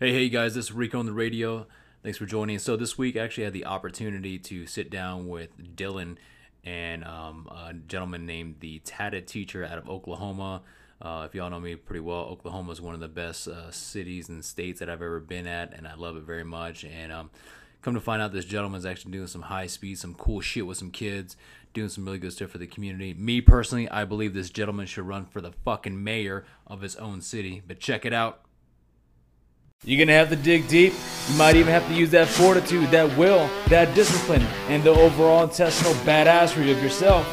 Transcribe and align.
Hey, 0.00 0.12
hey 0.12 0.28
guys, 0.28 0.54
this 0.54 0.66
is 0.66 0.72
Rico 0.72 1.00
on 1.00 1.06
the 1.06 1.12
radio. 1.12 1.66
Thanks 2.04 2.18
for 2.18 2.24
joining. 2.24 2.60
So 2.60 2.76
this 2.76 2.96
week 2.96 3.16
I 3.16 3.24
actually 3.24 3.42
had 3.42 3.52
the 3.52 3.64
opportunity 3.64 4.38
to 4.38 4.64
sit 4.64 4.90
down 4.90 5.26
with 5.26 5.58
Dylan 5.74 6.18
and 6.62 7.02
um, 7.02 7.48
a 7.50 7.74
gentleman 7.74 8.24
named 8.24 8.60
the 8.60 8.78
Tatted 8.84 9.26
Teacher 9.26 9.64
out 9.64 9.76
of 9.76 9.90
Oklahoma. 9.90 10.62
Uh, 11.02 11.26
if 11.28 11.34
y'all 11.34 11.50
know 11.50 11.58
me 11.58 11.74
pretty 11.74 11.98
well, 11.98 12.20
Oklahoma 12.20 12.70
is 12.70 12.80
one 12.80 12.94
of 12.94 13.00
the 13.00 13.08
best 13.08 13.48
uh, 13.48 13.72
cities 13.72 14.28
and 14.28 14.44
states 14.44 14.78
that 14.78 14.88
I've 14.88 15.02
ever 15.02 15.18
been 15.18 15.48
at, 15.48 15.74
and 15.74 15.88
I 15.88 15.96
love 15.96 16.16
it 16.16 16.22
very 16.22 16.44
much. 16.44 16.84
And 16.84 17.10
um, 17.10 17.30
come 17.82 17.94
to 17.94 18.00
find 18.00 18.22
out, 18.22 18.32
this 18.32 18.44
gentleman's 18.44 18.86
actually 18.86 19.10
doing 19.10 19.26
some 19.26 19.42
high 19.42 19.66
speed, 19.66 19.98
some 19.98 20.14
cool 20.14 20.40
shit 20.40 20.64
with 20.64 20.78
some 20.78 20.92
kids, 20.92 21.36
doing 21.74 21.88
some 21.88 22.04
really 22.04 22.18
good 22.18 22.32
stuff 22.32 22.50
for 22.50 22.58
the 22.58 22.68
community. 22.68 23.14
Me 23.14 23.40
personally, 23.40 23.88
I 23.90 24.04
believe 24.04 24.32
this 24.32 24.50
gentleman 24.50 24.86
should 24.86 25.08
run 25.08 25.26
for 25.26 25.40
the 25.40 25.50
fucking 25.64 26.04
mayor 26.04 26.44
of 26.68 26.82
his 26.82 26.94
own 26.94 27.20
city. 27.20 27.60
But 27.66 27.80
check 27.80 28.06
it 28.06 28.12
out. 28.12 28.44
You're 29.84 30.04
gonna 30.04 30.18
have 30.18 30.28
to 30.30 30.36
dig 30.36 30.66
deep. 30.66 30.92
You 31.28 31.38
might 31.38 31.54
even 31.54 31.72
have 31.72 31.86
to 31.86 31.94
use 31.94 32.10
that 32.10 32.26
fortitude, 32.26 32.90
that 32.90 33.16
will, 33.16 33.48
that 33.68 33.94
discipline, 33.94 34.42
and 34.66 34.82
the 34.82 34.90
overall 34.90 35.44
intestinal 35.44 35.92
badassery 36.02 36.72
of 36.72 36.82
yourself. 36.82 37.24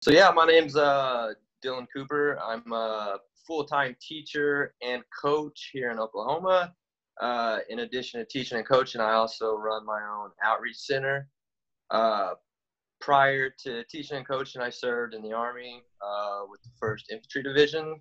So 0.00 0.12
yeah, 0.12 0.30
my 0.30 0.46
name's 0.46 0.76
uh, 0.76 1.32
Dylan 1.62 1.88
Cooper. 1.92 2.38
I'm 2.40 2.72
a 2.72 3.18
full-time 3.48 3.96
teacher 4.00 4.74
and 4.80 5.02
coach 5.20 5.70
here 5.72 5.90
in 5.90 5.98
Oklahoma. 5.98 6.72
Uh, 7.20 7.58
in 7.68 7.80
addition 7.80 8.20
to 8.20 8.26
teaching 8.26 8.58
and 8.58 8.66
coaching, 8.66 9.00
I 9.00 9.14
also 9.14 9.56
run 9.56 9.84
my 9.84 10.00
own 10.08 10.30
outreach 10.44 10.76
center. 10.76 11.28
Uh, 11.90 12.34
prior 13.00 13.50
to 13.64 13.84
teaching 13.84 14.18
and 14.18 14.26
coaching, 14.26 14.62
I 14.62 14.70
served 14.70 15.14
in 15.14 15.22
the 15.22 15.32
Army 15.32 15.82
uh, 16.04 16.40
with 16.48 16.60
the 16.62 16.70
1st 16.82 17.10
Infantry 17.10 17.42
Division. 17.42 18.00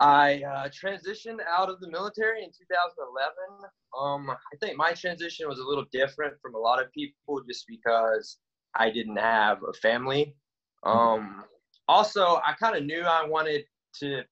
I 0.00 0.42
uh, 0.42 0.68
transitioned 0.68 1.38
out 1.48 1.70
of 1.70 1.80
the 1.80 1.88
military 1.88 2.42
in 2.42 2.50
2011. 2.50 3.70
Um, 3.98 4.30
I 4.30 4.56
think 4.60 4.76
my 4.76 4.92
transition 4.92 5.48
was 5.48 5.60
a 5.60 5.64
little 5.64 5.84
different 5.92 6.34
from 6.42 6.54
a 6.54 6.58
lot 6.58 6.82
of 6.82 6.92
people 6.92 7.40
just 7.48 7.66
because 7.68 8.38
I 8.74 8.90
didn't 8.90 9.16
have 9.16 9.58
a 9.62 9.72
family. 9.74 10.34
Um, 10.82 11.44
also, 11.86 12.40
I 12.44 12.54
kind 12.58 12.76
of 12.76 12.84
knew 12.84 13.02
I 13.02 13.24
wanted 13.26 13.64
to 14.00 14.22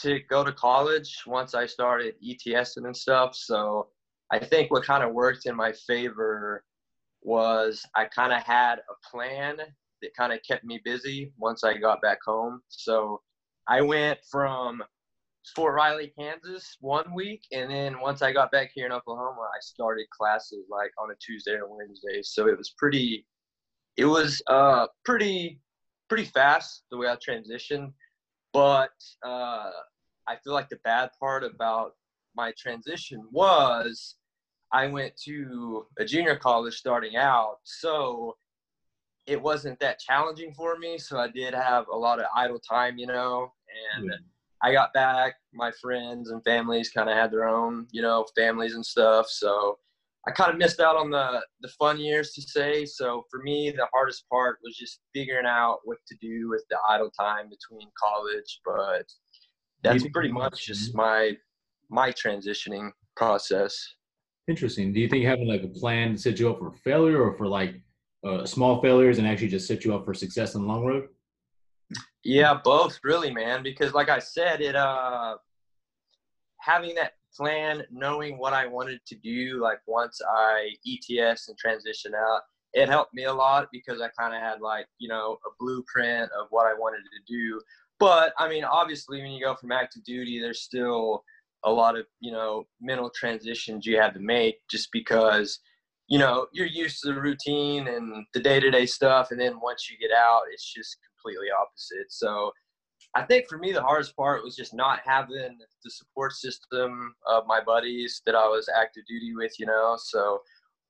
to 0.00 0.18
go 0.30 0.42
to 0.42 0.52
college 0.52 1.14
once 1.26 1.54
I 1.54 1.66
started 1.66 2.14
ETSing 2.26 2.86
and 2.86 2.96
stuff. 2.96 3.34
So 3.34 3.88
I 4.32 4.38
think 4.38 4.70
what 4.70 4.82
kind 4.82 5.04
of 5.04 5.12
worked 5.12 5.44
in 5.44 5.54
my 5.54 5.72
favor 5.72 6.64
was 7.22 7.84
I 7.94 8.04
kind 8.06 8.32
of 8.32 8.42
had 8.42 8.76
a 8.76 9.08
plan 9.10 9.56
that 10.02 10.16
kind 10.16 10.32
of 10.32 10.40
kept 10.46 10.64
me 10.64 10.80
busy 10.84 11.32
once 11.38 11.64
I 11.64 11.76
got 11.76 12.00
back 12.00 12.18
home. 12.24 12.60
So 12.68 13.20
I 13.68 13.82
went 13.82 14.18
from 14.30 14.82
Fort 15.54 15.74
Riley, 15.74 16.12
Kansas 16.18 16.76
one 16.80 17.14
week, 17.14 17.42
and 17.52 17.70
then 17.70 18.00
once 18.00 18.22
I 18.22 18.32
got 18.32 18.50
back 18.50 18.70
here 18.74 18.86
in 18.86 18.92
Oklahoma, 18.92 19.42
I 19.42 19.60
started 19.60 20.06
classes 20.10 20.66
like 20.70 20.92
on 20.98 21.10
a 21.10 21.14
Tuesday 21.24 21.52
or 21.52 21.76
Wednesday. 21.76 22.22
So 22.22 22.46
it 22.48 22.56
was 22.56 22.74
pretty, 22.76 23.26
it 23.96 24.06
was 24.06 24.40
uh 24.46 24.86
pretty, 25.04 25.60
pretty 26.08 26.24
fast 26.24 26.84
the 26.90 26.96
way 26.96 27.08
I 27.08 27.16
transitioned. 27.16 27.92
But 28.52 28.90
uh, 29.24 29.70
I 30.26 30.36
feel 30.42 30.52
like 30.52 30.68
the 30.68 30.80
bad 30.82 31.10
part 31.18 31.44
about 31.44 31.92
my 32.34 32.52
transition 32.58 33.26
was 33.30 34.16
I 34.72 34.86
went 34.86 35.16
to 35.24 35.86
a 35.98 36.04
junior 36.04 36.36
college 36.36 36.74
starting 36.74 37.16
out, 37.16 37.56
so 37.64 38.36
it 39.26 39.40
wasn't 39.40 39.78
that 39.80 39.98
challenging 40.00 40.52
for 40.54 40.78
me. 40.78 40.98
So 40.98 41.18
I 41.18 41.28
did 41.28 41.54
have 41.54 41.86
a 41.88 41.96
lot 41.96 42.20
of 42.20 42.26
idle 42.34 42.58
time, 42.60 42.98
you 42.98 43.06
know, 43.06 43.52
and 43.94 44.06
yeah. 44.06 44.16
I 44.62 44.72
got 44.72 44.92
back. 44.92 45.34
My 45.52 45.70
friends 45.80 46.30
and 46.30 46.42
families 46.44 46.90
kind 46.90 47.08
of 47.08 47.16
had 47.16 47.32
their 47.32 47.48
own, 47.48 47.86
you 47.90 48.02
know, 48.02 48.26
families 48.36 48.74
and 48.74 48.84
stuff. 48.84 49.26
So 49.28 49.78
I 50.26 50.32
kind 50.32 50.50
of 50.50 50.58
missed 50.58 50.80
out 50.80 50.96
on 50.96 51.10
the 51.10 51.42
the 51.60 51.68
fun 51.78 51.98
years 51.98 52.32
to 52.32 52.42
say. 52.42 52.84
So 52.84 53.24
for 53.30 53.40
me, 53.42 53.70
the 53.70 53.86
hardest 53.92 54.28
part 54.28 54.58
was 54.62 54.76
just 54.76 55.00
figuring 55.14 55.46
out 55.46 55.78
what 55.84 55.98
to 56.08 56.16
do 56.20 56.48
with 56.48 56.64
the 56.70 56.76
idle 56.88 57.10
time 57.10 57.48
between 57.48 57.88
college. 57.98 58.60
But 58.64 59.06
that's 59.82 60.06
pretty 60.12 60.32
much 60.32 60.66
just 60.66 60.94
my 60.94 61.36
my 61.88 62.12
transitioning 62.12 62.90
process. 63.16 63.94
Interesting. 64.50 64.92
Do 64.92 64.98
you 64.98 65.08
think 65.08 65.24
having 65.24 65.46
like 65.46 65.62
a 65.62 65.68
plan 65.68 66.14
to 66.14 66.18
set 66.18 66.40
you 66.40 66.50
up 66.50 66.58
for 66.58 66.72
failure 66.72 67.22
or 67.22 67.36
for 67.36 67.46
like 67.46 67.80
uh, 68.26 68.44
small 68.44 68.82
failures 68.82 69.18
and 69.18 69.26
actually 69.26 69.46
just 69.46 69.68
set 69.68 69.84
you 69.84 69.94
up 69.94 70.04
for 70.04 70.12
success 70.12 70.56
in 70.56 70.62
the 70.62 70.66
long 70.66 70.84
road? 70.84 71.06
Yeah, 72.24 72.58
both 72.64 72.98
really, 73.04 73.32
man. 73.32 73.62
Because 73.62 73.94
like 73.94 74.08
I 74.08 74.18
said, 74.18 74.60
it 74.60 74.74
uh 74.74 75.36
having 76.58 76.96
that 76.96 77.12
plan, 77.36 77.84
knowing 77.92 78.38
what 78.38 78.52
I 78.52 78.66
wanted 78.66 78.98
to 79.06 79.14
do, 79.14 79.60
like 79.62 79.78
once 79.86 80.20
I 80.28 80.70
ETS 80.84 81.48
and 81.48 81.56
transition 81.56 82.12
out, 82.16 82.40
it 82.72 82.88
helped 82.88 83.14
me 83.14 83.26
a 83.26 83.32
lot 83.32 83.68
because 83.72 84.00
I 84.00 84.08
kind 84.18 84.34
of 84.34 84.42
had 84.42 84.60
like 84.60 84.86
you 84.98 85.08
know 85.08 85.38
a 85.46 85.50
blueprint 85.60 86.28
of 86.32 86.48
what 86.50 86.66
I 86.66 86.74
wanted 86.74 87.02
to 87.04 87.32
do. 87.32 87.60
But 88.00 88.32
I 88.36 88.48
mean, 88.48 88.64
obviously, 88.64 89.22
when 89.22 89.30
you 89.30 89.44
go 89.44 89.54
from 89.54 89.70
active 89.70 90.02
duty, 90.02 90.40
there's 90.40 90.62
still 90.62 91.22
a 91.64 91.70
lot 91.70 91.96
of 91.98 92.06
you 92.20 92.32
know 92.32 92.64
mental 92.80 93.10
transitions 93.14 93.86
you 93.86 93.96
had 93.98 94.14
to 94.14 94.20
make 94.20 94.56
just 94.70 94.88
because 94.92 95.60
you 96.08 96.18
know 96.18 96.46
you're 96.52 96.66
used 96.66 97.00
to 97.02 97.12
the 97.12 97.20
routine 97.20 97.88
and 97.88 98.24
the 98.34 98.40
day-to-day 98.40 98.86
stuff 98.86 99.30
and 99.30 99.40
then 99.40 99.60
once 99.62 99.88
you 99.90 99.96
get 99.98 100.14
out 100.14 100.42
it's 100.52 100.72
just 100.72 100.96
completely 101.22 101.48
opposite. 101.50 102.10
So 102.10 102.50
i 103.14 103.22
think 103.22 103.46
for 103.48 103.58
me 103.58 103.72
the 103.72 103.82
hardest 103.82 104.16
part 104.16 104.42
was 104.42 104.56
just 104.56 104.74
not 104.74 105.00
having 105.04 105.58
the 105.84 105.90
support 105.90 106.32
system 106.32 107.14
of 107.26 107.44
my 107.46 107.60
buddies 107.60 108.22
that 108.26 108.34
i 108.34 108.46
was 108.46 108.68
active 108.74 109.04
duty 109.08 109.34
with 109.34 109.52
you 109.58 109.66
know? 109.66 109.96
So 109.98 110.40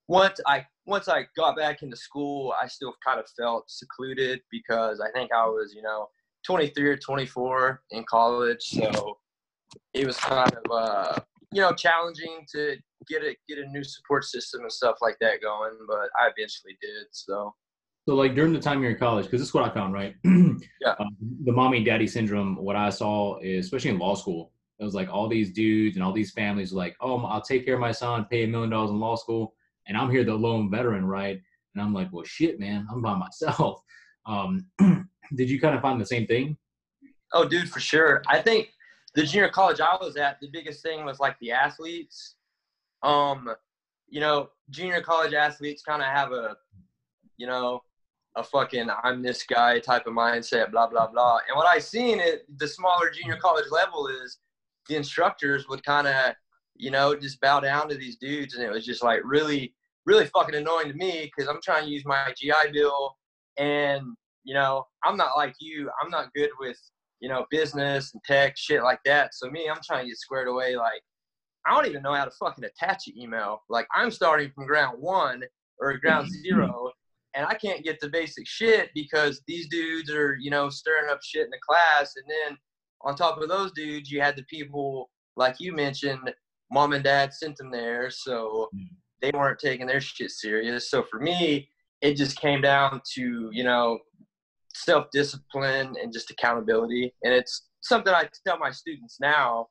once 0.09 0.41
i 0.47 0.65
once 0.87 1.09
i 1.09 1.27
got 1.37 1.57
back 1.57 1.83
into 1.83 1.97
school 1.97 2.53
i 2.63 2.67
still 2.67 2.95
kind 3.05 3.21
of 3.21 3.27
felt 3.39 3.65
secluded 3.69 4.41
because 4.51 5.01
i 5.01 5.11
think 5.13 5.31
i 5.33 5.47
was 5.47 5.73
you 5.75 5.83
know 5.83 6.09
23 6.45 6.89
or 6.89 6.97
24 6.97 7.83
in 7.91 8.05
college. 8.05 8.63
So 8.63 9.19
it 9.95 10.07
was 10.07 10.17
kind 10.17 10.53
of 10.53 10.71
uh, 10.71 11.19
you 11.53 11.61
know 11.61 11.73
challenging 11.73 12.47
to 12.53 12.77
get 13.09 13.23
a 13.23 13.37
get 13.49 13.59
a 13.59 13.69
new 13.69 13.85
support 13.85 14.25
system 14.25 14.63
and 14.63 14.73
stuff 14.73 14.97
like 15.01 15.17
that 15.21 15.41
going, 15.43 15.73
but 15.87 16.09
I 16.19 16.29
eventually 16.37 16.77
did. 16.81 17.07
So. 17.13 17.55
So 18.09 18.15
like 18.15 18.35
during 18.35 18.53
the 18.53 18.59
time 18.59 18.83
you're 18.83 18.93
in 18.93 18.99
college, 18.99 19.27
because 19.27 19.41
this 19.41 19.49
is 19.49 19.55
what 19.55 19.71
I 19.71 19.73
found, 19.73 19.93
right? 19.93 20.17
yeah. 20.25 20.95
Um, 20.99 21.17
the 21.45 21.53
mommy 21.53 21.77
and 21.77 21.87
daddy 21.87 22.07
syndrome. 22.07 22.57
What 22.57 22.75
I 22.75 22.89
saw 22.89 23.39
is, 23.41 23.67
especially 23.67 23.91
in 23.91 23.99
law 23.99 24.15
school, 24.15 24.53
it 24.81 24.85
was 24.85 24.95
like 24.95 25.11
all 25.13 25.29
these 25.29 25.53
dudes 25.53 25.97
and 25.97 26.05
all 26.05 26.13
these 26.13 26.33
families 26.33 26.73
like, 26.73 26.97
oh, 27.03 27.23
I'll 27.25 27.43
take 27.43 27.67
care 27.67 27.75
of 27.75 27.81
my 27.81 27.93
son, 27.93 28.27
pay 28.31 28.45
a 28.45 28.49
million 28.49 28.71
dollars 28.71 28.91
in 28.91 28.99
law 28.99 29.15
school, 29.17 29.55
and 29.87 29.97
I'm 29.97 30.11
here 30.11 30.25
the 30.25 30.35
lone 30.35 30.71
veteran, 30.71 31.05
right? 31.05 31.41
And 31.75 31.83
I'm 31.83 31.93
like, 31.93 32.09
well, 32.11 32.25
shit, 32.25 32.59
man, 32.59 32.87
I'm 32.91 33.03
by 33.03 33.15
myself. 33.19 33.83
Um, 34.27 34.67
did 35.35 35.51
you 35.51 35.61
kind 35.61 35.75
of 35.75 35.83
find 35.83 36.01
the 36.01 36.07
same 36.07 36.27
thing? 36.27 36.57
Oh, 37.33 37.47
dude, 37.47 37.71
for 37.71 37.81
sure. 37.81 38.23
I 38.29 38.41
think 38.41 38.71
the 39.15 39.25
junior 39.25 39.49
college 39.49 39.81
I 39.81 39.97
was 40.01 40.17
at, 40.17 40.41
the 40.41 40.49
biggest 40.49 40.83
thing 40.83 41.05
was 41.05 41.19
like 41.19 41.39
the 41.41 41.53
athletes. 41.53 42.37
Um, 43.03 43.53
you 44.09 44.21
know, 44.21 44.51
junior 44.71 45.01
college 45.01 45.35
athletes 45.35 45.83
kind 45.83 46.03
of 46.03 46.09
have 46.09 46.33
a, 46.33 46.57
you 47.37 47.47
know, 47.47 47.83
a 48.37 48.45
fucking 48.45 48.89
I'm 49.03 49.23
this 49.23 49.43
guy 49.43 49.81
type 49.81 50.07
of 50.07 50.13
mindset, 50.13 50.71
blah 50.71 50.87
blah 50.87 51.09
blah. 51.09 51.39
And 51.49 51.57
what 51.57 51.67
I 51.67 51.79
seen 51.79 52.21
at 52.21 52.43
the 52.59 52.69
smaller 52.69 53.11
junior 53.11 53.37
college 53.37 53.67
level 53.71 54.07
is 54.07 54.39
the 54.89 54.97
instructors 54.97 55.69
would 55.69 55.85
kind 55.85 56.07
of, 56.07 56.35
you 56.77 56.91
know, 56.91 57.15
just 57.15 57.41
bow 57.41 57.61
down 57.61 57.89
to 57.89 57.97
these 57.97 58.17
dudes, 58.17 58.55
and 58.55 58.63
it 58.63 58.71
was 58.71 58.87
just 58.87 59.03
like 59.03 59.21
really, 59.25 59.75
really 60.07 60.27
fucking 60.27 60.55
annoying 60.55 60.89
to 60.89 60.95
me 60.95 61.31
because 61.35 61.49
I'm 61.49 61.61
trying 61.63 61.85
to 61.85 61.91
use 61.91 62.05
my 62.05 62.33
GI 62.37 62.73
Bill, 62.73 63.17
and 63.57 64.03
you 64.45 64.55
know, 64.55 64.87
I'm 65.05 65.17
not 65.17 65.37
like 65.37 65.55
you. 65.61 65.91
I'm 66.03 66.11
not 66.11 66.33
good 66.35 66.51
with 66.61 66.79
you 67.21 67.29
know, 67.29 67.47
business 67.51 68.13
and 68.13 68.23
tech, 68.25 68.57
shit 68.57 68.83
like 68.83 69.01
that. 69.05 69.35
So 69.35 69.51
me, 69.51 69.69
I'm 69.69 69.81
trying 69.85 70.05
to 70.05 70.09
get 70.09 70.19
squared 70.19 70.49
away. 70.49 70.77
Like, 70.77 71.03
I 71.67 71.75
don't 71.75 71.87
even 71.87 72.03
know 72.03 72.15
how 72.15 72.25
to 72.25 72.31
fucking 72.33 72.65
attach 72.65 73.09
an 73.09 73.19
email. 73.19 73.63
Like, 73.69 73.87
I'm 73.95 74.11
starting 74.11 74.51
from 74.55 74.67
ground 74.67 74.97
one 75.01 75.43
or 75.79 75.97
ground 75.99 76.31
zero, 76.43 76.91
and 77.35 77.47
I 77.47 77.55
can't 77.55 77.85
get 77.85 78.01
the 78.01 78.09
basic 78.09 78.47
shit 78.47 78.91
because 78.95 79.43
these 79.47 79.69
dudes 79.69 80.11
are, 80.11 80.37
you 80.41 80.51
know, 80.51 80.69
stirring 80.69 81.11
up 81.11 81.21
shit 81.23 81.45
in 81.45 81.51
the 81.51 81.59
class. 81.67 82.15
And 82.17 82.25
then 82.29 82.57
on 83.03 83.15
top 83.15 83.41
of 83.41 83.49
those 83.49 83.73
dudes, 83.73 84.11
you 84.11 84.21
had 84.21 84.37
the 84.37 84.45
people 84.45 85.11
like 85.37 85.57
you 85.59 85.73
mentioned, 85.73 86.33
mom 86.71 86.93
and 86.93 87.05
dad 87.05 87.33
sent 87.33 87.57
them 87.57 87.71
there, 87.71 88.11
so 88.11 88.69
they 89.23 89.31
weren't 89.35 89.59
taking 89.59 89.87
their 89.87 90.01
shit 90.01 90.31
serious. 90.31 90.91
So 90.91 91.03
for 91.03 91.19
me, 91.19 91.69
it 92.01 92.15
just 92.15 92.39
came 92.39 92.61
down 92.61 93.01
to, 93.15 93.49
you 93.53 93.65
know, 93.65 93.99
self 94.85 95.07
discipline 95.13 95.95
and 96.03 96.13
just 96.13 96.31
accountability. 96.31 97.15
And 97.23 97.33
it's 97.33 97.69
something 97.81 98.13
I 98.13 98.29
tell 98.47 98.59
my 98.59 98.71
students 98.71 99.19
now 99.21 99.69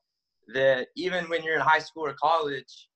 that 0.54 0.88
even 0.96 1.28
when 1.28 1.42
you're 1.42 1.54
in 1.54 1.60
high 1.60 1.78
school 1.78 2.06
or 2.06 2.14
college, 2.14 2.88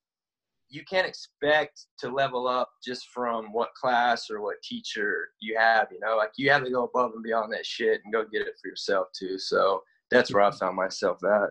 you 0.69 0.83
can't 0.91 1.07
expect 1.07 1.87
to 2.01 2.09
level 2.09 2.49
up 2.49 2.69
just 2.85 3.09
from 3.15 3.53
what 3.53 3.75
class 3.81 4.29
or 4.31 4.43
what 4.43 4.57
teacher 4.63 5.29
you 5.41 5.57
have. 5.57 5.89
You 5.93 6.01
know, 6.01 6.17
like 6.17 6.31
you 6.37 6.51
have 6.51 6.65
to 6.65 6.71
go 6.71 6.85
above 6.85 7.13
and 7.15 7.23
beyond 7.23 7.53
that 7.53 7.65
shit 7.65 8.01
and 8.05 8.13
go 8.13 8.25
get 8.25 8.43
it 8.43 8.55
for 8.61 8.69
yourself 8.69 9.09
too. 9.17 9.39
So 9.39 9.83
that's 10.11 10.33
where 10.33 10.43
I 10.43 10.49
mm-hmm. 10.49 10.59
found 10.59 10.77
myself 10.77 11.19
at. 11.25 11.51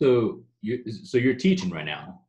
So 0.00 0.42
you 0.60 0.84
so 0.92 1.18
you're 1.18 1.34
teaching 1.34 1.70
right 1.70 1.86
now. 1.86 2.20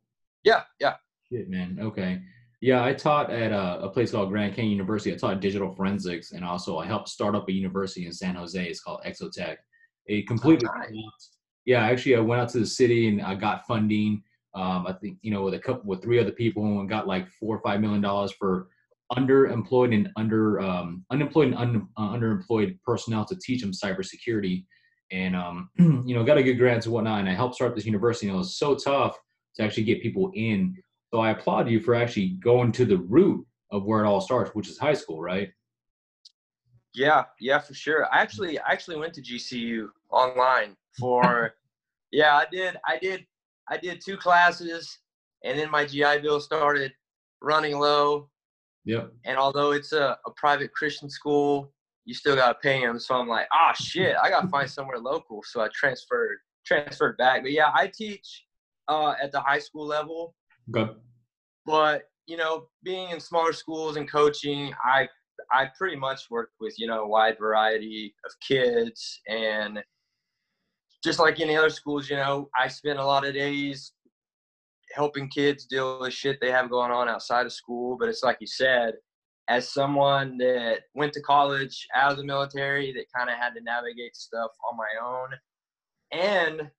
Yeah, 0.42 0.62
yeah. 0.80 0.94
Shit, 1.30 1.48
man. 1.48 1.78
Okay. 1.80 2.20
Yeah, 2.60 2.84
I 2.84 2.92
taught 2.92 3.30
at 3.30 3.52
a, 3.52 3.80
a, 3.80 3.88
place 3.88 4.10
called 4.10 4.28
Grand 4.28 4.54
Canyon 4.54 4.72
University. 4.72 5.14
I 5.14 5.16
taught 5.16 5.40
digital 5.40 5.72
forensics, 5.74 6.32
and 6.32 6.44
also 6.44 6.78
I 6.78 6.86
helped 6.86 7.08
start 7.08 7.34
up 7.34 7.48
a 7.48 7.52
university 7.52 8.04
in 8.04 8.12
San 8.12 8.34
Jose. 8.34 8.62
It's 8.62 8.80
called 8.80 9.00
Exotech. 9.06 9.56
A 10.08 10.22
completely, 10.24 10.68
oh, 10.70 10.78
nice. 10.78 11.30
yeah. 11.64 11.82
Actually, 11.82 12.16
I 12.16 12.20
went 12.20 12.42
out 12.42 12.50
to 12.50 12.60
the 12.60 12.66
city 12.66 13.08
and 13.08 13.22
I 13.22 13.34
got 13.34 13.66
funding. 13.66 14.22
Um, 14.54 14.86
I 14.86 14.92
think 14.92 15.18
you 15.22 15.30
know 15.30 15.42
with 15.42 15.54
a 15.54 15.58
couple 15.58 15.88
with 15.88 16.02
three 16.02 16.18
other 16.18 16.32
people 16.32 16.80
and 16.80 16.88
got 16.88 17.06
like 17.06 17.28
four 17.28 17.56
or 17.56 17.60
five 17.62 17.80
million 17.80 18.02
dollars 18.02 18.32
for 18.32 18.68
underemployed 19.16 19.94
and 19.94 20.10
under 20.16 20.60
um, 20.60 21.04
unemployed 21.10 21.48
and 21.48 21.56
un, 21.56 21.88
uh, 21.96 22.12
underemployed 22.12 22.78
personnel 22.84 23.24
to 23.24 23.36
teach 23.36 23.62
them 23.62 23.72
cybersecurity. 23.72 24.64
And 25.12 25.34
um, 25.34 25.70
you 25.78 26.14
know, 26.14 26.24
got 26.24 26.38
a 26.38 26.42
good 26.42 26.58
grants 26.58 26.86
and 26.86 26.94
whatnot. 26.94 27.20
And 27.20 27.28
I 27.28 27.32
helped 27.32 27.54
start 27.54 27.74
this 27.74 27.86
university. 27.86 28.28
And 28.28 28.34
it 28.34 28.38
was 28.38 28.58
so 28.58 28.74
tough 28.74 29.18
to 29.56 29.62
actually 29.62 29.84
get 29.84 30.02
people 30.02 30.30
in 30.34 30.76
so 31.12 31.20
I 31.20 31.30
applaud 31.30 31.68
you 31.68 31.80
for 31.80 31.94
actually 31.94 32.28
going 32.42 32.72
to 32.72 32.84
the 32.84 32.98
root 32.98 33.44
of 33.72 33.84
where 33.84 34.04
it 34.04 34.08
all 34.08 34.20
starts, 34.20 34.54
which 34.54 34.68
is 34.68 34.78
high 34.78 34.94
school, 34.94 35.20
right? 35.20 35.50
Yeah, 36.94 37.24
yeah, 37.40 37.58
for 37.58 37.74
sure. 37.74 38.06
I 38.12 38.20
actually 38.20 38.58
I 38.58 38.72
actually 38.72 38.96
went 38.96 39.14
to 39.14 39.22
GCU 39.22 39.88
online 40.10 40.76
for 40.98 41.54
yeah, 42.12 42.36
I 42.36 42.46
did 42.50 42.76
I 42.86 42.98
did 42.98 43.26
I 43.68 43.76
did 43.76 44.00
two 44.04 44.16
classes 44.16 44.98
and 45.44 45.58
then 45.58 45.70
my 45.70 45.84
GI 45.84 46.18
Bill 46.22 46.40
started 46.40 46.92
running 47.40 47.78
low. 47.78 48.28
Yep. 48.84 49.12
And 49.24 49.38
although 49.38 49.72
it's 49.72 49.92
a, 49.92 50.18
a 50.26 50.30
private 50.36 50.72
Christian 50.72 51.08
school, 51.08 51.72
you 52.04 52.14
still 52.14 52.34
gotta 52.34 52.58
pay 52.60 52.80
them. 52.80 52.98
So 52.98 53.14
I'm 53.14 53.28
like, 53.28 53.46
ah 53.52 53.72
shit, 53.72 54.16
I 54.20 54.30
gotta 54.30 54.48
find 54.48 54.68
somewhere 54.68 54.98
local. 54.98 55.42
So 55.44 55.60
I 55.60 55.68
transferred 55.74 56.38
transferred 56.64 57.16
back. 57.18 57.42
But 57.42 57.52
yeah, 57.52 57.70
I 57.74 57.90
teach 57.92 58.44
uh, 58.88 59.14
at 59.22 59.32
the 59.32 59.40
high 59.40 59.58
school 59.58 59.86
level 59.86 60.34
Okay. 60.74 60.92
But 61.66 62.04
you 62.26 62.36
know, 62.36 62.68
being 62.82 63.10
in 63.10 63.20
smaller 63.20 63.52
schools 63.52 63.96
and 63.96 64.10
coaching, 64.10 64.72
I 64.84 65.08
I 65.52 65.68
pretty 65.76 65.96
much 65.96 66.30
worked 66.30 66.54
with 66.60 66.74
you 66.78 66.86
know 66.86 67.02
a 67.04 67.08
wide 67.08 67.38
variety 67.38 68.14
of 68.24 68.32
kids 68.46 69.20
and 69.28 69.82
just 71.02 71.18
like 71.18 71.40
any 71.40 71.56
other 71.56 71.70
schools, 71.70 72.10
you 72.10 72.16
know, 72.16 72.50
I 72.58 72.68
spent 72.68 72.98
a 72.98 73.04
lot 73.04 73.26
of 73.26 73.34
days 73.34 73.92
helping 74.92 75.28
kids 75.28 75.66
deal 75.66 76.00
with 76.00 76.12
shit 76.12 76.38
they 76.40 76.50
have 76.50 76.70
going 76.70 76.90
on 76.90 77.08
outside 77.08 77.46
of 77.46 77.52
school. 77.52 77.96
But 77.98 78.08
it's 78.08 78.22
like 78.22 78.38
you 78.40 78.46
said, 78.46 78.94
as 79.48 79.72
someone 79.72 80.36
that 80.38 80.80
went 80.94 81.12
to 81.14 81.22
college 81.22 81.86
out 81.94 82.12
of 82.12 82.18
the 82.18 82.24
military, 82.24 82.92
that 82.92 83.06
kind 83.16 83.30
of 83.30 83.36
had 83.36 83.54
to 83.54 83.62
navigate 83.62 84.14
stuff 84.14 84.50
on 84.70 84.76
my 84.76 84.88
own, 85.02 85.30
and 86.12 86.70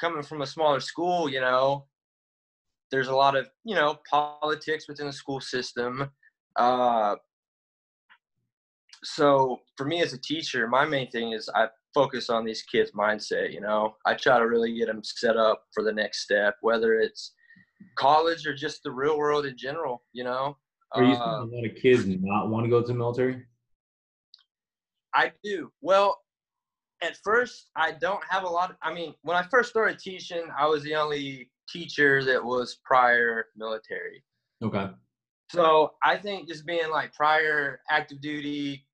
coming 0.00 0.22
from 0.22 0.42
a 0.42 0.46
smaller 0.46 0.80
school, 0.80 1.28
you 1.28 1.40
know, 1.40 1.86
there's 2.90 3.08
a 3.08 3.14
lot 3.14 3.36
of 3.36 3.48
you 3.64 3.74
know 3.74 3.98
politics 4.10 4.86
within 4.88 5.06
the 5.06 5.12
school 5.12 5.40
system 5.40 6.10
uh, 6.56 7.14
so 9.02 9.58
for 9.76 9.86
me 9.86 10.02
as 10.02 10.12
a 10.12 10.18
teacher 10.18 10.66
my 10.66 10.84
main 10.84 11.10
thing 11.10 11.32
is 11.32 11.48
i 11.54 11.66
focus 11.94 12.30
on 12.30 12.44
these 12.44 12.62
kids 12.62 12.92
mindset 12.92 13.52
you 13.52 13.60
know? 13.60 13.96
I 14.06 14.14
try 14.14 14.38
to 14.38 14.46
really 14.46 14.76
get 14.78 14.86
them 14.86 15.02
set 15.02 15.36
up 15.36 15.64
for 15.74 15.82
the 15.82 15.92
next 15.92 16.22
step 16.22 16.56
whether 16.60 16.94
it's 16.94 17.32
college 17.96 18.46
or 18.46 18.54
just 18.54 18.82
the 18.84 18.90
real 18.90 19.18
world 19.18 19.46
in 19.46 19.56
general 19.56 20.04
you 20.12 20.24
know? 20.24 20.56
Are 20.92 21.02
you 21.04 21.14
uh, 21.14 21.42
a 21.42 21.44
lot 21.44 21.64
of 21.64 21.76
kids 21.80 22.04
not 22.06 22.48
want 22.48 22.64
to 22.64 22.70
go 22.70 22.80
to 22.80 22.86
the 22.86 22.94
military? 22.94 23.44
I 25.14 25.32
do. 25.42 25.70
Well 25.80 26.18
at 27.02 27.16
first 27.24 27.70
i 27.76 27.92
don't 27.92 28.22
have 28.28 28.44
a 28.44 28.48
lot 28.48 28.70
of, 28.70 28.76
i 28.82 28.92
mean 28.92 29.14
when 29.22 29.36
i 29.36 29.42
first 29.50 29.70
started 29.70 29.98
teaching 29.98 30.44
i 30.58 30.66
was 30.66 30.82
the 30.82 30.94
only 30.94 31.50
teacher 31.72 32.24
that 32.24 32.44
was 32.44 32.78
prior 32.84 33.46
military. 33.56 34.22
Okay. 34.62 34.90
So 35.50 35.92
I 36.04 36.16
think 36.16 36.48
just 36.48 36.64
being 36.64 36.90
like 36.90 37.12
prior 37.12 37.80
active 37.90 38.20
duty 38.20 38.86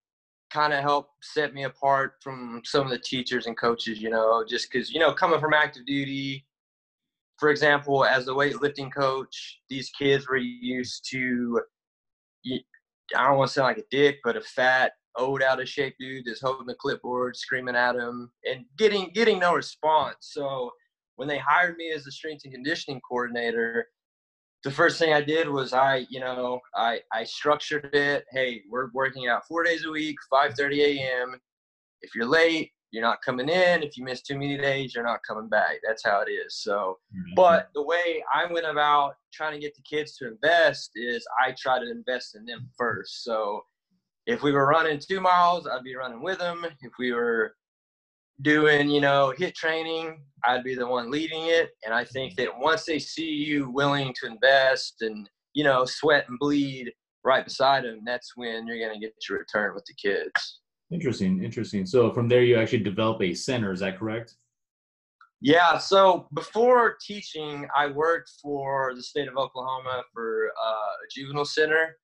kind 0.51 0.73
of 0.73 0.81
helped 0.81 1.11
set 1.23 1.53
me 1.53 1.65
apart 1.65 2.15
from 2.23 2.63
some 2.65 2.83
of 2.85 2.91
the 2.91 2.99
teachers 2.99 3.47
and 3.47 3.57
coaches, 3.59 4.01
you 4.01 4.11
know, 4.11 4.45
just 4.49 4.71
because, 4.71 4.91
you 4.91 5.01
know, 5.01 5.13
coming 5.13 5.41
from 5.41 5.53
active 5.53 5.85
duty, 5.87 6.47
for 7.39 7.51
example, 7.51 8.05
as 8.05 8.29
a 8.29 8.31
weightlifting 8.31 8.91
coach, 8.95 9.61
these 9.69 9.91
kids 9.91 10.29
were 10.29 10.37
used 10.37 11.07
to, 11.11 11.61
I 12.47 13.25
don't 13.27 13.37
want 13.37 13.49
to 13.49 13.55
sound 13.55 13.67
like 13.67 13.79
a 13.79 13.85
dick, 13.91 14.19
but 14.25 14.37
a 14.37 14.41
fat, 14.41 14.93
old, 15.17 15.43
out 15.43 15.61
of 15.61 15.69
shape 15.69 15.97
dude 15.99 16.25
that's 16.27 16.41
holding 16.41 16.67
the 16.67 16.75
clipboard, 16.75 17.37
screaming 17.37 17.77
at 17.77 17.97
him, 17.97 18.31
and 18.45 18.65
getting 18.79 19.11
getting 19.15 19.39
no 19.39 19.55
response. 19.55 20.17
So 20.21 20.71
when 21.17 21.29
they 21.29 21.39
hired 21.39 21.77
me 21.77 21.91
as 21.91 22.07
a 22.07 22.11
strength 22.11 22.45
and 22.45 22.53
conditioning 22.53 23.01
coordinator, 23.01 23.89
the 24.65 24.71
first 24.71 24.99
thing 24.99 25.13
I 25.13 25.21
did 25.21 25.49
was 25.49 25.73
I, 25.73 26.07
you 26.09 26.21
know, 26.21 26.61
I, 26.75 27.01
I 27.13 27.25
structured 27.25 27.95
it. 27.95 28.25
Hey, 28.31 28.63
we're 28.71 28.91
working 28.93 29.29
out 29.29 29.47
four 29.47 29.65
days 29.65 29.85
a 29.85 29.91
week, 29.91 30.17
5:30 30.33 30.99
a.m. 30.99 31.41
If 32.03 32.15
you're 32.15 32.27
late, 32.27 32.73
you're 32.91 33.03
not 33.03 33.23
coming 33.25 33.49
in. 33.49 33.83
If 33.83 33.97
you 33.97 34.05
miss 34.05 34.23
too 34.23 34.39
many 34.39 34.57
days, 34.57 34.95
you're 34.95 35.05
not 35.05 35.21
coming 35.27 35.49
back. 35.49 35.77
That's 35.87 36.05
how 36.05 36.21
it 36.21 36.31
is. 36.31 36.57
So, 36.57 36.99
mm-hmm. 37.15 37.35
but 37.35 37.71
the 37.75 37.83
way 37.83 38.23
I 38.35 38.51
went 38.53 38.67
about 38.67 39.15
trying 39.33 39.53
to 39.53 39.61
get 39.61 39.75
the 39.75 39.83
kids 39.83 40.17
to 40.17 40.29
invest 40.29 40.91
is 40.95 41.27
I 41.45 41.55
try 41.59 41.79
to 41.79 41.91
invest 41.91 42.37
in 42.37 42.45
them 42.45 42.69
first. 42.77 43.25
So, 43.25 43.65
if 44.27 44.43
we 44.43 44.51
were 44.51 44.67
running 44.67 44.99
two 44.99 45.21
miles, 45.21 45.69
I'd 45.69 45.85
be 45.85 45.95
running 45.95 46.23
with 46.23 46.39
them. 46.39 46.67
If 46.81 46.93
we 46.99 47.13
were 47.13 47.55
doing, 48.43 48.91
you 48.91 49.01
know, 49.01 49.33
hit 49.37 49.55
training, 49.55 50.21
I'd 50.45 50.65
be 50.65 50.75
the 50.75 50.87
one 50.87 51.11
leading 51.11 51.47
it. 51.47 51.71
And 51.85 51.95
I 51.95 52.05
think 52.05 52.37
that 52.37 52.49
once 52.59 52.85
they 52.85 52.99
see 52.99 53.31
you 53.31 53.71
willing 53.71 54.15
to 54.21 54.27
invest 54.27 54.97
and, 55.01 55.29
you 55.55 55.65
know, 55.65 55.85
sweat 55.85 56.29
and 56.29 56.39
bleed 56.39 56.93
right 57.25 57.45
beside 57.45 57.85
them, 57.85 58.01
that's 58.05 58.33
when 58.37 58.67
you're 58.67 58.79
going 58.79 58.95
to 58.95 59.05
get 59.05 59.15
your 59.29 59.39
return 59.39 59.75
with 59.75 59.85
the 59.87 59.95
kids. 59.95 60.61
Interesting. 60.93 61.43
Interesting. 61.43 61.87
So 61.87 62.13
from 62.13 62.29
there, 62.29 62.43
you 62.43 62.57
actually 62.57 62.81
develop 62.81 63.21
a 63.23 63.35
center. 63.35 63.73
Is 63.73 63.81
that 63.81 63.99
correct? 63.99 64.35
Yeah. 65.41 65.79
So 65.79 66.29
before 66.35 66.97
teaching, 67.05 67.67
I 67.77 67.89
worked 67.89 68.31
for 68.43 68.95
the 68.95 69.03
state 69.03 69.29
of 69.29 69.37
Oklahoma 69.37 70.05
for 70.13 70.51
uh, 70.63 70.69
a 70.69 71.09
juvenile 71.11 71.45
center. 71.45 71.97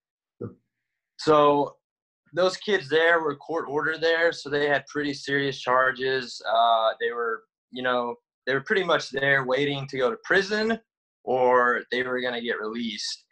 So 1.18 1.76
those 2.32 2.56
kids 2.56 2.88
there 2.88 3.20
were 3.20 3.36
court 3.36 3.66
ordered 3.68 4.00
there, 4.00 4.32
so 4.32 4.48
they 4.48 4.68
had 4.68 4.86
pretty 4.86 5.14
serious 5.14 5.58
charges. 5.60 6.40
Uh, 6.50 6.90
they 7.00 7.12
were, 7.12 7.42
you 7.70 7.82
know, 7.82 8.16
they 8.46 8.54
were 8.54 8.62
pretty 8.62 8.84
much 8.84 9.10
there 9.10 9.44
waiting 9.44 9.86
to 9.88 9.98
go 9.98 10.10
to 10.10 10.16
prison 10.24 10.78
or 11.24 11.82
they 11.90 12.02
were 12.02 12.20
going 12.20 12.34
to 12.34 12.40
get 12.40 12.60
released. 12.60 13.24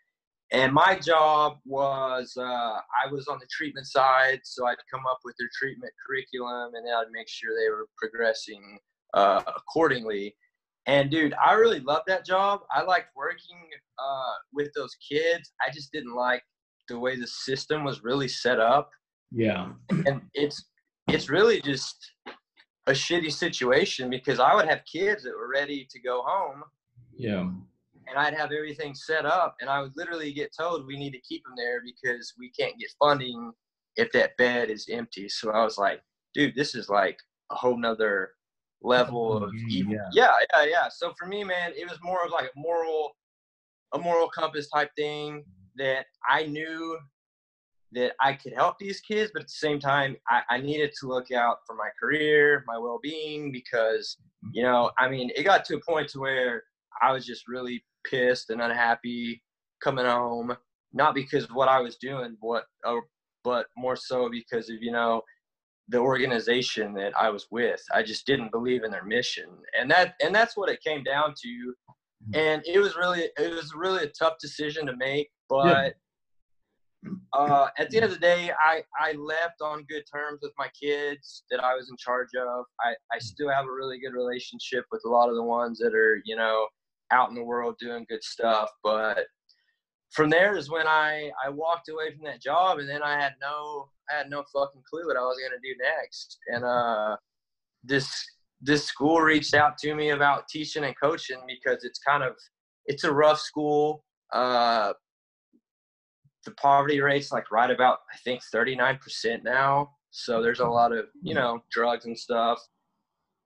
And 0.53 0.73
my 0.73 0.99
job 0.99 1.59
was 1.65 2.33
uh, 2.37 2.43
I 2.43 3.11
was 3.11 3.29
on 3.29 3.39
the 3.39 3.47
treatment 3.51 3.87
side, 3.87 4.41
so 4.43 4.67
I'd 4.67 4.77
come 4.93 5.07
up 5.09 5.21
with 5.25 5.37
their 5.39 5.49
treatment 5.57 5.93
curriculum 6.05 6.75
and 6.75 6.87
I'd 6.89 7.13
make 7.13 7.29
sure 7.29 7.51
they 7.55 7.71
were 7.71 7.87
progressing 7.97 8.79
uh, 9.15 9.43
accordingly. 9.47 10.37
And 10.87 11.11
dude, 11.11 11.35
I 11.35 11.53
really 11.53 11.81
loved 11.81 12.07
that 12.09 12.27
job. 12.27 12.61
I 12.75 12.83
liked 12.83 13.11
working 13.15 13.61
uh, 13.99 14.33
with 14.53 14.71
those 14.75 14.97
kids. 15.09 15.53
I 15.65 15.71
just 15.73 15.93
didn't 15.93 16.15
like 16.15 16.43
the 16.89 16.99
way 16.99 17.19
the 17.19 17.27
system 17.27 17.85
was 17.85 18.03
really 18.03 18.29
set 18.29 18.59
up. 18.59 18.91
Yeah. 19.33 19.69
And 19.91 20.23
it's 20.35 20.65
it's 21.09 21.29
really 21.29 21.61
just 21.61 21.97
a 22.87 22.93
shitty 22.93 23.33
situation 23.33 24.11
because 24.11 24.41
I 24.41 24.55
would 24.55 24.69
have 24.69 24.81
kids 24.91 25.23
that 25.25 25.37
were 25.37 25.51
ready 25.53 25.87
to 25.91 26.01
go 26.01 26.23
home. 26.25 26.63
Yeah. 27.17 27.41
And 27.41 28.17
I'd 28.19 28.35
have 28.35 28.51
everything 28.53 28.95
set 28.95 29.25
up 29.25 29.55
and 29.61 29.71
I 29.71 29.81
would 29.81 29.93
literally 29.97 30.33
get 30.33 30.55
told 30.59 30.87
we 30.87 30.99
need 30.99 31.13
to 31.13 31.21
keep 31.21 31.45
them 31.45 31.55
there 31.57 31.81
because 31.85 32.35
we 32.39 32.51
can't 32.59 32.79
get 32.79 32.91
funding 32.99 33.53
if 33.97 34.11
that 34.13 34.37
bed 34.37 34.71
is 34.71 34.89
empty. 34.91 35.29
So 35.29 35.51
I 35.51 35.63
was 35.63 35.79
like, 35.79 36.01
dude, 36.35 36.57
this 36.57 36.75
is 36.75 36.89
like 36.89 37.19
a 37.51 37.55
whole 37.55 37.77
nother 37.77 38.31
level 38.83 39.45
of 39.45 39.53
evil. 39.69 39.93
Yeah. 39.93 40.09
yeah, 40.13 40.33
yeah, 40.55 40.65
yeah. 40.65 40.89
So 40.91 41.13
for 41.19 41.27
me, 41.27 41.45
man, 41.45 41.73
it 41.77 41.89
was 41.89 41.99
more 42.03 42.25
of 42.25 42.33
like 42.33 42.47
a 42.47 42.59
moral 42.59 43.13
a 43.93 43.99
moral 43.99 44.29
compass 44.29 44.69
type 44.69 44.91
thing 44.97 45.45
that 45.77 46.07
I 46.29 46.45
knew 46.47 46.99
that 47.93 48.13
I 48.21 48.35
could 48.35 48.53
help 48.53 48.79
these 48.79 49.01
kids, 49.01 49.31
but 49.33 49.43
at 49.43 49.49
the 49.49 49.53
same 49.53 49.81
time, 49.81 50.17
I, 50.29 50.43
I 50.49 50.61
needed 50.61 50.93
to 51.01 51.09
look 51.09 51.33
out 51.33 51.59
for 51.67 51.75
my 51.75 51.89
career, 52.01 52.65
my 52.67 52.79
well 52.79 53.01
being, 53.03 53.51
because, 53.53 54.17
you 54.53 54.63
know, 54.63 54.91
I 54.99 55.09
mean, 55.09 55.31
it 55.35 55.45
got 55.45 55.65
to 55.67 55.77
a 55.77 55.81
point 55.81 56.09
to 56.11 56.21
where 56.21 56.65
I 57.03 57.13
was 57.13 57.27
just 57.27 57.49
really 57.49 57.85
pissed 58.09 58.51
and 58.51 58.61
unhappy 58.61 59.43
coming 59.83 60.07
home, 60.07 60.57
not 60.93 61.15
because 61.15 61.45
of 61.45 61.51
what 61.51 61.69
I 61.69 61.81
was 61.81 61.97
doing, 61.97 62.37
what, 62.41 62.65
uh, 62.85 62.97
but 63.43 63.67
more 63.77 63.97
so 63.97 64.29
because 64.31 64.69
of, 64.71 64.77
you 64.81 64.93
know, 64.93 65.23
the 65.89 65.99
organization 65.99 66.95
that 66.95 67.13
I 67.19 67.31
was 67.31 67.49
with. 67.51 67.83
I 67.93 68.03
just 68.03 68.25
didn't 68.27 68.53
believe 68.53 68.85
in 68.85 68.93
their 68.93 69.05
mission. 69.05 69.49
And 69.79 69.91
that, 69.91 70.15
and 70.23 70.33
that's 70.33 70.57
what 70.57 70.71
it 70.71 70.83
came 70.85 71.03
down 71.03 71.35
to 71.43 71.75
Mm-hmm. 72.29 72.39
And 72.39 72.63
it 72.67 72.79
was 72.79 72.97
really 72.97 73.29
it 73.39 73.55
was 73.55 73.73
really 73.75 74.05
a 74.05 74.09
tough 74.09 74.35
decision 74.41 74.87
to 74.87 74.97
make, 74.97 75.31
but 75.49 75.67
yeah. 75.67 75.91
Uh, 77.33 77.69
at 77.79 77.91
the 77.91 77.97
end 77.97 78.05
of 78.05 78.11
the 78.13 78.19
day, 78.19 78.51
I 78.65 78.83
I 78.99 79.13
left 79.13 79.61
on 79.63 79.85
good 79.85 80.05
terms 80.13 80.41
with 80.43 80.53
my 80.59 80.69
kids 80.81 81.45
that 81.51 81.63
I 81.63 81.75
was 81.75 81.89
in 81.91 81.97
charge 81.97 82.29
of. 82.39 82.65
I 82.81 82.95
I 83.13 83.19
still 83.19 83.49
have 83.49 83.67
a 83.67 83.73
really 83.73 83.99
good 84.01 84.15
relationship 84.15 84.85
with 84.91 85.03
a 85.07 85.09
lot 85.09 85.29
of 85.29 85.37
the 85.37 85.43
ones 85.43 85.79
that 85.79 85.95
are 85.95 86.21
you 86.25 86.37
know 86.37 86.67
out 87.13 87.29
in 87.29 87.35
the 87.35 87.45
world 87.45 87.77
doing 87.81 88.07
good 88.09 88.23
stuff, 88.23 88.71
but 88.83 89.27
from 90.11 90.29
there 90.29 90.57
is 90.57 90.71
when 90.71 90.87
I 90.87 91.31
I 91.45 91.51
walked 91.51 91.89
away 91.89 92.13
from 92.15 92.25
that 92.25 92.43
job, 92.43 92.79
and 92.79 92.89
then 92.89 93.03
I 93.03 93.21
had 93.21 93.35
no 93.41 93.89
I 94.11 94.19
had 94.19 94.31
no 94.31 94.45
fucking 94.53 94.83
clue 94.89 95.07
what 95.07 95.17
I 95.17 95.21
was 95.21 95.39
gonna 95.43 95.61
do 95.63 95.75
next. 95.83 96.39
And 96.49 96.65
uh, 96.65 97.17
this 97.85 98.27
this 98.61 98.85
school 98.85 99.21
reached 99.21 99.55
out 99.55 99.79
to 99.79 99.95
me 99.95 100.11
about 100.11 100.49
teaching 100.49 100.85
and 100.85 100.95
coaching 101.01 101.41
because 101.47 101.85
it's 101.85 101.99
kind 102.01 102.23
of 102.23 102.35
it's 102.87 103.05
a 103.05 103.13
rough 103.13 103.41
school. 103.41 104.05
Uh, 104.33 104.93
the 106.45 106.53
poverty 106.53 107.01
rate's 107.01 107.33
like 107.33 107.51
right 107.51 107.71
about 107.71 107.99
I 108.13 108.17
think 108.25 108.41
39% 108.55 109.43
now. 109.45 109.91
So 110.11 110.43
there's 110.43 110.61
a 110.61 110.67
lot 110.67 110.93
of 110.93 111.07
you 111.23 111.35
know 111.35 111.63
drugs 111.71 112.07
and 112.07 112.19
stuff. 112.19 112.61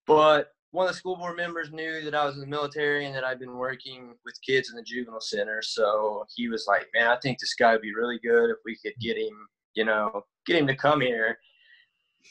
But 0.06 0.48
one 0.70 0.86
of 0.86 0.92
the 0.92 0.98
school 0.98 1.16
board 1.16 1.36
members 1.36 1.70
knew 1.72 2.02
that 2.02 2.14
I 2.14 2.24
was 2.24 2.34
in 2.34 2.40
the 2.40 2.46
military 2.46 3.06
and 3.06 3.14
that 3.14 3.22
I'd 3.22 3.38
been 3.38 3.56
working 3.56 4.14
with 4.24 4.34
kids 4.44 4.70
in 4.70 4.76
the 4.76 4.82
juvenile 4.82 5.20
center. 5.20 5.62
So 5.62 6.24
he 6.34 6.48
was 6.48 6.66
like, 6.66 6.88
"Man, 6.94 7.06
I 7.06 7.16
think 7.20 7.38
this 7.38 7.54
guy 7.54 7.72
would 7.72 7.82
be 7.82 7.94
really 7.94 8.18
good 8.18 8.50
if 8.50 8.56
we 8.64 8.76
could 8.84 8.94
get 9.00 9.16
him, 9.16 9.46
you 9.74 9.84
know, 9.84 10.22
get 10.46 10.56
him 10.56 10.66
to 10.66 10.76
come 10.76 11.00
here." 11.00 11.38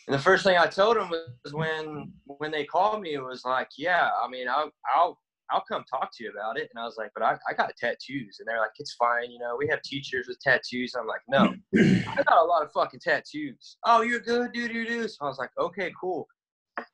And 0.07 0.13
the 0.13 0.19
first 0.19 0.43
thing 0.43 0.57
I 0.57 0.67
told 0.67 0.97
him 0.97 1.09
was 1.09 1.53
when 1.53 2.13
when 2.25 2.51
they 2.51 2.65
called 2.65 3.01
me, 3.01 3.13
it 3.13 3.23
was 3.23 3.45
like, 3.45 3.69
"Yeah, 3.77 4.09
I 4.21 4.27
mean, 4.27 4.47
I'll 4.49 4.71
I'll 4.95 5.19
I'll 5.51 5.63
come 5.69 5.83
talk 5.89 6.09
to 6.15 6.23
you 6.23 6.31
about 6.31 6.57
it." 6.57 6.69
And 6.73 6.81
I 6.81 6.85
was 6.85 6.95
like, 6.97 7.11
"But 7.13 7.23
I, 7.23 7.37
I 7.49 7.53
got 7.53 7.75
tattoos," 7.77 8.37
and 8.39 8.47
they're 8.47 8.59
like, 8.59 8.71
"It's 8.79 8.93
fine, 8.93 9.31
you 9.31 9.39
know, 9.39 9.55
we 9.57 9.67
have 9.67 9.81
teachers 9.81 10.27
with 10.27 10.39
tattoos." 10.39 10.95
I'm 10.97 11.07
like, 11.07 11.21
"No, 11.27 11.53
I 11.75 12.23
got 12.27 12.41
a 12.41 12.45
lot 12.45 12.63
of 12.63 12.71
fucking 12.71 13.01
tattoos." 13.01 13.77
Oh, 13.85 14.01
you're 14.01 14.19
good, 14.19 14.53
dude, 14.53 14.73
you 14.73 14.85
do. 14.87 15.07
So 15.07 15.25
I 15.25 15.27
was 15.27 15.37
like, 15.37 15.51
"Okay, 15.59 15.91
cool." 15.99 16.27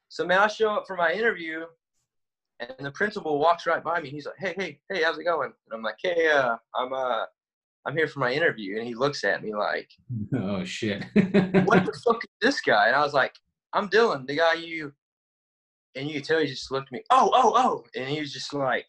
So 0.10 0.26
man, 0.26 0.40
I 0.40 0.48
show 0.48 0.72
up 0.72 0.88
for 0.88 0.96
my 0.96 1.12
interview, 1.12 1.66
and 2.60 2.74
the 2.80 2.92
principal 2.92 3.40
walks 3.40 3.66
right 3.66 3.84
by 3.84 4.02
me. 4.02 4.10
He's 4.10 4.26
like, 4.26 4.36
"Hey, 4.38 4.54
hey, 4.58 4.80
hey, 4.90 5.04
how's 5.04 5.18
it 5.18 5.24
going?" 5.24 5.52
And 5.66 5.74
I'm 5.74 5.84
like, 5.84 5.98
"Hey, 6.02 6.30
uh, 6.30 6.56
I'm 6.76 6.94
uh, 6.94 7.26
I'm 7.86 7.96
here 7.96 8.08
for 8.08 8.20
my 8.20 8.32
interview." 8.32 8.78
And 8.78 8.88
he 8.88 8.96
looks 8.96 9.24
at 9.24 9.44
me 9.44 9.54
like, 9.56 9.90
"Oh 10.36 10.64
shit, 10.64 11.06
what 11.14 11.86
the 11.86 12.02
fuck 12.06 12.24
is 12.24 12.30
this 12.42 12.62
guy?" 12.62 12.88
And 12.88 12.96
I 12.96 13.04
was 13.04 13.14
like, 13.14 13.36
"I'm 13.74 13.90
Dylan, 13.90 14.28
the 14.28 14.36
guy 14.36 14.54
you." 14.54 14.94
And 15.96 16.08
you 16.08 16.16
can 16.16 16.24
tell 16.24 16.40
he 16.40 16.48
just 16.48 16.72
looked 16.72 16.90
at 16.90 16.94
me. 16.94 17.04
Oh, 17.10 17.32
oh, 17.34 17.54
oh, 17.56 17.84
and 17.96 18.08
he 18.08 18.20
was 18.20 18.32
just 18.32 18.54
like, 18.54 18.88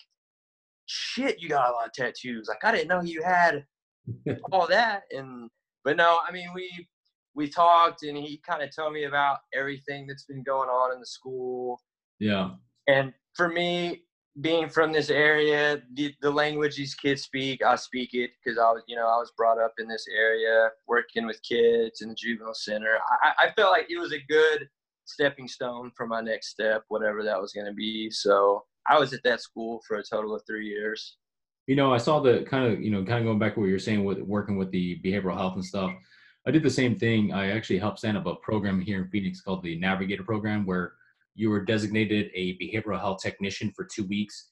"Shit, 0.86 1.40
you 1.40 1.48
got 1.48 1.70
a 1.70 1.72
lot 1.72 1.86
of 1.86 1.92
tattoos." 1.92 2.48
Like 2.48 2.64
I 2.64 2.72
didn't 2.72 2.88
know 2.88 3.02
you 3.02 3.22
had 3.22 3.64
all 4.52 4.66
that. 4.66 5.02
And 5.10 5.48
but 5.84 5.96
no, 5.96 6.18
I 6.26 6.32
mean 6.32 6.48
we 6.54 6.88
we 7.34 7.48
talked 7.48 8.02
and 8.02 8.16
he 8.16 8.40
kind 8.46 8.62
of 8.62 8.74
told 8.74 8.92
me 8.92 9.04
about 9.04 9.38
everything 9.54 10.06
that's 10.06 10.24
been 10.24 10.42
going 10.42 10.68
on 10.68 10.92
in 10.92 11.00
the 11.00 11.06
school. 11.06 11.80
Yeah. 12.18 12.50
And 12.88 13.12
for 13.34 13.48
me, 13.48 14.02
being 14.40 14.68
from 14.68 14.92
this 14.92 15.10
area, 15.10 15.82
the, 15.94 16.14
the 16.22 16.30
language 16.30 16.76
these 16.76 16.94
kids 16.94 17.22
speak, 17.22 17.64
I 17.64 17.76
speak 17.76 18.10
it 18.12 18.30
because 18.42 18.58
I 18.58 18.70
was, 18.70 18.82
you 18.86 18.96
know, 18.96 19.06
I 19.06 19.16
was 19.16 19.32
brought 19.36 19.60
up 19.60 19.74
in 19.78 19.88
this 19.88 20.06
area, 20.16 20.70
working 20.86 21.26
with 21.26 21.40
kids 21.42 22.00
in 22.00 22.10
the 22.10 22.14
juvenile 22.14 22.54
center. 22.54 22.98
I, 23.22 23.46
I 23.46 23.52
felt 23.52 23.72
like 23.72 23.86
it 23.90 23.98
was 23.98 24.12
a 24.12 24.20
good 24.28 24.68
stepping 25.10 25.48
stone 25.48 25.90
for 25.96 26.06
my 26.06 26.20
next 26.20 26.48
step, 26.48 26.84
whatever 26.88 27.22
that 27.24 27.40
was 27.40 27.52
going 27.52 27.66
to 27.66 27.72
be. 27.72 28.10
So 28.10 28.64
I 28.88 28.98
was 28.98 29.12
at 29.12 29.22
that 29.24 29.40
school 29.40 29.80
for 29.86 29.98
a 29.98 30.02
total 30.02 30.34
of 30.34 30.42
three 30.46 30.66
years. 30.66 31.16
You 31.66 31.76
know, 31.76 31.92
I 31.92 31.98
saw 31.98 32.20
the 32.20 32.42
kind 32.42 32.72
of, 32.72 32.80
you 32.80 32.90
know, 32.90 33.04
kind 33.04 33.18
of 33.18 33.24
going 33.24 33.38
back 33.38 33.54
to 33.54 33.60
what 33.60 33.68
you're 33.68 33.78
saying 33.78 34.04
with 34.04 34.18
working 34.20 34.56
with 34.56 34.70
the 34.70 35.00
behavioral 35.04 35.36
health 35.36 35.54
and 35.54 35.64
stuff. 35.64 35.92
I 36.46 36.50
did 36.50 36.62
the 36.62 36.70
same 36.70 36.98
thing. 36.98 37.32
I 37.32 37.50
actually 37.50 37.78
helped 37.78 37.98
stand 37.98 38.16
up 38.16 38.26
a 38.26 38.34
program 38.36 38.80
here 38.80 39.02
in 39.02 39.08
Phoenix 39.08 39.40
called 39.40 39.62
the 39.62 39.78
Navigator 39.78 40.24
Program, 40.24 40.64
where 40.64 40.94
you 41.34 41.50
were 41.50 41.64
designated 41.64 42.30
a 42.34 42.56
behavioral 42.58 42.98
health 42.98 43.20
technician 43.22 43.72
for 43.76 43.84
two 43.84 44.04
weeks. 44.04 44.48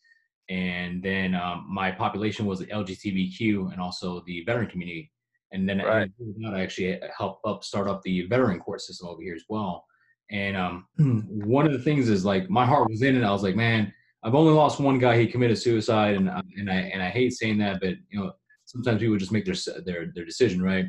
And 0.48 1.02
then 1.02 1.34
um, 1.34 1.66
my 1.68 1.90
population 1.90 2.46
was 2.46 2.58
the 2.58 2.66
LGBTQ 2.66 3.72
and 3.72 3.80
also 3.80 4.22
the 4.26 4.44
veteran 4.44 4.68
community. 4.68 5.10
And 5.52 5.68
then 5.68 5.78
right. 5.78 6.10
I 6.46 6.60
actually 6.60 7.00
helped 7.16 7.46
up 7.46 7.64
start 7.64 7.88
up 7.88 8.02
the 8.02 8.26
veteran 8.26 8.60
court 8.60 8.80
system 8.80 9.08
over 9.08 9.22
here 9.22 9.34
as 9.34 9.44
well. 9.48 9.84
And 10.30 10.56
um, 10.56 10.86
one 11.28 11.66
of 11.66 11.72
the 11.72 11.78
things 11.78 12.08
is 12.08 12.24
like 12.24 12.50
my 12.50 12.66
heart 12.66 12.90
was 12.90 13.02
in 13.02 13.16
it. 13.16 13.24
I 13.24 13.30
was 13.30 13.42
like, 13.42 13.56
man, 13.56 13.92
I've 14.22 14.34
only 14.34 14.52
lost 14.52 14.80
one 14.80 14.98
guy. 14.98 15.18
He 15.18 15.26
committed 15.26 15.58
suicide, 15.58 16.16
and 16.16 16.28
and 16.28 16.70
I 16.70 16.74
and 16.74 17.02
I 17.02 17.08
hate 17.08 17.32
saying 17.32 17.58
that, 17.58 17.80
but 17.80 17.94
you 18.10 18.20
know, 18.20 18.32
sometimes 18.64 19.00
people 19.00 19.16
just 19.16 19.32
make 19.32 19.44
their 19.44 19.54
their 19.84 20.12
their 20.14 20.24
decision, 20.24 20.62
right? 20.62 20.86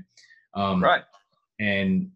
Um, 0.56 0.84
right. 0.84 1.04
And 1.60 2.12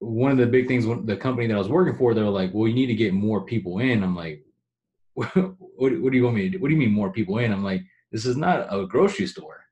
one 0.00 0.30
of 0.30 0.38
the 0.38 0.46
big 0.46 0.68
things, 0.68 0.86
the 1.06 1.16
company 1.16 1.46
that 1.46 1.54
I 1.54 1.58
was 1.58 1.68
working 1.68 1.96
for, 1.96 2.14
they 2.14 2.22
were 2.22 2.28
like, 2.28 2.52
"Well, 2.52 2.68
you 2.68 2.74
need 2.74 2.86
to 2.86 2.94
get 2.94 3.14
more 3.14 3.44
people 3.44 3.78
in." 3.78 4.02
I'm 4.02 4.14
like, 4.14 4.44
what, 5.14 5.34
what, 5.34 5.90
do 5.90 6.16
you 6.16 6.24
want 6.24 6.36
me 6.36 6.42
to 6.42 6.50
do? 6.50 6.58
What 6.58 6.68
do 6.68 6.74
you 6.74 6.80
mean 6.80 6.92
more 6.92 7.10
people 7.10 7.38
in?" 7.38 7.52
I'm 7.52 7.64
like, 7.64 7.82
"This 8.12 8.26
is 8.26 8.36
not 8.36 8.72
a 8.72 8.86
grocery 8.86 9.26
store." 9.26 9.64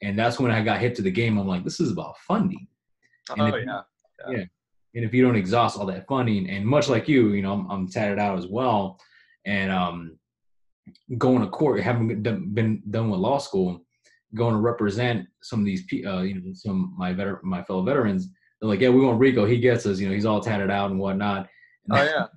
And 0.00 0.16
that's 0.16 0.38
when 0.38 0.52
I 0.52 0.62
got 0.62 0.80
hit 0.80 0.94
to 0.96 1.02
the 1.02 1.10
game. 1.10 1.36
I'm 1.36 1.48
like, 1.48 1.64
"This 1.64 1.80
is 1.80 1.90
about 1.90 2.16
funding." 2.18 2.66
And 3.30 3.42
oh 3.42 3.46
if, 3.46 3.66
yeah. 3.66 3.80
yeah. 4.28 4.36
yeah. 4.38 4.44
And 4.94 5.04
if 5.04 5.12
you 5.12 5.22
don't 5.22 5.36
exhaust 5.36 5.78
all 5.78 5.86
that 5.86 6.06
funding, 6.08 6.48
and 6.48 6.64
much 6.64 6.88
like 6.88 7.08
you, 7.08 7.32
you 7.32 7.42
know, 7.42 7.52
I'm, 7.52 7.70
I'm 7.70 7.88
tatted 7.88 8.18
out 8.18 8.38
as 8.38 8.46
well, 8.46 8.98
and 9.44 9.70
um, 9.70 10.18
going 11.16 11.42
to 11.42 11.48
court, 11.48 11.80
having 11.80 12.22
been 12.22 12.82
done 12.90 13.10
with 13.10 13.20
law 13.20 13.38
school, 13.38 13.84
going 14.34 14.54
to 14.54 14.60
represent 14.60 15.26
some 15.42 15.60
of 15.60 15.66
these, 15.66 15.84
uh, 16.06 16.20
you 16.20 16.34
know, 16.34 16.52
some 16.54 16.94
my 16.96 17.12
veter- 17.12 17.42
my 17.42 17.62
fellow 17.62 17.82
veterans. 17.82 18.28
They're 18.60 18.68
like, 18.68 18.80
yeah, 18.80 18.88
we 18.88 19.04
want 19.04 19.20
Rico. 19.20 19.44
He 19.44 19.58
gets 19.58 19.86
us. 19.86 20.00
You 20.00 20.08
know, 20.08 20.14
he's 20.14 20.26
all 20.26 20.40
tatted 20.40 20.70
out 20.70 20.90
and 20.90 20.98
whatnot. 20.98 21.48
And 21.88 21.98
oh 21.98 22.28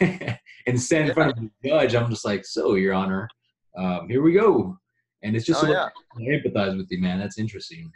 yeah. 0.00 0.36
and 0.66 0.80
stand 0.80 1.08
in 1.08 1.14
front 1.14 1.32
of 1.32 1.38
the 1.38 1.68
judge, 1.68 1.94
I'm 1.94 2.10
just 2.10 2.24
like, 2.24 2.44
so, 2.44 2.74
Your 2.74 2.92
Honor, 2.92 3.28
um, 3.76 4.08
here 4.08 4.22
we 4.22 4.32
go. 4.32 4.76
And 5.22 5.34
it's 5.34 5.46
just 5.46 5.64
oh, 5.64 5.68
yeah. 5.68 5.88
I 6.16 6.20
empathize 6.20 6.76
with 6.76 6.88
you, 6.90 7.00
man. 7.00 7.18
That's 7.18 7.38
interesting. 7.38 7.90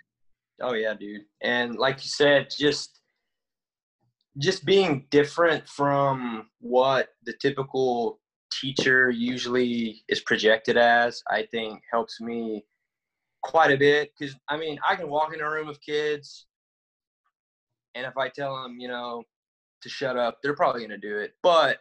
Oh 0.61 0.75
yeah, 0.75 0.95
dude. 0.95 1.23
And 1.43 1.77
like 1.77 1.97
you 1.97 2.09
said, 2.09 2.49
just 2.57 3.01
just 4.39 4.65
being 4.65 5.07
different 5.11 5.69
from 5.69 6.49
what 6.61 7.09
the 7.25 7.33
typical 7.33 8.21
teacher 8.51 9.11
usually 9.11 10.03
is 10.09 10.21
projected 10.21 10.77
as, 10.77 11.23
I 11.31 11.47
think 11.51 11.83
helps 11.91 12.21
me 12.21 12.65
quite 13.43 13.71
a 13.71 13.77
bit 13.77 14.13
because 14.19 14.35
I 14.49 14.57
mean 14.57 14.79
I 14.87 14.97
can 14.97 15.09
walk 15.09 15.35
in 15.35 15.41
a 15.41 15.51
room 15.51 15.69
of 15.69 15.81
kids, 15.81 16.47
and 17.95 18.07
if 18.07 18.17
I 18.17 18.29
tell 18.29 18.63
them 18.63 18.79
you 18.79 18.89
know 18.89 19.23
to 19.83 19.89
shut 19.89 20.17
up, 20.17 20.39
they're 20.43 20.57
probably 20.57 20.83
gonna 20.83 20.99
do 20.99 21.19
it. 21.19 21.35
But 21.43 21.79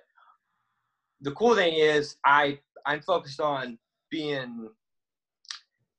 the 1.22 1.32
cool 1.32 1.56
thing 1.56 1.76
is 1.76 2.18
I 2.26 2.60
I'm 2.86 3.02
focused 3.02 3.40
on 3.40 3.78
being. 4.12 4.70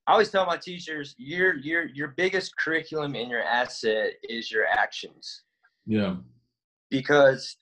I 0.06 0.12
always 0.12 0.30
tell 0.30 0.44
my 0.44 0.58
teachers 0.58 1.14
your 1.16 1.56
your 1.56 1.86
your 1.88 2.08
biggest 2.08 2.56
curriculum 2.58 3.14
and 3.14 3.30
your 3.30 3.42
asset 3.42 4.12
is 4.22 4.50
your 4.50 4.66
actions. 4.66 5.42
Yeah. 5.86 6.16
Because 6.90 7.56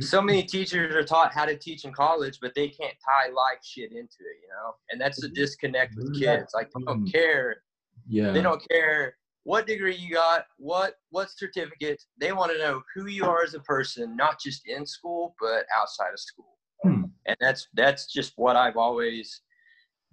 so 0.00 0.20
many 0.22 0.42
teachers 0.44 0.94
are 0.94 1.04
taught 1.04 1.32
how 1.32 1.44
to 1.44 1.56
teach 1.56 1.84
in 1.84 1.92
college, 1.92 2.38
but 2.40 2.54
they 2.54 2.68
can't 2.68 2.94
tie 3.04 3.28
life 3.28 3.58
shit 3.62 3.90
into 3.92 4.02
it, 4.20 4.38
you 4.42 4.48
know? 4.50 4.74
And 4.90 5.00
that's 5.00 5.20
the 5.20 5.28
disconnect 5.28 5.94
with 5.96 6.18
kids. 6.18 6.52
Like 6.54 6.70
they 6.76 6.84
don't 6.84 7.10
care. 7.10 7.62
Yeah. 8.08 8.32
They 8.32 8.42
don't 8.42 8.62
care 8.70 9.14
what 9.48 9.66
degree 9.66 9.96
you 9.96 10.14
got, 10.14 10.44
what 10.58 10.96
what 11.10 11.30
certificate. 11.34 12.02
They 12.20 12.32
want 12.32 12.52
to 12.52 12.58
know 12.58 12.82
who 12.94 13.06
you 13.06 13.24
are 13.24 13.42
as 13.42 13.54
a 13.54 13.60
person, 13.60 14.14
not 14.14 14.38
just 14.38 14.62
in 14.66 14.84
school, 14.84 15.34
but 15.40 15.64
outside 15.74 16.12
of 16.12 16.20
school. 16.20 16.58
Hmm. 16.82 17.04
And 17.26 17.36
that's 17.40 17.66
that's 17.74 18.12
just 18.12 18.34
what 18.36 18.56
I've 18.56 18.76
always 18.76 19.40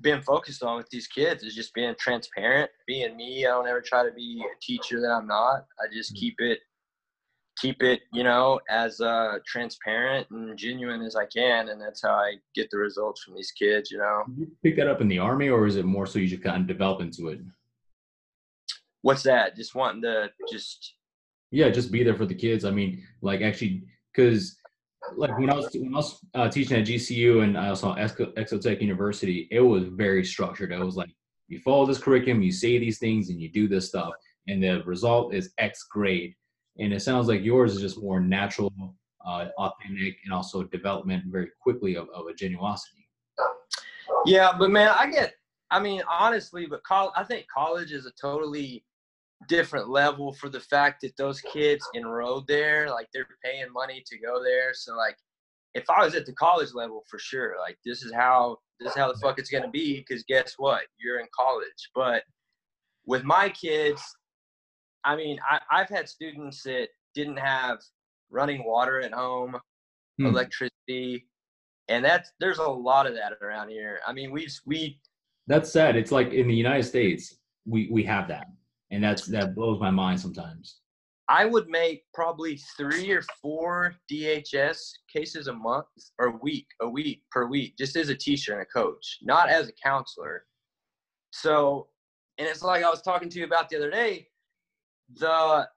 been 0.01 0.21
focused 0.21 0.63
on 0.63 0.77
with 0.77 0.89
these 0.89 1.07
kids 1.07 1.43
is 1.43 1.55
just 1.55 1.73
being 1.73 1.95
transparent, 1.99 2.69
being 2.87 3.15
me. 3.17 3.45
I 3.45 3.49
don't 3.49 3.67
ever 3.67 3.81
try 3.81 4.03
to 4.03 4.11
be 4.11 4.41
a 4.41 4.59
teacher 4.61 5.01
that 5.01 5.11
I'm 5.11 5.27
not. 5.27 5.65
I 5.79 5.93
just 5.93 6.11
hmm. 6.11 6.19
keep 6.19 6.35
it 6.39 6.59
keep 7.59 7.81
it, 7.81 8.01
you 8.11 8.23
know, 8.23 8.59
as 8.69 9.01
uh, 9.01 9.39
transparent 9.45 10.27
and 10.31 10.57
genuine 10.57 11.01
as 11.01 11.15
I 11.15 11.25
can, 11.25 11.69
and 11.69 11.81
that's 11.81 12.01
how 12.01 12.13
I 12.13 12.35
get 12.53 12.69
the 12.71 12.77
results 12.77 13.23
from 13.23 13.35
these 13.35 13.51
kids. 13.51 13.91
You 13.91 13.99
know, 13.99 14.23
Did 14.27 14.39
you 14.39 14.51
pick 14.63 14.75
that 14.77 14.87
up 14.87 15.01
in 15.01 15.07
the 15.07 15.19
army, 15.19 15.49
or 15.49 15.65
is 15.65 15.75
it 15.75 15.85
more 15.85 16.05
so 16.05 16.19
you 16.19 16.27
just 16.27 16.43
kind 16.43 16.61
of 16.61 16.67
develop 16.67 17.01
into 17.01 17.29
it? 17.29 17.39
What's 19.01 19.23
that? 19.23 19.55
Just 19.55 19.75
wanting 19.75 20.01
to 20.03 20.29
just 20.51 20.95
yeah, 21.51 21.69
just 21.69 21.91
be 21.91 22.03
there 22.03 22.15
for 22.15 22.25
the 22.25 22.35
kids. 22.35 22.65
I 22.65 22.71
mean, 22.71 23.03
like 23.21 23.41
actually, 23.41 23.83
because 24.13 24.57
like 25.15 25.37
when 25.37 25.49
I 25.49 25.55
was 25.55 25.69
when 25.73 25.93
I 25.93 25.97
was 25.97 26.19
uh, 26.33 26.49
teaching 26.49 26.77
at 26.77 26.87
GCU 26.87 27.43
and 27.43 27.57
I 27.57 27.69
also 27.69 27.93
Exotech 27.93 28.81
University, 28.81 29.47
it 29.51 29.61
was 29.61 29.85
very 29.85 30.25
structured. 30.25 30.71
It 30.71 30.79
was 30.79 30.95
like 30.95 31.11
you 31.47 31.59
follow 31.59 31.85
this 31.85 31.99
curriculum, 31.99 32.41
you 32.41 32.51
say 32.51 32.77
these 32.79 32.99
things, 32.99 33.29
and 33.29 33.39
you 33.39 33.49
do 33.49 33.67
this 33.67 33.87
stuff, 33.87 34.13
and 34.47 34.61
the 34.61 34.83
result 34.83 35.33
is 35.33 35.53
X 35.57 35.83
grade 35.89 36.35
and 36.79 36.93
it 36.93 37.01
sounds 37.01 37.27
like 37.27 37.43
yours 37.43 37.75
is 37.75 37.81
just 37.81 38.01
more 38.01 38.19
natural, 38.19 38.73
uh, 39.25 39.47
authentic, 39.57 40.17
and 40.23 40.33
also 40.33 40.63
development 40.63 41.23
very 41.27 41.49
quickly 41.61 41.95
of, 41.95 42.07
of 42.13 42.27
a 42.27 42.33
genuosity. 42.33 43.05
Yeah, 44.25 44.53
but 44.57 44.71
man, 44.71 44.93
I 44.97 45.09
get. 45.09 45.33
I 45.71 45.79
mean, 45.79 46.01
honestly, 46.09 46.67
but 46.67 46.83
col- 46.83 47.13
I 47.15 47.23
think 47.23 47.45
college 47.53 47.91
is 47.91 48.05
a 48.05 48.11
totally 48.19 48.83
different 49.47 49.89
level 49.89 50.33
for 50.33 50.49
the 50.49 50.59
fact 50.59 51.01
that 51.01 51.17
those 51.17 51.41
kids 51.41 51.87
enrolled 51.95 52.47
there, 52.47 52.89
like 52.89 53.07
they're 53.13 53.27
paying 53.43 53.71
money 53.71 54.03
to 54.05 54.17
go 54.17 54.43
there. 54.43 54.73
So 54.73 54.95
like, 54.95 55.17
if 55.73 55.89
I 55.89 56.03
was 56.05 56.15
at 56.15 56.25
the 56.25 56.33
college 56.33 56.73
level, 56.73 57.03
for 57.09 57.19
sure, 57.19 57.55
like 57.59 57.77
this 57.85 58.03
is 58.03 58.13
how 58.13 58.57
this 58.79 58.91
is 58.91 58.97
how 58.97 59.11
the 59.11 59.19
fuck 59.19 59.39
it's 59.39 59.49
gonna 59.49 59.69
be. 59.69 59.97
Because 59.97 60.23
guess 60.23 60.55
what, 60.57 60.83
you're 60.97 61.19
in 61.19 61.27
college. 61.37 61.89
But 61.93 62.23
with 63.05 63.23
my 63.23 63.49
kids, 63.49 64.01
I 65.05 65.15
mean, 65.15 65.37
I, 65.49 65.59
I've 65.71 65.89
had 65.89 66.09
students 66.09 66.63
that 66.63 66.87
didn't 67.13 67.37
have 67.37 67.79
running 68.29 68.65
water 68.65 68.99
at 69.01 69.13
home, 69.13 69.57
Hmm. 70.17 70.27
electricity, 70.27 71.27
and 71.89 72.03
that's 72.03 72.31
there's 72.39 72.57
a 72.59 72.63
lot 72.63 73.05
of 73.05 73.13
that 73.15 73.33
around 73.41 73.69
here. 73.69 73.99
I 74.07 74.13
mean, 74.13 74.31
we 74.31 74.47
we 74.65 74.99
That's 75.47 75.71
sad. 75.71 75.95
It's 75.97 76.11
like 76.11 76.31
in 76.31 76.47
the 76.47 76.55
United 76.55 76.83
States, 76.83 77.35
we 77.65 77.89
we 77.91 78.03
have 78.03 78.27
that, 78.29 78.47
and 78.91 79.03
that's 79.03 79.27
that 79.27 79.55
blows 79.55 79.79
my 79.79 79.91
mind 79.91 80.19
sometimes. 80.19 80.79
I 81.27 81.45
would 81.45 81.67
make 81.67 82.05
probably 82.13 82.57
three 82.77 83.11
or 83.11 83.23
four 83.41 83.95
DHS 84.11 84.91
cases 85.11 85.47
a 85.47 85.53
month 85.53 85.87
or 86.19 86.27
a 86.27 86.37
week, 86.37 86.67
a 86.81 86.87
week 86.87 87.23
per 87.31 87.47
week, 87.47 87.75
just 87.77 87.95
as 87.95 88.09
a 88.09 88.15
teacher 88.15 88.53
and 88.53 88.61
a 88.61 88.65
coach, 88.65 89.17
not 89.21 89.49
as 89.49 89.67
a 89.67 89.73
counselor. 89.83 90.45
So, 91.31 91.89
and 92.37 92.47
it's 92.47 92.61
like 92.63 92.83
I 92.83 92.89
was 92.89 93.01
talking 93.01 93.27
to 93.29 93.39
you 93.39 93.45
about 93.45 93.69
the 93.69 93.75
other 93.77 93.89
day. 93.89 94.27
The 95.13 95.67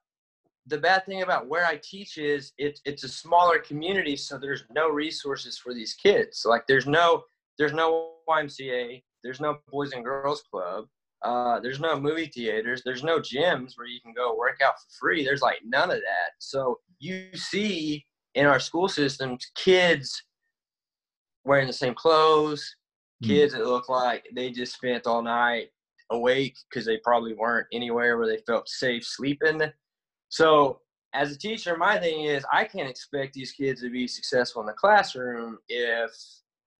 the 0.66 0.78
bad 0.78 1.06
thing 1.06 1.22
about 1.22 1.48
where 1.48 1.64
I 1.64 1.80
teach 1.82 2.18
is 2.18 2.52
it's 2.58 2.80
it's 2.84 3.04
a 3.04 3.08
smaller 3.08 3.58
community, 3.58 4.16
so 4.16 4.38
there's 4.38 4.64
no 4.70 4.88
resources 4.88 5.58
for 5.58 5.72
these 5.72 5.94
kids. 5.94 6.42
Like 6.44 6.66
there's 6.66 6.86
no 6.86 7.24
there's 7.58 7.72
no 7.72 8.12
YMCA, 8.28 9.02
there's 9.24 9.40
no 9.40 9.58
Boys 9.70 9.92
and 9.92 10.04
Girls 10.04 10.42
Club, 10.50 10.86
uh, 11.22 11.58
there's 11.60 11.80
no 11.80 11.98
movie 11.98 12.26
theaters. 12.32 12.82
There's 12.84 13.02
no 13.02 13.18
gyms 13.18 13.72
where 13.76 13.86
you 13.86 14.00
can 14.00 14.12
go 14.12 14.36
work 14.36 14.60
out 14.64 14.74
for 14.74 14.90
free. 15.00 15.24
There's 15.24 15.42
like 15.42 15.58
none 15.64 15.90
of 15.90 15.96
that. 15.98 16.32
So 16.38 16.78
you 17.00 17.28
see 17.34 18.04
in 18.34 18.46
our 18.46 18.60
school 18.60 18.88
systems 18.88 19.50
kids 19.56 20.22
wearing 21.44 21.66
the 21.66 21.72
same 21.72 21.94
clothes, 21.94 22.74
Hmm. 23.22 23.28
kids 23.30 23.52
that 23.52 23.66
look 23.66 23.88
like 23.88 24.24
they 24.32 24.50
just 24.50 24.74
spent 24.74 25.06
all 25.06 25.22
night 25.22 25.70
awake 26.10 26.56
because 26.68 26.86
they 26.86 26.98
probably 26.98 27.34
weren't 27.34 27.66
anywhere 27.72 28.18
where 28.18 28.26
they 28.26 28.42
felt 28.46 28.68
safe 28.68 29.04
sleeping. 29.04 29.60
So 30.28 30.80
as 31.14 31.32
a 31.32 31.38
teacher, 31.38 31.76
my 31.76 31.98
thing 31.98 32.24
is 32.24 32.44
I 32.52 32.64
can't 32.64 32.88
expect 32.88 33.34
these 33.34 33.52
kids 33.52 33.80
to 33.82 33.90
be 33.90 34.06
successful 34.06 34.60
in 34.62 34.66
the 34.66 34.72
classroom 34.72 35.58
if 35.68 36.10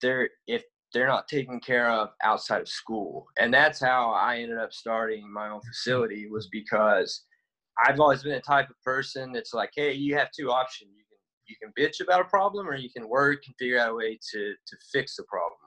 they're 0.03 0.29
if 0.47 0.63
they're 0.95 1.07
not 1.07 1.29
taken 1.29 1.61
care 1.61 1.91
of 1.91 2.11
outside 2.23 2.63
of 2.63 2.69
school. 2.69 3.27
And 3.39 3.53
that's 3.53 3.81
how 3.81 4.11
I 4.11 4.39
ended 4.39 4.59
up 4.59 4.73
starting 4.73 5.31
my 5.31 5.49
own 5.51 5.61
facility 5.61 6.29
was 6.31 6.49
because 6.49 7.25
I've 7.85 8.01
always 8.01 8.23
been 8.23 8.33
the 8.33 8.41
type 8.41 8.71
of 8.71 8.81
person 8.83 9.33
that's 9.33 9.53
like, 9.53 9.71
hey, 9.75 9.93
you 9.93 10.17
have 10.17 10.31
two 10.33 10.51
options. 10.51 10.91
You 10.97 11.05
can 11.05 11.19
you 11.47 11.57
can 11.63 11.73
bitch 11.79 12.03
about 12.03 12.21
a 12.21 12.25
problem 12.25 12.69
or 12.69 12.77
you 12.77 12.91
can 12.91 13.09
work 13.09 13.41
and 13.47 13.55
figure 13.59 13.79
out 13.79 13.91
a 13.91 13.95
way 13.95 14.19
to 14.33 14.55
to 14.67 14.77
fix 14.93 15.17
the 15.17 15.25
problem. 15.25 15.59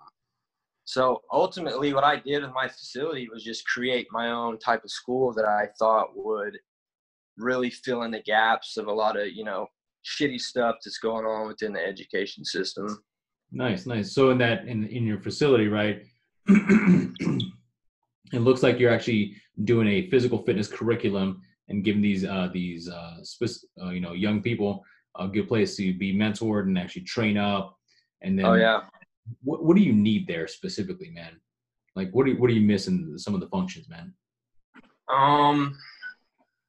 So 0.86 1.22
ultimately 1.32 1.94
what 1.94 2.04
I 2.04 2.18
did 2.18 2.44
with 2.44 2.54
my 2.54 2.68
facility 2.68 3.28
was 3.32 3.44
just 3.44 3.68
create 3.68 4.08
my 4.12 4.32
own 4.32 4.58
type 4.60 4.84
of 4.84 4.92
school 4.92 5.34
that 5.34 5.46
I 5.46 5.68
thought 5.78 6.10
would 6.16 6.58
really 7.38 7.70
fill 7.70 8.04
in 8.04 8.12
the 8.12 8.22
gaps 8.24 8.78
of 8.78 8.88
a 8.88 8.92
lot 8.92 9.20
of, 9.20 9.28
you 9.32 9.44
know, 9.44 9.68
shitty 10.06 10.40
stuff 10.40 10.78
that's 10.84 10.98
going 10.98 11.26
on 11.26 11.48
within 11.48 11.74
the 11.74 11.86
education 11.86 12.44
system. 12.44 13.04
Nice, 13.52 13.86
nice. 13.86 14.14
So 14.14 14.32
in 14.32 14.38
that 14.40 14.66
in 14.68 14.88
in 14.88 15.06
your 15.06 15.20
facility, 15.20 15.68
right? 15.68 16.04
it 16.48 17.52
looks 18.34 18.64
like 18.64 18.80
you're 18.80 18.94
actually 18.94 19.36
doing 19.66 19.88
a 19.88 20.10
physical 20.10 20.44
fitness 20.44 20.68
curriculum 20.68 21.42
and 21.68 21.84
giving 21.84 22.02
these 22.02 22.26
uh, 22.26 22.50
these 22.54 22.90
uh, 22.90 23.18
spec- 23.24 23.70
uh, 23.82 23.90
you 23.90 24.00
know 24.00 24.14
young 24.14 24.42
people 24.42 24.84
a 25.18 25.28
good 25.28 25.48
place 25.48 25.76
to 25.76 25.94
be 25.94 26.16
mentored 26.16 26.64
and 26.64 26.78
actually 26.78 27.04
train 27.04 27.38
up. 27.38 27.78
And 28.22 28.38
then, 28.38 28.46
Oh 28.46 28.54
yeah. 28.54 28.82
What 29.44 29.64
what 29.64 29.76
do 29.76 29.84
you 29.84 29.94
need 29.94 30.28
there 30.28 30.48
specifically, 30.48 31.10
man? 31.10 31.40
Like, 31.96 32.12
what 32.12 32.26
do 32.26 32.32
you, 32.32 32.40
what 32.40 32.50
are 32.50 32.54
you 32.54 32.66
missing? 32.66 33.18
Some 33.18 33.34
of 33.34 33.42
the 33.42 33.50
functions, 33.50 33.90
man. 33.90 34.14
Um, 35.10 35.78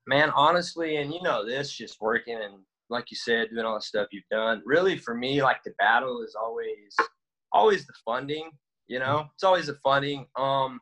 man, 0.07 0.31
honestly, 0.35 0.97
and 0.97 1.13
you 1.13 1.23
know 1.23 1.47
this, 1.47 1.73
just 1.73 2.01
working 2.01 2.37
and 2.43 2.55
like 2.91 3.11
you 3.11 3.17
said, 3.17 3.49
doing 3.51 3.65
all 3.65 3.77
the 3.77 3.81
stuff 3.81 4.09
you've 4.13 4.25
done. 4.31 4.63
Really, 4.65 4.99
for 4.99 5.15
me, 5.15 5.43
like 5.43 5.63
the 5.65 5.73
battle 5.79 6.23
is 6.23 6.37
always, 6.41 6.95
always 7.53 7.87
the 7.87 7.95
funding. 8.05 8.51
You 8.87 8.99
know, 8.99 9.27
it's 9.35 9.45
always 9.45 9.67
the 9.67 9.79
funding. 9.83 10.27
Um, 10.37 10.81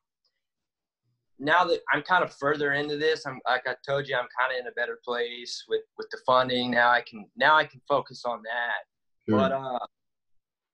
now 1.38 1.64
that 1.64 1.80
I'm 1.92 2.02
kind 2.02 2.24
of 2.24 2.34
further 2.34 2.72
into 2.72 2.96
this, 2.96 3.26
I'm 3.26 3.40
like 3.46 3.62
I 3.66 3.74
told 3.86 4.08
you, 4.08 4.16
I'm 4.16 4.28
kind 4.38 4.52
of 4.52 4.60
in 4.60 4.66
a 4.66 4.72
better 4.72 4.98
place 5.04 5.64
with 5.68 5.82
with 5.96 6.08
the 6.10 6.18
funding. 6.26 6.70
Now 6.70 6.90
I 6.90 7.02
can 7.02 7.26
now 7.36 7.56
I 7.56 7.64
can 7.64 7.80
focus 7.88 8.24
on 8.24 8.42
that. 8.42 8.82
But 9.28 9.52
uh, 9.52 9.78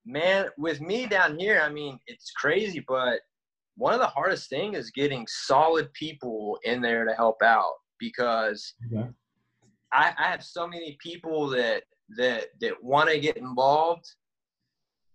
man, 0.07 0.47
with 0.57 0.79
me 0.81 1.05
down 1.05 1.37
here, 1.37 1.61
I 1.61 1.69
mean, 1.69 1.99
it's 2.07 2.31
crazy, 2.31 2.83
but 2.87 3.19
one 3.75 3.93
of 3.93 3.99
the 3.99 4.07
hardest 4.07 4.49
things 4.49 4.77
is 4.77 4.89
getting 4.91 5.27
solid 5.27 5.91
people 5.93 6.57
in 6.63 6.81
there 6.81 7.05
to 7.05 7.13
help 7.13 7.41
out 7.43 7.73
because 7.99 8.73
Okay. 8.91 9.09
I, 9.93 10.13
I 10.17 10.31
have 10.31 10.43
so 10.43 10.67
many 10.67 10.97
people 11.01 11.47
that 11.49 11.83
that 12.15 12.47
that 12.61 12.81
want 12.83 13.09
to 13.09 13.19
get 13.19 13.37
involved, 13.37 14.05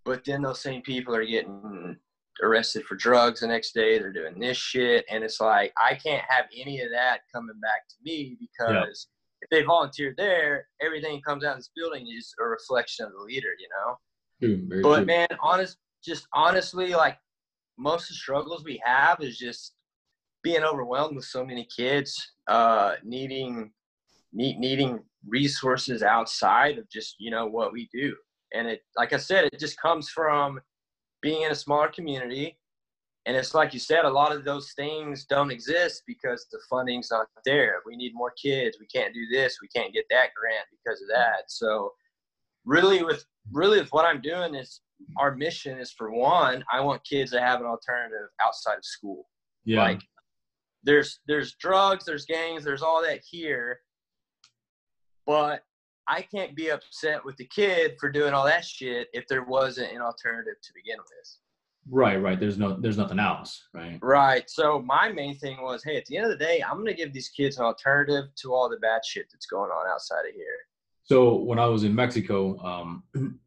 but 0.04 0.24
then 0.24 0.42
those 0.42 0.60
same 0.60 0.82
people 0.82 1.14
are 1.14 1.24
getting 1.24 1.96
arrested 2.42 2.84
for 2.84 2.96
drugs 2.96 3.40
the 3.40 3.46
next 3.46 3.72
day. 3.72 3.98
They're 3.98 4.12
doing 4.12 4.38
this 4.38 4.56
shit, 4.56 5.04
and 5.10 5.24
it's 5.24 5.40
like 5.40 5.72
I 5.80 5.94
can't 5.94 6.24
have 6.28 6.46
any 6.56 6.80
of 6.80 6.90
that 6.90 7.20
coming 7.34 7.58
back 7.60 7.88
to 7.88 7.96
me 8.04 8.36
because 8.40 9.08
if 9.42 9.50
they 9.50 9.62
volunteer 9.62 10.14
there, 10.16 10.68
everything 10.80 11.20
comes 11.22 11.44
out 11.44 11.52
of 11.52 11.58
this 11.58 11.70
building 11.74 12.06
is 12.06 12.32
a 12.40 12.44
reflection 12.44 13.06
of 13.06 13.12
the 13.12 13.18
leader, 13.18 13.50
you 13.58 13.68
know. 13.68 13.96
True, 14.42 14.82
But 14.82 14.96
true. 14.98 15.06
man, 15.06 15.28
honest, 15.40 15.78
just 16.04 16.26
honestly, 16.34 16.90
like 16.94 17.18
most 17.78 18.04
of 18.04 18.08
the 18.08 18.14
struggles 18.14 18.64
we 18.64 18.80
have 18.84 19.20
is 19.20 19.38
just 19.38 19.74
being 20.42 20.64
overwhelmed 20.64 21.16
with 21.16 21.24
so 21.24 21.44
many 21.44 21.66
kids, 21.76 22.32
uh, 22.48 22.94
needing 23.04 23.72
need, 24.32 24.58
needing 24.58 25.00
resources 25.26 26.02
outside 26.02 26.78
of 26.78 26.88
just 26.90 27.16
you 27.18 27.30
know 27.30 27.46
what 27.46 27.72
we 27.72 27.88
do. 27.92 28.14
And 28.54 28.68
it, 28.68 28.82
like 28.96 29.12
I 29.12 29.18
said, 29.18 29.44
it 29.44 29.58
just 29.58 29.80
comes 29.80 30.10
from 30.10 30.60
being 31.22 31.42
in 31.42 31.52
a 31.52 31.54
smaller 31.54 31.88
community. 31.88 32.58
And 33.24 33.36
it's 33.36 33.54
like 33.54 33.72
you 33.72 33.78
said, 33.78 34.04
a 34.04 34.10
lot 34.10 34.34
of 34.34 34.44
those 34.44 34.72
things 34.72 35.24
don't 35.26 35.52
exist 35.52 36.02
because 36.08 36.46
the 36.50 36.58
funding's 36.68 37.08
not 37.10 37.28
there. 37.44 37.76
We 37.86 37.94
need 37.94 38.12
more 38.14 38.32
kids. 38.32 38.78
We 38.80 38.86
can't 38.86 39.14
do 39.14 39.26
this. 39.30 39.58
We 39.62 39.68
can't 39.68 39.94
get 39.94 40.06
that 40.10 40.30
grant 40.34 40.66
because 40.72 41.00
of 41.00 41.08
that. 41.08 41.44
So, 41.46 41.92
really, 42.64 43.02
with 43.02 43.24
really 43.50 43.80
with 43.80 43.92
what 43.92 44.04
I'm 44.04 44.20
doing 44.20 44.54
is 44.54 44.80
our 45.18 45.34
mission 45.34 45.78
is 45.78 45.92
for 45.92 46.12
one, 46.12 46.64
I 46.72 46.80
want 46.80 47.04
kids 47.04 47.32
to 47.32 47.40
have 47.40 47.60
an 47.60 47.66
alternative 47.66 48.28
outside 48.40 48.78
of 48.78 48.84
school. 48.84 49.28
yeah. 49.64 49.82
Like 49.82 50.00
there's 50.84 51.20
there's 51.28 51.54
drugs, 51.54 52.04
there's 52.04 52.26
gangs, 52.26 52.64
there's 52.64 52.82
all 52.82 53.02
that 53.02 53.20
here. 53.28 53.80
But 55.26 55.62
I 56.08 56.22
can't 56.22 56.56
be 56.56 56.70
upset 56.70 57.24
with 57.24 57.36
the 57.36 57.46
kid 57.46 57.92
for 58.00 58.10
doing 58.10 58.34
all 58.34 58.44
that 58.46 58.64
shit 58.64 59.08
if 59.12 59.26
there 59.28 59.44
wasn't 59.44 59.92
an 59.92 60.00
alternative 60.00 60.56
to 60.60 60.72
begin 60.74 60.98
with. 60.98 61.36
right, 61.88 62.20
right. 62.20 62.40
There's 62.40 62.58
no, 62.58 62.76
there's 62.80 62.98
nothing 62.98 63.20
else, 63.20 63.68
right? 63.72 63.98
Right. 64.02 64.50
So 64.50 64.82
my 64.82 65.10
main 65.12 65.36
thing 65.36 65.62
was, 65.62 65.84
hey, 65.84 65.96
at 65.96 66.04
the 66.06 66.16
end 66.16 66.26
of 66.26 66.36
the 66.36 66.44
day, 66.44 66.62
I'm 66.62 66.78
gonna 66.78 66.94
give 66.94 67.12
these 67.12 67.28
kids 67.28 67.58
an 67.58 67.64
alternative 67.64 68.24
to 68.42 68.52
all 68.52 68.68
the 68.68 68.78
bad 68.78 69.02
shit 69.04 69.26
that's 69.32 69.46
going 69.46 69.70
on 69.70 69.88
outside 69.88 70.26
of 70.28 70.34
here. 70.34 70.58
So 71.04 71.36
when 71.36 71.58
I 71.58 71.66
was 71.66 71.84
in 71.84 71.94
Mexico, 71.94 72.58
um, 72.60 73.02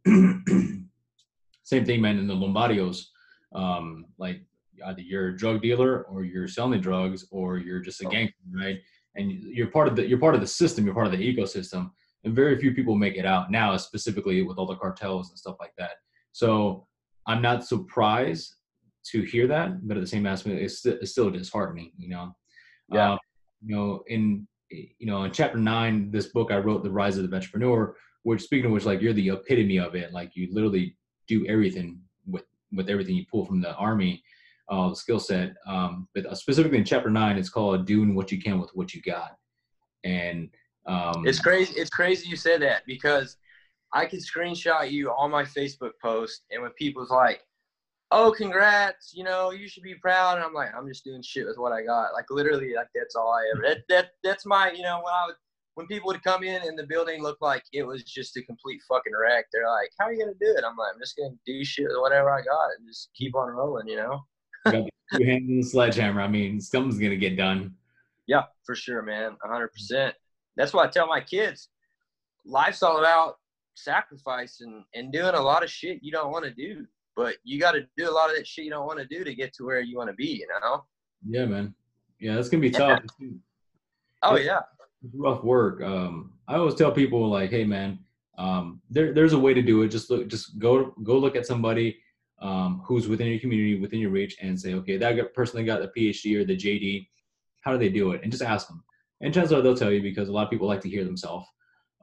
same 1.63 1.85
thing, 1.85 2.01
man. 2.01 2.19
In 2.19 2.27
the 2.27 2.33
Lombardios, 2.33 3.05
um, 3.53 4.05
like 4.17 4.41
either 4.85 5.01
you're 5.01 5.29
a 5.29 5.37
drug 5.37 5.61
dealer 5.61 6.03
or 6.03 6.23
you're 6.23 6.47
selling 6.47 6.81
drugs 6.81 7.25
or 7.31 7.57
you're 7.57 7.79
just 7.79 8.01
a 8.01 8.07
Oh. 8.07 8.09
gangster, 8.11 8.35
right? 8.53 8.79
And 9.15 9.31
you're 9.31 9.67
part 9.71 9.87
of 9.87 9.95
the 9.95 10.05
you're 10.07 10.19
part 10.19 10.35
of 10.35 10.41
the 10.41 10.47
system. 10.47 10.85
You're 10.85 10.93
part 10.93 11.07
of 11.07 11.13
the 11.13 11.17
ecosystem, 11.35 11.91
and 12.23 12.35
very 12.35 12.59
few 12.59 12.73
people 12.73 12.95
make 12.95 13.15
it 13.15 13.25
out 13.25 13.49
now, 13.51 13.75
specifically 13.77 14.41
with 14.41 14.57
all 14.57 14.67
the 14.67 14.75
cartels 14.75 15.29
and 15.29 15.39
stuff 15.39 15.55
like 15.59 15.73
that. 15.77 15.91
So 16.33 16.85
I'm 17.25 17.41
not 17.41 17.65
surprised 17.65 18.53
to 19.11 19.21
hear 19.21 19.47
that, 19.47 19.87
but 19.87 19.95
at 19.97 20.01
the 20.01 20.07
same 20.07 20.25
aspect, 20.25 20.55
it's, 20.59 20.79
sti- 20.79 20.97
it's 21.01 21.11
still 21.11 21.29
disheartening, 21.29 21.91
you 21.97 22.09
know. 22.09 22.35
Yeah. 22.91 23.11
Um, 23.13 23.19
you 23.65 23.75
know, 23.75 24.03
in 24.07 24.47
you 24.97 25.07
know, 25.07 25.23
in 25.23 25.31
chapter 25.31 25.57
nine, 25.57 26.11
this 26.11 26.27
book 26.27 26.51
I 26.51 26.57
wrote, 26.57 26.83
The 26.83 26.91
Rise 26.91 27.17
of 27.17 27.29
the 27.29 27.35
Entrepreneur, 27.35 27.95
which 28.23 28.41
speaking 28.41 28.65
of 28.65 28.71
which, 28.71 28.85
like 28.85 29.01
you're 29.01 29.13
the 29.13 29.29
epitome 29.29 29.77
of 29.77 29.95
it. 29.95 30.11
Like 30.11 30.35
you 30.35 30.49
literally 30.51 30.97
do 31.27 31.45
everything 31.47 31.99
with 32.25 32.43
with 32.71 32.89
everything 32.89 33.15
you 33.15 33.25
pull 33.31 33.45
from 33.45 33.61
the 33.61 33.73
army, 33.75 34.23
uh, 34.69 34.93
skill 34.93 35.19
set. 35.19 35.53
Um, 35.67 36.07
but 36.13 36.25
uh, 36.25 36.35
specifically 36.35 36.77
in 36.77 36.85
chapter 36.85 37.09
nine, 37.09 37.37
it's 37.37 37.49
called 37.49 37.85
"Doing 37.85 38.15
What 38.15 38.31
You 38.31 38.41
Can 38.41 38.59
with 38.59 38.71
What 38.73 38.93
You 38.93 39.01
Got," 39.01 39.37
and 40.03 40.49
um, 40.85 41.25
It's 41.25 41.39
crazy. 41.39 41.73
It's 41.75 41.89
crazy 41.89 42.29
you 42.29 42.35
said 42.35 42.61
that 42.61 42.83
because 42.85 43.37
I 43.93 44.05
could 44.05 44.19
screenshot 44.19 44.91
you 44.91 45.09
on 45.11 45.31
my 45.31 45.43
Facebook 45.43 45.91
post, 46.01 46.43
and 46.51 46.61
when 46.61 46.71
people's 46.71 47.11
like, 47.11 47.41
oh, 48.15 48.31
congrats, 48.31 49.13
you 49.13 49.23
know, 49.23 49.51
you 49.51 49.67
should 49.67 49.83
be 49.83 49.95
proud. 49.95 50.37
And 50.37 50.45
I'm 50.45 50.53
like, 50.53 50.69
I'm 50.75 50.87
just 50.87 51.03
doing 51.03 51.21
shit 51.21 51.45
with 51.45 51.57
what 51.57 51.73
I 51.73 51.83
got. 51.83 52.13
Like 52.13 52.25
literally, 52.29 52.73
like 52.75 52.87
that's 52.95 53.15
all 53.15 53.31
I 53.31 53.43
ever. 53.53 53.61
That 53.67 53.83
that 53.89 54.11
that's 54.23 54.45
my, 54.45 54.71
you 54.71 54.83
know, 54.83 55.01
when 55.03 55.13
I 55.13 55.25
would 55.27 55.35
when 55.75 55.87
people 55.87 56.07
would 56.07 56.23
come 56.23 56.43
in 56.43 56.61
and 56.61 56.79
the 56.79 56.87
building 56.87 57.21
looked 57.21 57.41
like 57.41 57.63
it 57.73 57.83
was 57.83 58.03
just 58.03 58.37
a 58.37 58.41
complete 58.43 58.81
fucking 58.87 59.11
wreck. 59.21 59.45
They're 59.51 59.67
like, 59.67 59.89
how 59.99 60.05
are 60.05 60.13
you 60.13 60.19
gonna 60.19 60.37
do 60.39 60.55
it? 60.57 60.63
I'm 60.65 60.77
like, 60.77 60.93
I'm 60.93 60.99
just 60.99 61.17
gonna 61.17 61.35
do 61.45 61.65
shit 61.65 61.87
with 61.89 61.97
whatever 61.99 62.31
I 62.31 62.41
got 62.41 62.69
and 62.77 62.87
just 62.87 63.09
keep 63.13 63.35
on 63.35 63.49
rolling, 63.49 63.87
you 63.87 63.97
know. 63.97 64.23
hands 64.65 64.89
in 65.49 65.57
the 65.57 65.63
sledgehammer. 65.63 66.21
I 66.21 66.27
mean, 66.29 66.61
something's 66.61 66.97
gonna 66.97 67.17
get 67.17 67.35
done. 67.35 67.75
Yeah, 68.27 68.43
for 68.65 68.75
sure, 68.75 69.01
man. 69.01 69.35
hundred 69.43 69.73
percent. 69.73 70.15
That's 70.55 70.73
why 70.73 70.85
I 70.85 70.87
tell 70.87 71.07
my 71.07 71.19
kids, 71.19 71.67
life's 72.45 72.81
all 72.81 72.99
about 72.99 73.35
sacrifice 73.75 74.61
and, 74.61 74.85
and 74.93 75.11
doing 75.11 75.35
a 75.35 75.41
lot 75.41 75.63
of 75.63 75.69
shit 75.69 75.99
you 76.01 76.13
don't 76.13 76.31
want 76.31 76.45
to 76.45 76.51
do. 76.51 76.85
But 77.15 77.35
you 77.43 77.59
got 77.59 77.71
to 77.71 77.87
do 77.97 78.09
a 78.09 78.11
lot 78.11 78.29
of 78.29 78.35
that 78.35 78.47
shit 78.47 78.65
you 78.65 78.71
don't 78.71 78.85
want 78.85 78.99
to 78.99 79.05
do 79.05 79.23
to 79.23 79.33
get 79.33 79.53
to 79.53 79.65
where 79.65 79.79
you 79.79 79.97
want 79.97 80.09
to 80.09 80.15
be, 80.15 80.27
you 80.27 80.47
know? 80.61 80.83
Yeah, 81.27 81.45
man. 81.45 81.73
Yeah, 82.19 82.35
that's 82.35 82.49
going 82.49 82.61
to 82.61 82.69
be 82.69 82.73
tough. 82.73 83.01
Oh, 84.23 84.35
yeah. 84.35 84.59
It's 85.03 85.15
rough 85.15 85.43
work. 85.43 85.81
Um, 85.81 86.33
I 86.47 86.55
always 86.55 86.75
tell 86.75 86.91
people 86.91 87.29
like, 87.29 87.51
hey, 87.51 87.63
man, 87.63 87.99
um, 88.37 88.81
there, 88.89 89.13
there's 89.13 89.33
a 89.33 89.39
way 89.39 89.53
to 89.53 89.61
do 89.61 89.83
it. 89.83 89.89
Just 89.89 90.09
look, 90.09 90.27
just 90.27 90.59
go, 90.59 90.93
go 91.03 91.17
look 91.17 91.35
at 91.35 91.45
somebody 91.45 91.97
um, 92.41 92.81
who's 92.85 93.07
within 93.07 93.27
your 93.27 93.39
community, 93.39 93.79
within 93.79 93.99
your 93.99 94.09
reach, 94.09 94.35
and 94.41 94.59
say, 94.59 94.73
okay, 94.73 94.97
that 94.97 95.33
person 95.33 95.57
that 95.57 95.63
got 95.63 95.81
the 95.81 95.91
PhD 95.99 96.35
or 96.35 96.45
the 96.45 96.55
JD, 96.55 97.07
how 97.61 97.71
do 97.71 97.77
they 97.77 97.89
do 97.89 98.11
it? 98.11 98.21
And 98.23 98.31
just 98.31 98.43
ask 98.43 98.67
them. 98.67 98.83
And 99.21 99.33
chances 99.33 99.53
are 99.53 99.61
they'll 99.61 99.77
tell 99.77 99.91
you 99.91 100.01
because 100.01 100.27
a 100.27 100.31
lot 100.31 100.43
of 100.43 100.49
people 100.49 100.67
like 100.67 100.81
to 100.81 100.89
hear 100.89 101.05
themselves. 101.05 101.47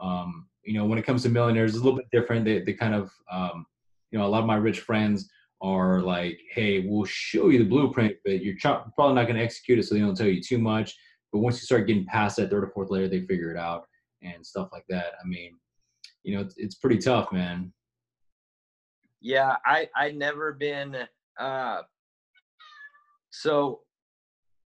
Um, 0.00 0.48
you 0.64 0.74
know, 0.74 0.84
when 0.84 0.98
it 0.98 1.04
comes 1.04 1.22
to 1.22 1.28
millionaires, 1.28 1.72
it's 1.72 1.80
a 1.80 1.84
little 1.84 1.98
bit 1.98 2.08
different. 2.12 2.44
They, 2.44 2.60
they 2.60 2.72
kind 2.72 2.94
of, 2.94 3.12
um, 3.30 3.66
you 4.12 4.18
know, 4.18 4.26
a 4.26 4.28
lot 4.28 4.40
of 4.40 4.46
my 4.46 4.56
rich 4.56 4.80
friends 4.80 5.28
are 5.60 6.00
like, 6.00 6.38
hey, 6.52 6.86
we'll 6.86 7.04
show 7.04 7.48
you 7.48 7.58
the 7.58 7.64
blueprint, 7.64 8.14
but 8.24 8.42
you're 8.42 8.56
probably 8.60 9.14
not 9.14 9.24
going 9.24 9.36
to 9.36 9.42
execute 9.42 9.78
it, 9.78 9.84
so 9.84 9.94
they 9.94 10.00
don't 10.00 10.16
tell 10.16 10.26
you 10.26 10.40
too 10.40 10.58
much. 10.58 10.94
But 11.32 11.38
once 11.38 11.56
you 11.56 11.64
start 11.64 11.86
getting 11.86 12.04
past 12.04 12.36
that 12.36 12.50
third 12.50 12.64
or 12.64 12.68
fourth 12.68 12.90
layer, 12.90 13.08
they 13.08 13.24
figure 13.24 13.50
it 13.50 13.56
out 13.56 13.86
and 14.22 14.44
stuff 14.44 14.68
like 14.70 14.84
that. 14.90 15.14
I 15.22 15.26
mean, 15.26 15.56
you 16.24 16.36
know, 16.36 16.42
it's, 16.42 16.54
it's 16.58 16.74
pretty 16.74 16.98
tough, 16.98 17.32
man. 17.32 17.72
Yeah, 19.20 19.56
I 19.64 19.88
I 19.96 20.10
never 20.10 20.52
been 20.52 20.96
uh 21.38 21.82
so 23.30 23.80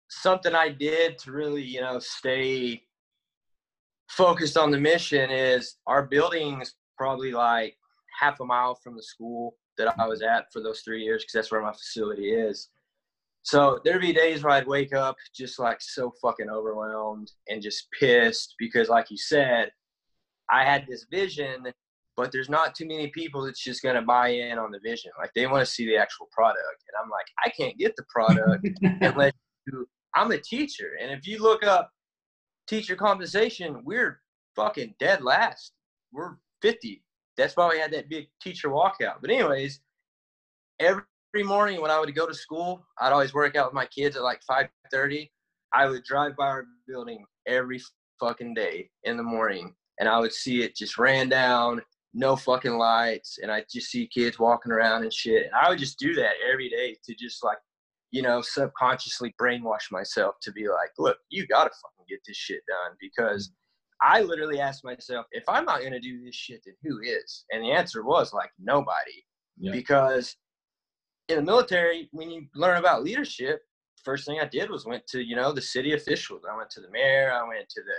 something 0.08 0.54
I 0.54 0.68
did 0.68 1.18
to 1.18 1.32
really, 1.32 1.62
you 1.62 1.80
know, 1.80 1.98
stay 2.00 2.82
focused 4.08 4.58
on 4.58 4.72
the 4.72 4.78
mission 4.78 5.30
is 5.30 5.76
our 5.86 6.04
building's 6.04 6.74
probably 6.98 7.30
like 7.30 7.76
half 8.20 8.40
a 8.40 8.44
mile 8.44 8.74
from 8.74 8.96
the 8.96 9.02
school 9.02 9.56
that 9.78 9.98
I 9.98 10.06
was 10.06 10.22
at 10.22 10.52
for 10.52 10.62
those 10.62 10.80
three 10.80 11.02
years 11.02 11.22
because 11.22 11.32
that's 11.32 11.52
where 11.52 11.62
my 11.62 11.72
facility 11.72 12.30
is. 12.32 12.68
So 13.42 13.80
there'd 13.84 14.02
be 14.02 14.12
days 14.12 14.42
where 14.42 14.52
I'd 14.52 14.66
wake 14.66 14.94
up 14.94 15.16
just 15.34 15.58
like 15.58 15.78
so 15.80 16.12
fucking 16.20 16.50
overwhelmed 16.50 17.30
and 17.48 17.62
just 17.62 17.88
pissed 17.98 18.54
because, 18.58 18.88
like 18.88 19.10
you 19.10 19.16
said, 19.16 19.70
I 20.50 20.64
had 20.64 20.86
this 20.86 21.06
vision, 21.10 21.64
but 22.16 22.32
there's 22.32 22.50
not 22.50 22.74
too 22.74 22.86
many 22.86 23.08
people 23.08 23.44
that's 23.44 23.62
just 23.62 23.82
gonna 23.82 24.02
buy 24.02 24.28
in 24.28 24.58
on 24.58 24.70
the 24.70 24.80
vision. 24.80 25.10
Like 25.18 25.30
they 25.34 25.46
want 25.46 25.64
to 25.64 25.72
see 25.72 25.86
the 25.86 25.96
actual 25.96 26.28
product, 26.32 26.84
and 26.88 27.02
I'm 27.02 27.10
like, 27.10 27.26
I 27.42 27.48
can't 27.48 27.78
get 27.78 27.96
the 27.96 28.04
product 28.08 28.66
unless 29.00 29.32
you. 29.66 29.88
I'm 30.14 30.32
a 30.32 30.38
teacher, 30.38 30.98
and 31.00 31.10
if 31.10 31.26
you 31.26 31.40
look 31.40 31.64
up 31.64 31.90
teacher 32.66 32.96
compensation, 32.96 33.82
we're 33.84 34.20
fucking 34.56 34.94
dead 34.98 35.22
last. 35.22 35.72
We're 36.12 36.36
50. 36.62 37.02
That's 37.40 37.56
why 37.56 37.68
we 37.68 37.78
had 37.78 37.92
that 37.92 38.08
big 38.08 38.28
teacher 38.40 38.68
walkout. 38.68 39.20
But 39.20 39.30
anyways, 39.30 39.80
every 40.78 41.04
morning 41.36 41.80
when 41.80 41.90
I 41.90 41.98
would 41.98 42.14
go 42.14 42.26
to 42.26 42.34
school, 42.34 42.84
I'd 43.00 43.12
always 43.12 43.34
work 43.34 43.56
out 43.56 43.66
with 43.66 43.74
my 43.74 43.86
kids 43.86 44.16
at 44.16 44.22
like 44.22 44.40
5:30. 44.50 45.30
I 45.72 45.86
would 45.86 46.04
drive 46.04 46.36
by 46.36 46.46
our 46.46 46.66
building 46.86 47.24
every 47.46 47.80
fucking 48.18 48.54
day 48.54 48.90
in 49.04 49.16
the 49.16 49.22
morning, 49.22 49.74
and 49.98 50.08
I 50.08 50.18
would 50.18 50.32
see 50.32 50.62
it 50.62 50.76
just 50.76 50.98
ran 50.98 51.28
down, 51.28 51.82
no 52.12 52.36
fucking 52.36 52.76
lights, 52.76 53.38
and 53.40 53.50
I'd 53.50 53.66
just 53.72 53.90
see 53.90 54.06
kids 54.06 54.38
walking 54.38 54.72
around 54.72 55.02
and 55.02 55.12
shit. 55.12 55.46
And 55.46 55.54
I 55.54 55.68
would 55.68 55.78
just 55.78 55.98
do 55.98 56.14
that 56.14 56.34
every 56.50 56.68
day 56.68 56.96
to 57.04 57.14
just 57.14 57.44
like 57.44 57.58
you 58.12 58.22
know, 58.22 58.42
subconsciously 58.42 59.34
brainwash 59.40 59.90
myself 59.90 60.34
to 60.42 60.52
be 60.52 60.68
like, 60.68 60.90
look, 60.98 61.18
you 61.28 61.46
gotta 61.46 61.70
fucking 61.70 62.06
get 62.08 62.20
this 62.26 62.36
shit 62.36 62.62
done 62.66 62.96
because 63.00 63.52
I 64.02 64.22
literally 64.22 64.60
asked 64.60 64.84
myself, 64.84 65.26
if 65.32 65.44
I'm 65.48 65.64
not 65.64 65.82
gonna 65.82 66.00
do 66.00 66.24
this 66.24 66.34
shit, 66.34 66.62
then 66.64 66.74
who 66.82 67.00
is? 67.00 67.44
And 67.50 67.62
the 67.62 67.72
answer 67.72 68.04
was 68.04 68.32
like 68.32 68.50
nobody. 68.58 69.24
Yeah. 69.58 69.72
Because 69.72 70.36
in 71.28 71.36
the 71.36 71.42
military, 71.42 72.08
when 72.12 72.30
you 72.30 72.46
learn 72.54 72.78
about 72.78 73.04
leadership, 73.04 73.60
first 74.04 74.26
thing 74.26 74.40
I 74.40 74.46
did 74.46 74.70
was 74.70 74.86
went 74.86 75.06
to, 75.08 75.22
you 75.22 75.36
know, 75.36 75.52
the 75.52 75.62
city 75.62 75.92
officials. 75.92 76.42
I 76.50 76.56
went 76.56 76.70
to 76.70 76.80
the 76.80 76.90
mayor, 76.90 77.32
I 77.32 77.46
went 77.46 77.68
to 77.68 77.82
the 77.82 77.94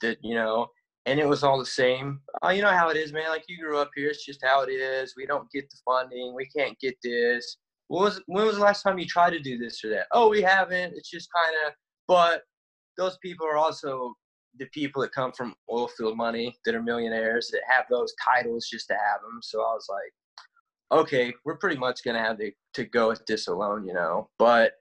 the, 0.00 0.16
you 0.22 0.34
know, 0.34 0.66
and 1.04 1.20
it 1.20 1.28
was 1.28 1.42
all 1.42 1.58
the 1.58 1.66
same. 1.66 2.20
Oh, 2.42 2.48
you 2.50 2.62
know 2.62 2.70
how 2.70 2.88
it 2.88 2.96
is, 2.96 3.12
man. 3.12 3.28
Like 3.28 3.44
you 3.48 3.58
grew 3.58 3.78
up 3.78 3.90
here, 3.94 4.08
it's 4.08 4.24
just 4.24 4.40
how 4.42 4.62
it 4.62 4.70
is. 4.70 5.14
We 5.16 5.26
don't 5.26 5.50
get 5.50 5.68
the 5.68 5.76
funding, 5.84 6.34
we 6.34 6.46
can't 6.46 6.78
get 6.78 6.96
this 7.02 7.58
when 7.90 8.04
was 8.04 8.22
when 8.26 8.46
was 8.46 8.54
the 8.54 8.62
last 8.62 8.82
time 8.82 9.00
you 9.00 9.06
tried 9.06 9.30
to 9.30 9.40
do 9.40 9.58
this 9.58 9.84
or 9.84 9.90
that? 9.90 10.06
Oh, 10.12 10.28
we 10.28 10.40
haven't. 10.40 10.94
It's 10.96 11.10
just 11.10 11.28
kind 11.34 11.56
of. 11.66 11.72
But 12.06 12.42
those 12.96 13.18
people 13.18 13.46
are 13.46 13.56
also 13.56 14.14
the 14.58 14.66
people 14.66 15.02
that 15.02 15.12
come 15.12 15.32
from 15.32 15.54
oil 15.70 15.88
field 15.88 16.16
money 16.16 16.56
that 16.64 16.74
are 16.74 16.82
millionaires 16.82 17.48
that 17.48 17.62
have 17.68 17.84
those 17.90 18.12
titles 18.24 18.68
just 18.68 18.88
to 18.88 18.94
have 18.94 19.20
them. 19.22 19.40
So 19.42 19.60
I 19.60 19.74
was 19.74 19.86
like, 19.88 21.00
okay, 21.00 21.32
we're 21.44 21.58
pretty 21.58 21.78
much 21.78 22.04
gonna 22.04 22.22
have 22.22 22.38
to 22.38 22.50
to 22.74 22.84
go 22.84 23.08
with 23.08 23.24
this 23.26 23.48
alone, 23.48 23.86
you 23.86 23.94
know. 23.94 24.28
But 24.38 24.72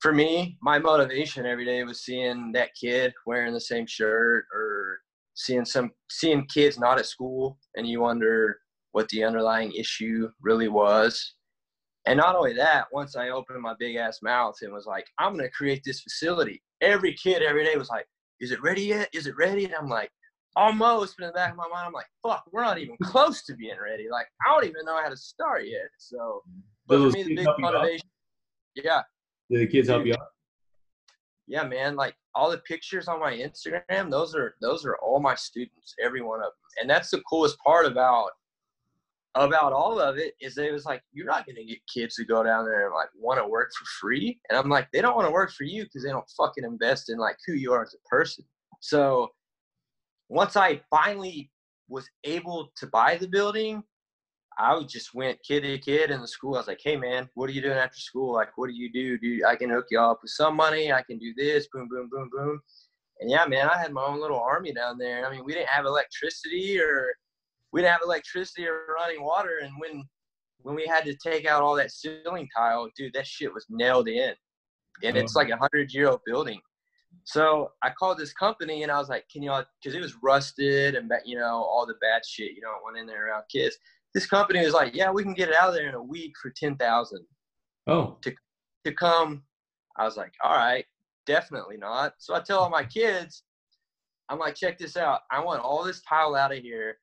for 0.00 0.12
me, 0.12 0.56
my 0.62 0.78
motivation 0.78 1.46
every 1.46 1.64
day 1.64 1.82
was 1.84 2.04
seeing 2.04 2.52
that 2.52 2.70
kid 2.80 3.12
wearing 3.26 3.52
the 3.52 3.60
same 3.60 3.86
shirt 3.86 4.46
or 4.54 4.98
seeing 5.34 5.64
some 5.64 5.90
seeing 6.10 6.44
kids 6.46 6.78
not 6.78 6.98
at 6.98 7.06
school 7.06 7.58
and 7.76 7.86
you 7.86 8.00
wonder 8.00 8.58
what 8.92 9.08
the 9.10 9.22
underlying 9.22 9.72
issue 9.72 10.28
really 10.40 10.68
was 10.68 11.34
and 12.08 12.16
not 12.16 12.36
only 12.36 12.54
that, 12.54 12.86
once 12.90 13.16
I 13.16 13.28
opened 13.28 13.60
my 13.60 13.74
big 13.78 13.96
ass 13.96 14.20
mouth 14.22 14.56
and 14.62 14.72
was 14.72 14.86
like, 14.86 15.06
I'm 15.18 15.36
gonna 15.36 15.50
create 15.50 15.82
this 15.84 16.00
facility. 16.00 16.62
Every 16.80 17.12
kid 17.12 17.42
every 17.42 17.64
day 17.66 17.76
was 17.76 17.90
like, 17.90 18.06
Is 18.40 18.50
it 18.52 18.62
ready 18.62 18.82
yet? 18.82 19.08
Is 19.12 19.26
it 19.26 19.36
ready? 19.36 19.64
And 19.64 19.74
I'm 19.74 19.88
like, 19.88 20.10
almost. 20.56 21.16
But 21.18 21.24
in 21.24 21.28
the 21.30 21.34
back 21.34 21.52
of 21.52 21.56
my 21.56 21.68
mind, 21.68 21.86
I'm 21.86 21.92
like, 21.92 22.06
fuck, 22.22 22.44
we're 22.52 22.64
not 22.64 22.78
even 22.78 22.96
close 23.02 23.42
to 23.44 23.54
being 23.54 23.76
ready. 23.82 24.06
Like, 24.10 24.26
I 24.46 24.50
don't 24.50 24.64
even 24.64 24.84
know 24.84 25.00
how 25.02 25.08
to 25.08 25.16
start 25.16 25.66
yet. 25.66 25.88
So, 25.98 26.42
but 26.86 26.98
for 26.98 27.16
me, 27.16 27.22
the 27.22 27.36
big 27.36 27.48
motivation, 27.58 28.08
yeah. 28.74 29.02
Did 29.50 29.60
the 29.60 29.66
kids 29.66 29.88
help 29.88 30.06
you 30.06 30.14
out? 30.14 30.28
Yeah, 31.46 31.64
man. 31.64 31.96
Like 31.96 32.14
all 32.34 32.50
the 32.50 32.58
pictures 32.58 33.08
on 33.08 33.20
my 33.20 33.32
Instagram, 33.32 34.10
those 34.10 34.34
are 34.34 34.54
those 34.60 34.84
are 34.84 34.96
all 34.98 35.18
my 35.18 35.34
students, 35.34 35.94
every 36.02 36.20
one 36.22 36.40
of 36.40 36.44
them. 36.44 36.52
And 36.80 36.90
that's 36.90 37.10
the 37.10 37.22
coolest 37.22 37.58
part 37.60 37.86
about 37.86 38.30
about 39.34 39.72
all 39.72 40.00
of 40.00 40.16
it 40.16 40.34
is 40.40 40.58
it 40.58 40.72
was 40.72 40.84
like 40.84 41.02
you're 41.12 41.26
not 41.26 41.46
going 41.46 41.56
to 41.56 41.64
get 41.64 41.78
kids 41.92 42.16
to 42.16 42.24
go 42.24 42.42
down 42.42 42.64
there 42.64 42.86
and 42.86 42.94
like 42.94 43.08
want 43.16 43.38
to 43.38 43.46
work 43.46 43.70
for 43.78 43.84
free? 44.00 44.40
And 44.48 44.58
i'm 44.58 44.68
like 44.68 44.88
they 44.92 45.00
don't 45.00 45.16
want 45.16 45.28
to 45.28 45.32
work 45.32 45.52
for 45.52 45.64
you 45.64 45.84
because 45.84 46.02
they 46.04 46.10
don't 46.10 46.28
fucking 46.36 46.64
invest 46.64 47.10
in 47.10 47.18
like 47.18 47.36
who 47.46 47.52
you 47.52 47.72
are 47.72 47.82
as 47.82 47.94
a 47.94 48.08
person. 48.08 48.44
So 48.80 49.28
once 50.28 50.56
i 50.56 50.80
finally 50.90 51.50
was 51.88 52.08
able 52.24 52.70
to 52.76 52.86
buy 52.86 53.16
the 53.16 53.28
building 53.28 53.82
i 54.58 54.78
just 54.82 55.14
went 55.14 55.38
kid 55.42 55.62
to 55.62 55.78
kid 55.78 56.10
in 56.10 56.20
the 56.20 56.28
school. 56.28 56.54
I 56.54 56.58
was 56.58 56.66
like 56.66 56.80
hey 56.82 56.96
man 56.96 57.28
what 57.34 57.48
are 57.48 57.52
you 57.52 57.62
doing 57.62 57.78
after 57.78 57.98
school? 57.98 58.34
Like 58.34 58.56
what 58.56 58.68
do 58.68 58.74
you 58.74 58.90
do? 58.92 59.18
Dude 59.18 59.44
i 59.44 59.56
can 59.56 59.70
hook 59.70 59.86
you 59.90 60.00
up 60.00 60.20
with 60.22 60.32
some 60.32 60.56
money. 60.56 60.92
I 60.92 61.02
can 61.02 61.18
do 61.18 61.32
this. 61.36 61.68
Boom 61.72 61.88
boom 61.88 62.08
boom 62.10 62.30
boom. 62.32 62.60
And 63.20 63.30
yeah 63.30 63.46
man 63.46 63.68
i 63.68 63.78
had 63.78 63.92
my 63.92 64.02
own 64.02 64.20
little 64.20 64.40
army 64.40 64.72
down 64.72 64.98
there. 64.98 65.26
I 65.26 65.30
mean 65.30 65.44
we 65.44 65.52
didn't 65.52 65.68
have 65.68 65.84
electricity 65.84 66.80
or 66.80 67.08
we 67.72 67.80
didn't 67.80 67.92
have 67.92 68.00
electricity 68.04 68.66
or 68.66 68.94
running 68.94 69.22
water. 69.22 69.60
And 69.62 69.72
when 69.78 70.04
when 70.62 70.74
we 70.74 70.86
had 70.86 71.04
to 71.04 71.14
take 71.14 71.46
out 71.46 71.62
all 71.62 71.76
that 71.76 71.92
ceiling 71.92 72.48
tile, 72.54 72.88
dude, 72.96 73.12
that 73.14 73.26
shit 73.26 73.52
was 73.52 73.66
nailed 73.70 74.08
in, 74.08 74.34
and 75.04 75.16
it's 75.16 75.36
uh-huh. 75.36 75.44
like 75.44 75.52
a 75.52 75.56
hundred 75.56 75.92
year 75.92 76.08
old 76.08 76.20
building. 76.26 76.60
So 77.24 77.72
I 77.82 77.90
called 77.90 78.18
this 78.18 78.32
company 78.32 78.82
and 78.82 78.92
I 78.92 78.98
was 78.98 79.08
like, 79.08 79.26
"Can 79.30 79.42
y'all?" 79.42 79.64
Because 79.82 79.96
it 79.96 80.00
was 80.00 80.14
rusted 80.22 80.94
and 80.94 81.10
you 81.24 81.38
know 81.38 81.56
all 81.62 81.86
the 81.86 81.94
bad 82.00 82.24
shit 82.26 82.52
you 82.52 82.60
don't 82.60 82.82
want 82.82 82.98
in 82.98 83.06
there 83.06 83.28
around 83.28 83.44
kids. 83.50 83.76
This 84.14 84.26
company 84.26 84.64
was 84.64 84.74
like, 84.74 84.94
"Yeah, 84.94 85.10
we 85.10 85.22
can 85.22 85.34
get 85.34 85.48
it 85.48 85.54
out 85.54 85.68
of 85.68 85.74
there 85.74 85.88
in 85.88 85.94
a 85.94 86.02
week 86.02 86.32
for 86.40 86.50
ten 86.50 86.76
thousand. 86.76 87.24
Oh, 87.86 88.18
to 88.22 88.32
to 88.84 88.92
come. 88.92 89.42
I 89.96 90.04
was 90.04 90.16
like, 90.16 90.32
"All 90.42 90.56
right, 90.56 90.84
definitely 91.26 91.76
not." 91.76 92.14
So 92.18 92.34
I 92.34 92.40
tell 92.40 92.60
all 92.60 92.70
my 92.70 92.84
kids, 92.84 93.42
I'm 94.28 94.38
like, 94.38 94.54
"Check 94.54 94.78
this 94.78 94.96
out. 94.96 95.20
I 95.30 95.40
want 95.40 95.62
all 95.62 95.84
this 95.84 96.02
tile 96.02 96.34
out 96.34 96.52
of 96.52 96.58
here 96.58 96.98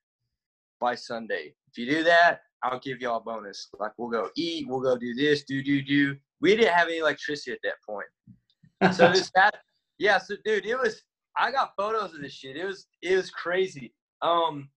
by 0.80 0.94
Sunday. 0.94 1.54
If 1.70 1.78
you 1.78 1.86
do 1.86 2.04
that, 2.04 2.40
I'll 2.62 2.80
give 2.80 3.00
y'all 3.00 3.18
a 3.18 3.20
bonus. 3.20 3.68
Like 3.78 3.92
we'll 3.98 4.10
go 4.10 4.30
eat, 4.36 4.66
we'll 4.68 4.80
go 4.80 4.96
do 4.96 5.14
this, 5.14 5.44
do 5.44 5.62
do 5.62 5.82
do. 5.82 6.16
We 6.40 6.56
didn't 6.56 6.74
have 6.74 6.88
any 6.88 6.98
electricity 6.98 7.52
at 7.52 7.58
that 7.62 7.74
point. 7.86 8.94
So 8.94 9.08
this 9.12 9.30
that 9.34 9.56
yeah, 9.98 10.18
so 10.18 10.34
dude, 10.44 10.66
it 10.66 10.78
was 10.78 11.02
I 11.38 11.50
got 11.50 11.72
photos 11.76 12.14
of 12.14 12.22
this 12.22 12.32
shit. 12.32 12.56
It 12.56 12.64
was 12.64 12.86
it 13.02 13.16
was 13.16 13.30
crazy. 13.30 13.94
Um 14.22 14.68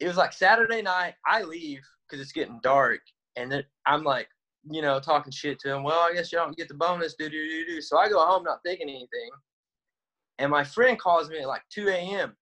it 0.00 0.08
was 0.08 0.16
like 0.16 0.32
Saturday 0.32 0.82
night, 0.82 1.14
I 1.26 1.42
leave 1.42 1.82
because 2.08 2.20
it's 2.20 2.32
getting 2.32 2.60
dark. 2.62 3.00
And 3.36 3.50
then 3.50 3.64
I'm 3.86 4.02
like, 4.02 4.28
you 4.70 4.82
know, 4.82 5.00
talking 5.00 5.32
shit 5.32 5.58
to 5.60 5.74
him. 5.74 5.82
Well, 5.82 6.00
I 6.00 6.12
guess 6.12 6.32
y'all 6.32 6.44
don't 6.44 6.56
get 6.56 6.68
the 6.68 6.74
bonus, 6.74 7.14
do 7.18 7.28
do 7.28 7.48
do 7.48 7.66
do. 7.66 7.80
So 7.80 7.98
I 7.98 8.08
go 8.08 8.24
home 8.24 8.42
not 8.42 8.58
thinking 8.64 8.88
anything. 8.88 9.30
And 10.38 10.50
my 10.50 10.64
friend 10.64 10.98
calls 10.98 11.28
me 11.28 11.38
at 11.38 11.46
like 11.46 11.62
2 11.72 11.88
a.m. 11.88 12.36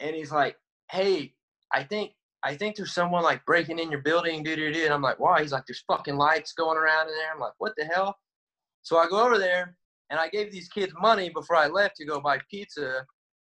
and 0.00 0.14
he's 0.14 0.30
like, 0.30 0.56
"Hey, 0.90 1.34
I 1.72 1.82
think 1.84 2.12
I 2.42 2.54
think 2.56 2.76
there's 2.76 2.94
someone 2.94 3.24
like 3.24 3.44
breaking 3.44 3.78
in 3.78 3.90
your 3.90 4.02
building, 4.02 4.42
do 4.42 4.56
do 4.56 4.72
do." 4.72 4.84
And 4.84 4.94
I'm 4.94 5.02
like, 5.02 5.18
"Why?" 5.18 5.42
He's 5.42 5.52
like, 5.52 5.66
"There's 5.66 5.84
fucking 5.86 6.16
lights 6.16 6.52
going 6.52 6.78
around 6.78 7.08
in 7.08 7.14
there." 7.14 7.32
I'm 7.32 7.40
like, 7.40 7.54
"What 7.58 7.74
the 7.76 7.84
hell?" 7.84 8.16
So 8.82 8.98
I 8.98 9.08
go 9.08 9.24
over 9.24 9.38
there 9.38 9.76
and 10.10 10.18
I 10.18 10.28
gave 10.28 10.50
these 10.50 10.68
kids 10.68 10.92
money 11.00 11.30
before 11.30 11.56
I 11.56 11.66
left 11.66 11.96
to 11.96 12.06
go 12.06 12.20
buy 12.20 12.38
pizza, 12.50 13.04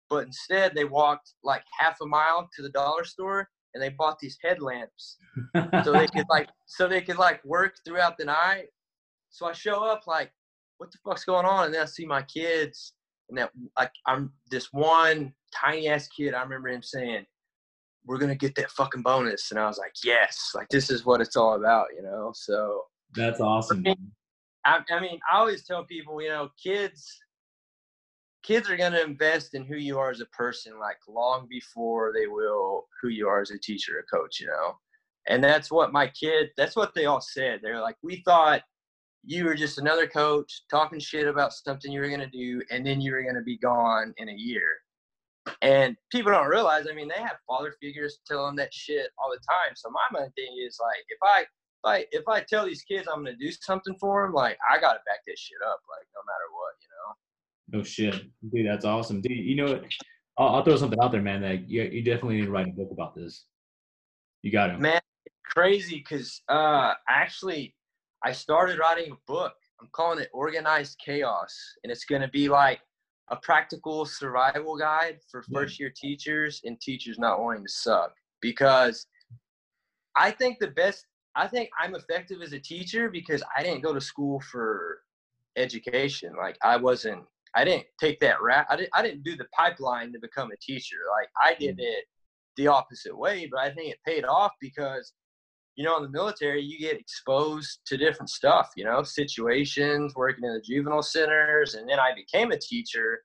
but 0.09 0.25
instead 0.25 0.75
they 0.75 0.85
walked 0.85 1.33
like 1.43 1.63
half 1.79 1.97
a 2.01 2.05
mile 2.05 2.49
to 2.55 2.61
the 2.61 2.69
dollar 2.69 3.05
store 3.05 3.49
and 3.73 3.81
they 3.81 3.89
bought 3.89 4.19
these 4.19 4.37
headlamps 4.43 5.17
so 5.83 5.93
they 5.93 6.07
could 6.07 6.25
like 6.29 6.49
so 6.65 6.87
they 6.87 7.01
could 7.01 7.17
like 7.17 7.43
work 7.45 7.75
throughout 7.85 8.17
the 8.17 8.25
night. 8.25 8.67
So 9.29 9.47
I 9.47 9.53
show 9.53 9.85
up 9.85 10.03
like, 10.07 10.31
what 10.77 10.91
the 10.91 10.97
fuck's 11.05 11.23
going 11.23 11.45
on? 11.45 11.65
And 11.65 11.73
then 11.73 11.83
I 11.83 11.85
see 11.85 12.05
my 12.05 12.21
kids 12.23 12.93
and 13.29 13.37
that 13.37 13.51
like 13.79 13.91
I'm 14.05 14.31
this 14.49 14.67
one 14.71 15.33
tiny 15.55 15.87
ass 15.87 16.07
kid. 16.07 16.33
I 16.33 16.43
remember 16.43 16.69
him 16.69 16.83
saying, 16.83 17.25
"We're 18.05 18.17
gonna 18.17 18.35
get 18.35 18.55
that 18.55 18.71
fucking 18.71 19.01
bonus," 19.01 19.51
and 19.51 19.59
I 19.59 19.67
was 19.67 19.77
like, 19.77 19.93
"Yes!" 20.03 20.51
Like 20.55 20.69
this 20.69 20.89
is 20.89 21.05
what 21.05 21.21
it's 21.21 21.35
all 21.35 21.55
about, 21.55 21.87
you 21.95 22.03
know. 22.03 22.31
So 22.33 22.85
that's 23.13 23.39
awesome. 23.39 23.83
I, 24.63 24.79
I 24.91 24.99
mean, 24.99 25.19
I 25.31 25.37
always 25.37 25.63
tell 25.65 25.83
people, 25.85 26.21
you 26.21 26.29
know, 26.29 26.49
kids 26.61 27.21
kids 28.43 28.69
are 28.69 28.77
going 28.77 28.91
to 28.91 29.03
invest 29.03 29.53
in 29.53 29.63
who 29.65 29.75
you 29.75 29.99
are 29.99 30.09
as 30.09 30.21
a 30.21 30.25
person 30.27 30.79
like 30.79 30.97
long 31.07 31.47
before 31.49 32.11
they 32.13 32.27
will 32.27 32.87
who 33.01 33.09
you 33.09 33.27
are 33.27 33.41
as 33.41 33.51
a 33.51 33.59
teacher 33.59 33.99
or 33.99 34.19
coach 34.19 34.39
you 34.39 34.47
know 34.47 34.75
and 35.27 35.43
that's 35.43 35.71
what 35.71 35.93
my 35.93 36.07
kid 36.07 36.49
that's 36.57 36.75
what 36.75 36.93
they 36.95 37.05
all 37.05 37.21
said 37.21 37.59
they're 37.61 37.81
like 37.81 37.97
we 38.01 38.21
thought 38.25 38.61
you 39.23 39.45
were 39.45 39.53
just 39.53 39.77
another 39.77 40.07
coach 40.07 40.63
talking 40.69 40.99
shit 40.99 41.27
about 41.27 41.53
something 41.53 41.91
you 41.91 42.01
were 42.01 42.07
going 42.07 42.19
to 42.19 42.27
do 42.27 42.61
and 42.71 42.85
then 42.85 42.99
you 42.99 43.11
were 43.11 43.21
going 43.21 43.35
to 43.35 43.41
be 43.41 43.57
gone 43.57 44.13
in 44.17 44.29
a 44.29 44.35
year 44.35 44.77
and 45.61 45.95
people 46.11 46.31
don't 46.31 46.47
realize 46.47 46.85
i 46.89 46.93
mean 46.93 47.07
they 47.07 47.21
have 47.21 47.37
father 47.47 47.73
figures 47.81 48.19
tell 48.27 48.45
them 48.45 48.55
that 48.55 48.73
shit 48.73 49.09
all 49.17 49.31
the 49.31 49.39
time 49.49 49.75
so 49.75 49.89
my 49.89 50.19
main 50.19 50.31
thing 50.33 50.55
is 50.65 50.77
like 50.79 51.03
if 51.09 51.17
i 51.23 51.45
if 51.83 51.89
I 51.89 52.05
if 52.11 52.27
I 52.27 52.41
tell 52.41 52.65
these 52.65 52.83
kids 52.83 53.07
I'm 53.11 53.23
gonna 53.23 53.35
do 53.35 53.51
something 53.51 53.95
for 53.99 54.23
them, 54.23 54.33
like 54.33 54.57
I 54.69 54.79
gotta 54.79 54.99
back 55.05 55.19
this 55.25 55.39
shit 55.39 55.57
up, 55.67 55.79
like 55.89 56.07
no 56.13 56.21
matter 56.27 56.47
what, 56.53 56.73
you 56.81 56.89
know. 56.91 57.79
No 57.79 57.83
shit, 57.83 58.53
dude. 58.53 58.67
That's 58.67 58.85
awesome, 58.85 59.21
dude. 59.21 59.31
You 59.31 59.55
know 59.55 59.65
what? 59.65 59.85
I'll, 60.37 60.55
I'll, 60.55 60.63
throw 60.63 60.75
something 60.75 60.99
out 61.01 61.11
there, 61.11 61.21
man. 61.21 61.41
That 61.41 61.69
you, 61.69 61.83
you 61.83 62.03
definitely 62.03 62.35
need 62.35 62.45
to 62.45 62.51
write 62.51 62.67
a 62.67 62.71
book 62.71 62.89
about 62.91 63.15
this. 63.15 63.45
You 64.43 64.51
got 64.51 64.69
it, 64.69 64.79
man. 64.79 65.01
Crazy, 65.45 66.01
cause 66.01 66.41
uh, 66.49 66.93
actually, 67.09 67.75
I 68.23 68.31
started 68.31 68.79
writing 68.79 69.11
a 69.11 69.15
book. 69.27 69.53
I'm 69.81 69.89
calling 69.91 70.19
it 70.19 70.29
Organized 70.33 71.01
Chaos, 71.03 71.55
and 71.83 71.91
it's 71.91 72.05
gonna 72.05 72.29
be 72.29 72.47
like 72.47 72.79
a 73.31 73.37
practical 73.37 74.05
survival 74.05 74.77
guide 74.77 75.19
for 75.29 75.41
first 75.41 75.79
year 75.79 75.91
teachers 75.95 76.61
and 76.65 76.79
teachers 76.79 77.17
not 77.17 77.41
wanting 77.41 77.65
to 77.65 77.71
suck 77.71 78.13
because 78.41 79.07
I 80.15 80.31
think 80.31 80.59
the 80.59 80.67
best 80.67 81.05
I 81.35 81.47
think 81.47 81.69
I'm 81.79 81.95
effective 81.95 82.41
as 82.41 82.53
a 82.53 82.59
teacher 82.59 83.09
because 83.09 83.41
I 83.57 83.63
didn't 83.63 83.81
go 83.81 83.93
to 83.93 84.01
school 84.01 84.41
for 84.51 84.99
education. 85.55 86.33
Like 86.37 86.57
I 86.63 86.77
wasn't, 86.77 87.23
I 87.55 87.63
didn't 87.63 87.85
take 87.99 88.19
that 88.19 88.41
route. 88.41 88.65
I 88.69 88.75
didn't, 88.75 88.89
I 88.93 89.01
didn't 89.01 89.23
do 89.23 89.37
the 89.37 89.47
pipeline 89.57 90.11
to 90.13 90.19
become 90.19 90.51
a 90.51 90.57
teacher. 90.57 90.97
Like 91.09 91.29
I 91.41 91.55
did 91.57 91.77
mm. 91.77 91.83
it 91.83 92.05
the 92.57 92.67
opposite 92.67 93.17
way, 93.17 93.47
but 93.49 93.61
I 93.61 93.73
think 93.73 93.91
it 93.91 93.99
paid 94.05 94.25
off 94.25 94.51
because, 94.59 95.13
you 95.75 95.83
know, 95.83 95.97
in 95.97 96.03
the 96.03 96.09
military, 96.09 96.61
you 96.61 96.79
get 96.79 96.99
exposed 96.99 97.79
to 97.85 97.97
different 97.97 98.29
stuff, 98.29 98.69
you 98.75 98.83
know, 98.83 99.03
situations, 99.03 100.13
working 100.15 100.43
in 100.43 100.53
the 100.53 100.61
juvenile 100.61 101.01
centers. 101.01 101.75
And 101.75 101.89
then 101.89 101.99
I 101.99 102.09
became 102.15 102.51
a 102.51 102.59
teacher 102.59 103.21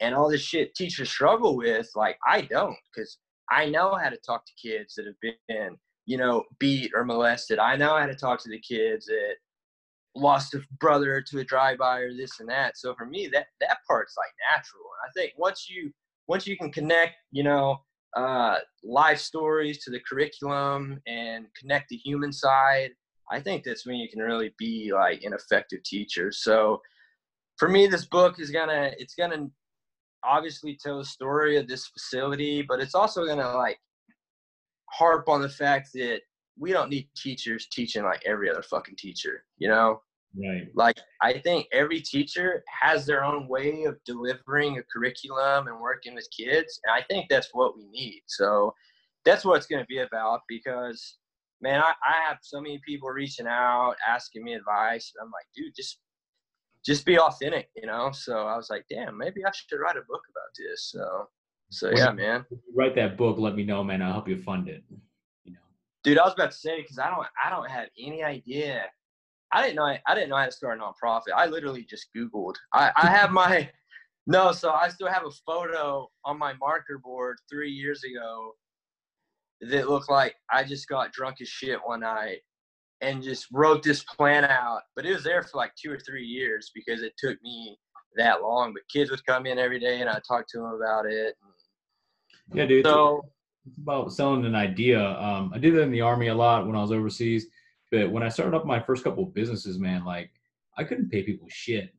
and 0.00 0.14
all 0.14 0.30
this 0.30 0.42
shit 0.42 0.74
teachers 0.74 1.10
struggle 1.10 1.56
with. 1.56 1.88
Like 1.94 2.18
I 2.26 2.42
don't 2.42 2.76
because 2.94 3.18
I 3.50 3.68
know 3.68 3.94
how 3.94 4.10
to 4.10 4.18
talk 4.18 4.44
to 4.46 4.68
kids 4.68 4.94
that 4.94 5.06
have 5.06 5.34
been 5.48 5.76
you 6.08 6.16
know, 6.16 6.42
beat 6.58 6.90
or 6.94 7.04
molested. 7.04 7.58
I 7.58 7.76
know 7.76 7.98
how 7.98 8.06
to 8.06 8.14
talk 8.14 8.42
to 8.42 8.48
the 8.48 8.58
kids 8.58 9.04
that 9.06 9.34
lost 10.16 10.54
a 10.54 10.62
brother 10.80 11.22
to 11.28 11.40
a 11.40 11.44
drive-by 11.44 12.00
or 12.00 12.14
this 12.14 12.40
and 12.40 12.48
that. 12.48 12.78
So 12.78 12.94
for 12.94 13.04
me, 13.04 13.28
that 13.34 13.48
that 13.60 13.76
part's 13.86 14.14
like 14.16 14.32
natural. 14.50 14.84
And 14.84 15.10
I 15.10 15.12
think 15.14 15.34
once 15.36 15.68
you 15.68 15.92
once 16.26 16.46
you 16.46 16.56
can 16.56 16.72
connect, 16.72 17.16
you 17.30 17.42
know, 17.42 17.76
uh, 18.16 18.56
life 18.82 19.18
stories 19.18 19.82
to 19.84 19.90
the 19.90 20.00
curriculum 20.00 21.00
and 21.06 21.46
connect 21.58 21.88
the 21.88 21.96
human 21.96 22.32
side, 22.32 22.90
I 23.30 23.40
think 23.40 23.64
that's 23.64 23.86
when 23.86 23.96
you 23.96 24.08
can 24.08 24.20
really 24.20 24.54
be 24.58 24.90
like 24.92 25.22
an 25.22 25.34
effective 25.34 25.82
teacher. 25.84 26.32
So 26.32 26.80
for 27.58 27.68
me, 27.68 27.86
this 27.86 28.06
book 28.06 28.40
is 28.40 28.50
gonna 28.50 28.92
it's 28.98 29.14
gonna 29.14 29.48
obviously 30.24 30.78
tell 30.82 30.98
the 30.98 31.04
story 31.04 31.56
of 31.56 31.68
this 31.68 31.86
facility, 31.86 32.62
but 32.62 32.80
it's 32.80 32.94
also 32.94 33.26
gonna 33.26 33.52
like 33.54 33.78
harp 34.86 35.28
on 35.28 35.42
the 35.42 35.48
fact 35.48 35.90
that 35.94 36.20
we 36.58 36.72
don't 36.72 36.90
need 36.90 37.08
teachers 37.16 37.68
teaching 37.68 38.02
like 38.02 38.22
every 38.26 38.50
other 38.50 38.62
fucking 38.62 38.96
teacher, 38.96 39.44
you 39.58 39.68
know? 39.68 40.00
Right. 40.36 40.68
Like 40.74 40.98
I 41.22 41.38
think 41.38 41.66
every 41.72 42.00
teacher 42.00 42.62
has 42.80 43.06
their 43.06 43.24
own 43.24 43.48
way 43.48 43.84
of 43.84 43.96
delivering 44.04 44.78
a 44.78 44.82
curriculum 44.92 45.68
and 45.68 45.80
working 45.80 46.14
with 46.14 46.28
kids, 46.36 46.80
and 46.84 46.94
I 46.94 47.02
think 47.02 47.26
that's 47.28 47.48
what 47.52 47.76
we 47.76 47.88
need. 47.88 48.22
So 48.26 48.74
that's 49.24 49.44
what 49.44 49.56
it's 49.56 49.66
going 49.66 49.82
to 49.82 49.86
be 49.86 49.98
about 49.98 50.40
because 50.48 51.18
man, 51.60 51.80
I, 51.80 51.92
I 52.06 52.28
have 52.28 52.38
so 52.42 52.60
many 52.60 52.80
people 52.86 53.08
reaching 53.08 53.46
out, 53.46 53.96
asking 54.06 54.44
me 54.44 54.54
advice, 54.54 55.12
and 55.14 55.26
I'm 55.26 55.32
like, 55.32 55.46
dude, 55.56 55.74
just 55.74 55.98
just 56.84 57.04
be 57.04 57.18
authentic, 57.18 57.68
you 57.76 57.86
know? 57.86 58.10
So 58.12 58.46
I 58.46 58.56
was 58.56 58.70
like, 58.70 58.84
damn, 58.88 59.18
maybe 59.18 59.44
I 59.44 59.50
should 59.52 59.76
write 59.78 59.96
a 59.96 60.06
book 60.08 60.22
about 60.30 60.50
this. 60.56 60.90
So 60.92 61.28
so 61.70 61.90
yeah, 61.94 62.12
man. 62.12 62.46
write 62.74 62.94
that 62.94 63.16
book, 63.16 63.38
let 63.38 63.54
me 63.54 63.64
know, 63.64 63.84
man. 63.84 64.00
I'll 64.00 64.12
help 64.12 64.28
you 64.28 64.40
fund 64.42 64.68
it. 64.68 64.82
You 65.44 65.52
know. 65.52 65.58
Dude, 66.02 66.18
I 66.18 66.24
was 66.24 66.32
about 66.32 66.52
to 66.52 66.56
say 66.56 66.80
because 66.80 66.98
I 66.98 67.10
don't, 67.10 67.26
I 67.44 67.50
don't 67.50 67.70
have 67.70 67.88
any 67.98 68.22
idea. 68.22 68.84
I 69.52 69.62
didn't 69.62 69.76
know, 69.76 69.84
I, 69.84 70.00
I 70.06 70.14
didn't 70.14 70.30
know 70.30 70.36
how 70.36 70.46
to 70.46 70.52
start 70.52 70.78
a 70.78 70.82
nonprofit. 70.82 71.34
I 71.34 71.46
literally 71.46 71.84
just 71.84 72.08
Googled. 72.16 72.54
I, 72.72 72.92
I 72.96 73.06
have 73.06 73.30
my, 73.30 73.68
no, 74.26 74.52
so 74.52 74.70
I 74.70 74.88
still 74.88 75.08
have 75.08 75.24
a 75.24 75.30
photo 75.46 76.08
on 76.24 76.38
my 76.38 76.52
marker 76.54 76.98
board 76.98 77.38
three 77.50 77.70
years 77.70 78.02
ago 78.04 78.52
that 79.60 79.88
looked 79.88 80.10
like 80.10 80.34
I 80.52 80.64
just 80.64 80.88
got 80.88 81.12
drunk 81.12 81.36
as 81.40 81.48
shit 81.48 81.78
one 81.84 82.00
night 82.00 82.40
and 83.00 83.22
just 83.22 83.46
wrote 83.52 83.82
this 83.82 84.04
plan 84.04 84.44
out. 84.44 84.82
But 84.94 85.06
it 85.06 85.14
was 85.14 85.24
there 85.24 85.42
for 85.42 85.56
like 85.56 85.72
two 85.80 85.90
or 85.90 85.98
three 85.98 86.24
years 86.24 86.70
because 86.74 87.02
it 87.02 87.12
took 87.18 87.40
me 87.42 87.76
that 88.16 88.42
long. 88.42 88.72
But 88.72 88.82
kids 88.92 89.10
would 89.10 89.24
come 89.26 89.46
in 89.46 89.58
every 89.58 89.80
day 89.80 90.00
and 90.00 90.10
I 90.10 90.20
talked 90.26 90.50
to 90.50 90.58
them 90.58 90.72
about 90.72 91.06
it. 91.06 91.34
Yeah, 92.52 92.66
dude. 92.66 92.84
So 92.84 93.24
it's 93.66 93.78
about 93.78 94.12
selling 94.12 94.44
an 94.44 94.54
idea. 94.54 95.04
Um, 95.18 95.52
I 95.54 95.58
did 95.58 95.74
that 95.74 95.82
in 95.82 95.90
the 95.90 96.00
army 96.00 96.28
a 96.28 96.34
lot 96.34 96.66
when 96.66 96.76
I 96.76 96.82
was 96.82 96.92
overseas, 96.92 97.46
but 97.90 98.10
when 98.10 98.22
I 98.22 98.28
started 98.28 98.56
up 98.56 98.66
my 98.66 98.80
first 98.80 99.04
couple 99.04 99.24
of 99.24 99.34
businesses, 99.34 99.78
man, 99.78 100.04
like 100.04 100.30
I 100.76 100.84
couldn't 100.84 101.10
pay 101.10 101.22
people 101.22 101.48
shit. 101.50 101.94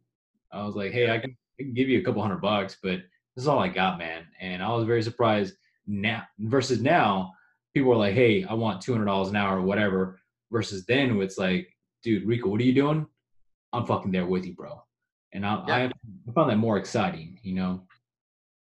I 0.52 0.64
was 0.64 0.76
like, 0.76 0.92
hey, 0.92 1.12
I 1.12 1.20
can, 1.20 1.36
I 1.60 1.64
can 1.64 1.74
give 1.74 1.90
you 1.90 2.00
a 2.00 2.04
couple 2.04 2.22
hundred 2.22 2.42
bucks, 2.42 2.78
but 2.82 3.00
this 3.36 3.44
is 3.44 3.48
all 3.48 3.60
I 3.60 3.68
got, 3.68 3.98
man. 3.98 4.26
And 4.40 4.64
I 4.64 4.70
was 4.74 4.86
very 4.86 5.04
surprised 5.04 5.56
now 5.88 6.24
versus 6.40 6.82
now. 6.82 7.34
People 7.74 7.94
are 7.94 7.98
like, 7.98 8.16
hey, 8.16 8.46
I 8.46 8.54
want 8.54 8.82
two 8.82 8.92
hundred 8.92 9.06
dollars 9.06 9.30
an 9.30 9.36
hour 9.36 9.58
or 9.60 9.62
whatever. 9.62 10.20
Versus 10.52 10.86
then, 10.88 11.22
it's 11.22 11.38
like, 11.38 11.70
dude, 12.04 12.26
Rico, 12.26 12.50
what 12.50 12.60
are 12.60 12.64
you 12.64 12.74
doing? 12.74 13.06
I'm 13.72 13.86
fucking 13.86 14.12
there 14.12 14.26
with 14.26 14.46
you, 14.46 14.56
bro. 14.56 14.82
And 15.34 15.46
I, 15.46 15.64
yeah. 15.68 15.76
I, 15.76 15.84
I 16.28 16.32
found 16.34 16.50
that 16.50 16.58
more 16.58 16.78
exciting, 16.78 17.40
you 17.44 17.54
know. 17.54 17.84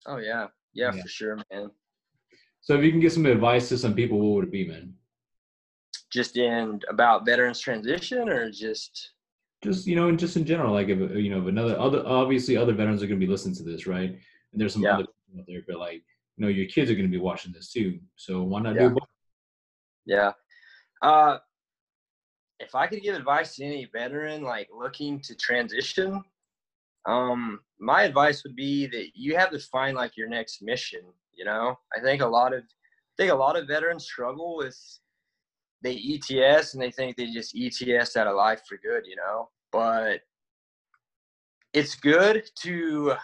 Oh 0.06 0.16
yeah, 0.16 0.48
yeah, 0.74 0.92
yeah, 0.92 1.02
for 1.02 1.08
sure, 1.08 1.38
man. 1.52 1.70
So 2.60 2.74
if 2.74 2.82
you 2.82 2.90
can 2.90 2.98
give 2.98 3.12
some 3.12 3.26
advice 3.26 3.68
to 3.68 3.78
some 3.78 3.94
people, 3.94 4.18
what 4.18 4.34
would 4.34 4.44
it 4.46 4.50
be, 4.52 4.66
man? 4.66 4.94
Just 6.10 6.36
in 6.36 6.80
about 6.88 7.26
veterans 7.26 7.60
transition, 7.60 8.28
or 8.28 8.50
just 8.50 9.12
just 9.62 9.86
you 9.86 9.96
know, 9.96 10.08
and 10.08 10.18
just 10.18 10.36
in 10.36 10.44
general, 10.44 10.72
like 10.72 10.88
if 10.88 10.98
you 10.98 11.30
know, 11.30 11.40
if 11.42 11.46
another 11.46 11.78
other 11.78 12.02
obviously 12.06 12.56
other 12.56 12.72
veterans 12.72 13.02
are 13.02 13.06
going 13.06 13.20
to 13.20 13.26
be 13.26 13.30
listening 13.30 13.56
to 13.56 13.62
this, 13.62 13.86
right? 13.86 14.10
And 14.10 14.60
there's 14.60 14.72
some 14.72 14.82
yeah. 14.82 14.94
other 14.94 15.04
people 15.04 15.40
out 15.40 15.46
there, 15.46 15.62
but 15.66 15.78
like 15.78 16.02
you 16.36 16.44
know, 16.44 16.48
your 16.48 16.66
kids 16.66 16.90
are 16.90 16.94
going 16.94 17.06
to 17.06 17.10
be 17.10 17.22
watching 17.22 17.52
this 17.52 17.72
too. 17.72 17.98
So 18.16 18.42
why 18.42 18.60
not 18.60 18.76
yeah. 18.76 18.88
do 18.88 18.90
both? 18.90 19.08
Yeah. 20.06 20.32
Uh, 21.02 21.38
if 22.60 22.74
I 22.74 22.86
could 22.86 23.02
give 23.02 23.14
advice 23.14 23.56
to 23.56 23.64
any 23.64 23.88
veteran 23.92 24.42
like 24.42 24.68
looking 24.76 25.20
to 25.20 25.34
transition, 25.34 26.22
um, 27.06 27.60
my 27.78 28.02
advice 28.02 28.42
would 28.44 28.56
be 28.56 28.86
that 28.86 29.10
you 29.14 29.36
have 29.36 29.50
to 29.50 29.58
find 29.58 29.96
like 29.96 30.16
your 30.16 30.28
next 30.28 30.62
mission. 30.62 31.02
You 31.34 31.44
know, 31.44 31.78
I 31.96 32.00
think 32.00 32.22
a 32.22 32.26
lot 32.26 32.52
of 32.52 32.62
I 32.62 33.22
think 33.22 33.32
a 33.32 33.36
lot 33.36 33.56
of 33.56 33.66
veterans 33.66 34.04
struggle 34.04 34.56
with 34.56 34.78
they 35.82 35.94
ETS 35.94 36.74
and 36.74 36.82
they 36.82 36.90
think 36.90 37.16
they 37.16 37.26
just 37.26 37.56
ETS 37.56 38.16
out 38.16 38.26
of 38.26 38.36
life 38.36 38.62
for 38.68 38.78
good. 38.78 39.04
You 39.06 39.16
know, 39.16 39.50
but 39.72 40.20
it's 41.72 41.94
good 41.94 42.48
to 42.62 43.14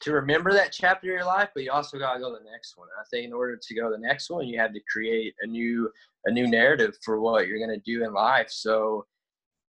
to 0.00 0.12
remember 0.12 0.52
that 0.52 0.72
chapter 0.72 1.10
of 1.10 1.18
your 1.18 1.26
life, 1.26 1.50
but 1.54 1.62
you 1.62 1.70
also 1.70 1.98
got 1.98 2.14
to 2.14 2.20
go 2.20 2.32
to 2.32 2.38
the 2.42 2.50
next 2.50 2.76
one. 2.76 2.88
I 2.98 3.04
think 3.10 3.26
in 3.26 3.34
order 3.34 3.58
to 3.60 3.74
go 3.74 3.90
to 3.90 3.96
the 3.96 4.06
next 4.06 4.30
one, 4.30 4.46
you 4.46 4.58
have 4.58 4.72
to 4.72 4.80
create 4.90 5.34
a 5.42 5.46
new 5.46 5.90
a 6.26 6.30
new 6.30 6.48
narrative 6.48 6.96
for 7.04 7.20
what 7.20 7.46
you're 7.46 7.58
to 7.58 7.80
do 7.84 8.04
in 8.04 8.12
life. 8.12 8.50
So 8.50 9.06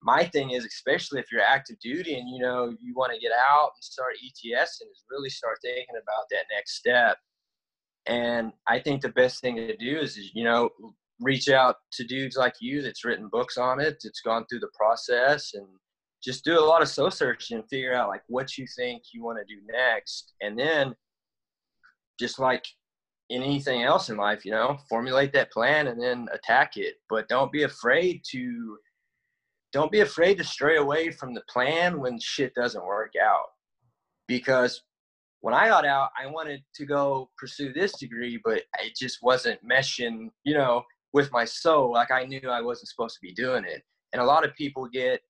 my 0.01 0.23
thing 0.25 0.51
is, 0.51 0.65
especially 0.65 1.19
if 1.19 1.31
you're 1.31 1.41
active 1.41 1.79
duty 1.79 2.17
and 2.17 2.29
you 2.29 2.39
know 2.39 2.75
you 2.81 2.93
want 2.95 3.13
to 3.13 3.19
get 3.19 3.31
out 3.31 3.71
and 3.75 3.83
start 3.83 4.13
ETS 4.23 4.81
and 4.81 4.89
is 4.91 5.03
really 5.09 5.29
start 5.29 5.57
thinking 5.61 5.95
about 6.01 6.25
that 6.31 6.45
next 6.51 6.75
step. 6.75 7.17
And 8.05 8.53
I 8.67 8.79
think 8.79 9.01
the 9.01 9.09
best 9.09 9.41
thing 9.41 9.55
to 9.55 9.75
do 9.75 9.99
is, 9.99 10.17
is 10.17 10.31
you 10.33 10.43
know 10.43 10.69
reach 11.19 11.49
out 11.49 11.75
to 11.93 12.03
dudes 12.03 12.37
like 12.37 12.55
you 12.61 12.81
that's 12.81 13.03
written 13.05 13.29
books 13.29 13.57
on 13.57 13.79
it, 13.79 13.97
that's 14.03 14.21
gone 14.21 14.45
through 14.49 14.59
the 14.59 14.71
process, 14.77 15.53
and 15.53 15.67
just 16.23 16.43
do 16.43 16.59
a 16.59 16.61
lot 16.61 16.81
of 16.81 16.87
soul 16.87 17.11
searching 17.11 17.57
and 17.57 17.69
figure 17.69 17.93
out 17.93 18.09
like 18.09 18.23
what 18.27 18.57
you 18.57 18.65
think 18.77 19.03
you 19.13 19.23
want 19.23 19.37
to 19.37 19.53
do 19.53 19.61
next, 19.71 20.33
and 20.41 20.57
then 20.57 20.95
just 22.19 22.39
like 22.39 22.65
in 23.29 23.43
anything 23.43 23.83
else 23.83 24.09
in 24.09 24.17
life, 24.17 24.43
you 24.43 24.51
know, 24.51 24.77
formulate 24.89 25.31
that 25.33 25.51
plan 25.51 25.87
and 25.87 26.01
then 26.01 26.27
attack 26.33 26.77
it. 26.77 26.95
But 27.09 27.27
don't 27.29 27.51
be 27.51 27.63
afraid 27.63 28.21
to 28.31 28.77
don't 29.71 29.91
be 29.91 29.99
afraid 29.99 30.37
to 30.39 30.43
stray 30.43 30.77
away 30.77 31.11
from 31.11 31.33
the 31.33 31.43
plan 31.47 31.99
when 31.99 32.19
shit 32.19 32.53
doesn't 32.55 32.85
work 32.85 33.13
out. 33.21 33.45
Because 34.27 34.81
when 35.41 35.53
I 35.53 35.67
got 35.67 35.85
out, 35.85 36.09
I 36.19 36.27
wanted 36.27 36.63
to 36.75 36.85
go 36.85 37.29
pursue 37.37 37.71
this 37.71 37.93
degree, 37.97 38.39
but 38.43 38.63
it 38.79 38.95
just 38.99 39.19
wasn't 39.21 39.59
meshing, 39.63 40.29
you 40.43 40.55
know, 40.55 40.83
with 41.13 41.31
my 41.31 41.45
soul. 41.45 41.93
Like 41.93 42.11
I 42.11 42.25
knew 42.25 42.41
I 42.49 42.61
wasn't 42.61 42.89
supposed 42.89 43.15
to 43.15 43.21
be 43.21 43.33
doing 43.33 43.63
it. 43.65 43.83
And 44.13 44.21
a 44.21 44.25
lot 44.25 44.45
of 44.45 44.55
people 44.55 44.87
get 44.87 45.21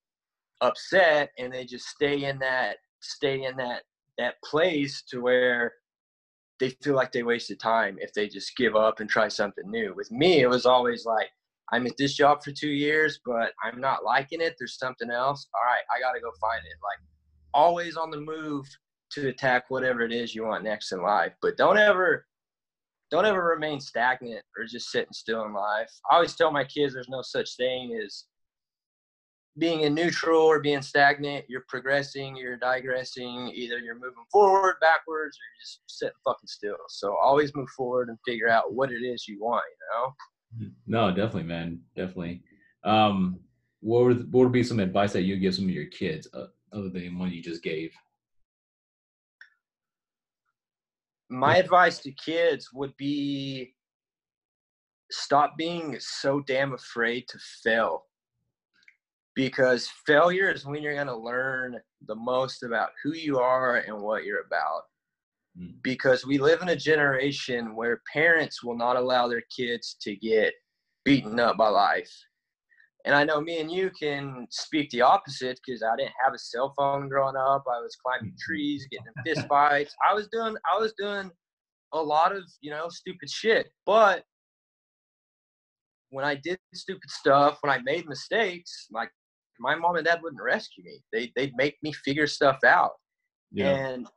upset 0.62 1.32
and 1.38 1.54
they 1.54 1.66
just 1.66 1.86
stay 1.88 2.26
in 2.26 2.38
that 2.40 2.78
stay 3.02 3.46
in 3.46 3.56
that 3.56 3.84
that 4.18 4.36
place 4.44 5.04
to 5.10 5.22
where 5.22 5.74
they 6.60 6.70
feel 6.84 6.96
like 6.96 7.12
they 7.12 7.24
wasted 7.24 7.60
time 7.60 7.98
if 8.00 8.14
they 8.14 8.28
just 8.28 8.56
give 8.58 8.76
up 8.76 9.00
and 9.00 9.10
try 9.10 9.28
something 9.28 9.70
new. 9.70 9.94
With 9.96 10.12
me, 10.12 10.42
it 10.42 10.50
was 10.50 10.66
always 10.66 11.06
like, 11.06 11.30
I'm 11.72 11.88
at 11.88 11.98
this 11.98 12.16
job 12.16 12.44
for 12.44 12.52
two 12.52 12.70
years, 12.70 13.20
but 13.26 13.54
I'm 13.64 13.80
not 13.80 14.04
liking 14.04 14.42
it. 14.42 14.56
There's 14.60 14.78
something 14.78 15.10
else. 15.10 15.48
All 15.54 15.62
right, 15.64 15.84
I 15.96 16.02
got 16.02 16.14
to 16.14 16.20
go 16.20 16.32
find 16.42 16.60
it. 16.60 16.78
Like, 16.84 17.00
always 17.54 17.96
on 17.96 18.12
the 18.12 18.20
move 18.20 18.68
to 19.12 19.30
attack 19.30 19.66
whatever 19.70 20.02
it 20.02 20.12
is 20.12 20.36
you 20.36 20.44
want 20.44 20.64
next 20.64 20.92
in 20.92 21.02
life. 21.02 21.34
But 21.42 21.58
don't 21.58 21.78
ever, 21.78 22.26
don't 23.12 23.26
ever 23.26 23.44
remain 23.44 23.80
stagnant 23.80 24.44
or 24.58 24.66
just 24.66 24.92
sitting 24.92 25.14
still 25.14 25.46
in 25.46 25.54
life. 25.54 25.92
I 26.10 26.16
always 26.16 26.36
tell 26.36 26.52
my 26.52 26.64
kids 26.64 26.94
there's 26.94 27.10
no 27.10 27.22
such 27.22 27.56
thing 27.56 28.00
as 28.06 28.26
being 29.58 29.82
in 29.82 29.94
neutral 29.94 30.42
or 30.42 30.60
being 30.60 30.82
stagnant, 30.82 31.46
you're 31.50 31.66
progressing, 31.68 32.36
you're 32.36 32.58
digressing, 32.58 33.52
either 33.54 33.80
you're 33.80 33.96
moving 33.96 34.24
forward, 34.32 34.76
backwards, 34.80 35.38
or 35.38 35.44
you're 35.44 35.62
just 35.62 35.82
sitting 35.88 36.14
fucking 36.24 36.48
still. 36.48 36.78
So 36.88 37.16
always 37.22 37.54
move 37.56 37.70
forward 37.70 38.10
and 38.10 38.18
figure 38.26 38.50
out 38.50 38.74
what 38.74 38.92
it 38.92 39.02
is 39.04 39.28
you 39.28 39.40
want, 39.42 39.64
you 39.70 40.68
know? 40.68 40.70
No, 40.88 41.10
definitely, 41.10 41.44
man. 41.44 41.82
Definitely. 41.96 42.44
Um, 42.84 43.40
what 43.82 44.06
would, 44.06 44.32
what 44.32 44.44
would 44.44 44.52
be 44.52 44.64
some 44.64 44.80
advice 44.80 45.14
that 45.14 45.24
you 45.24 45.38
give 45.38 45.56
some 45.56 45.66
of 45.66 45.72
your 45.72 45.88
kids 45.88 46.28
uh, 46.34 46.48
other 46.72 46.90
than 46.90 47.20
one 47.20 47.32
you 47.32 47.44
just 47.44 47.64
gave? 47.64 47.92
My 51.30 51.58
advice 51.58 52.00
to 52.00 52.12
kids 52.12 52.70
would 52.74 52.96
be 52.98 53.74
stop 55.12 55.58
being 55.58 55.96
so 56.00 56.40
damn 56.42 56.74
afraid 56.74 57.28
to 57.30 57.40
fail 57.64 58.04
because 59.36 59.90
failure 60.06 60.52
is 60.52 60.66
when 60.66 60.82
you're 60.82 60.96
going 60.96 61.08
to 61.08 61.16
learn 61.16 61.80
the 62.08 62.16
most 62.16 62.64
about 62.64 62.90
who 63.04 63.14
you 63.14 63.40
are 63.40 63.78
and 63.78 64.02
what 64.02 64.26
you're 64.26 64.42
about. 64.46 64.82
Mm. 65.58 65.76
Because 65.82 66.26
we 66.26 66.38
live 66.38 66.62
in 66.62 66.70
a 66.70 66.76
generation 66.76 67.76
where 67.76 68.02
parents 68.12 68.64
will 68.64 68.78
not 68.78 68.98
allow 68.98 69.28
their 69.28 69.44
kids 69.56 69.96
to 70.02 70.16
get 70.16 70.54
beaten 71.06 71.40
up 71.40 71.58
by 71.58 71.70
life. 71.70 72.12
And 73.06 73.16
I 73.16 73.24
know 73.24 73.40
me 73.40 73.60
and 73.60 73.72
you 73.72 73.92
can 73.98 74.46
speak 74.50 74.90
the 74.90 75.02
opposite 75.02 75.60
because 75.66 75.82
I 75.84 75.96
didn't 75.96 76.14
have 76.24 76.34
a 76.34 76.40
cell 76.40 76.74
phone 76.78 77.08
growing 77.08 77.38
up. 77.38 77.64
I 77.68 77.80
was 77.80 77.96
climbing 78.04 78.32
mm-hmm. 78.32 78.46
trees, 78.46 78.88
getting 78.92 79.06
in 79.16 79.24
fist 79.24 79.48
fights. 79.48 79.96
I 80.08 80.14
was 80.14 80.28
doing 80.32 80.56
I 80.72 80.78
was 80.78 80.94
doing 80.98 81.32
a 81.94 82.02
lot 82.02 82.36
of, 82.36 82.44
you 82.62 82.72
know, 82.72 82.90
stupid 82.90 83.30
shit. 83.30 83.68
But 83.86 84.24
when 86.10 86.26
I 86.26 86.36
did 86.36 86.60
stupid 86.74 87.10
stuff, 87.10 87.60
when 87.62 87.72
I 87.72 87.80
made 87.84 88.08
mistakes, 88.08 88.88
like 88.92 89.10
my 89.60 89.76
mom 89.76 89.96
and 89.96 90.06
dad 90.06 90.20
wouldn't 90.22 90.42
rescue 90.42 90.84
me. 90.84 91.02
They 91.14 91.32
they'd 91.36 91.56
make 91.56 91.78
me 91.82 91.94
figure 91.94 92.28
stuff 92.28 92.58
out. 92.66 92.94
Yeah. 93.52 93.76
And 93.76 94.08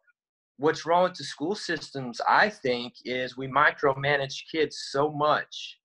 what's 0.57 0.87
wrong 0.87 1.05
with 1.05 1.15
the 1.15 1.25
school 1.25 1.55
systems, 1.55 2.21
I 2.29 2.49
think, 2.49 2.95
is 3.05 3.37
we 3.37 3.49
micromanage 3.49 4.43
kids 4.51 4.89
so 4.91 5.13
much. 5.13 5.79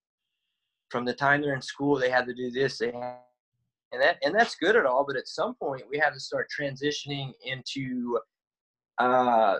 From 0.90 1.06
the 1.06 1.14
time 1.14 1.42
they're 1.42 1.56
in 1.56 1.62
school, 1.62 2.00
they 2.00 2.10
have 2.10 2.26
to 2.28 2.34
do 2.34 2.50
this, 2.50 2.78
they 2.78 2.94
and 3.92 4.02
that 4.02 4.18
and 4.24 4.36
that's 4.36 4.56
good 4.56 4.76
at 4.76 4.86
all. 4.86 5.06
But 5.06 5.18
at 5.18 5.28
some 5.28 5.56
point, 5.56 5.84
we 5.90 5.98
have 5.98 6.14
to 6.14 6.20
start 6.20 6.48
transitioning 6.58 7.32
into, 7.44 8.20
uh, 8.98 9.58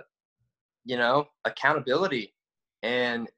you 0.86 0.98
know, 0.98 1.28
accountability 1.46 2.34
and 2.84 3.30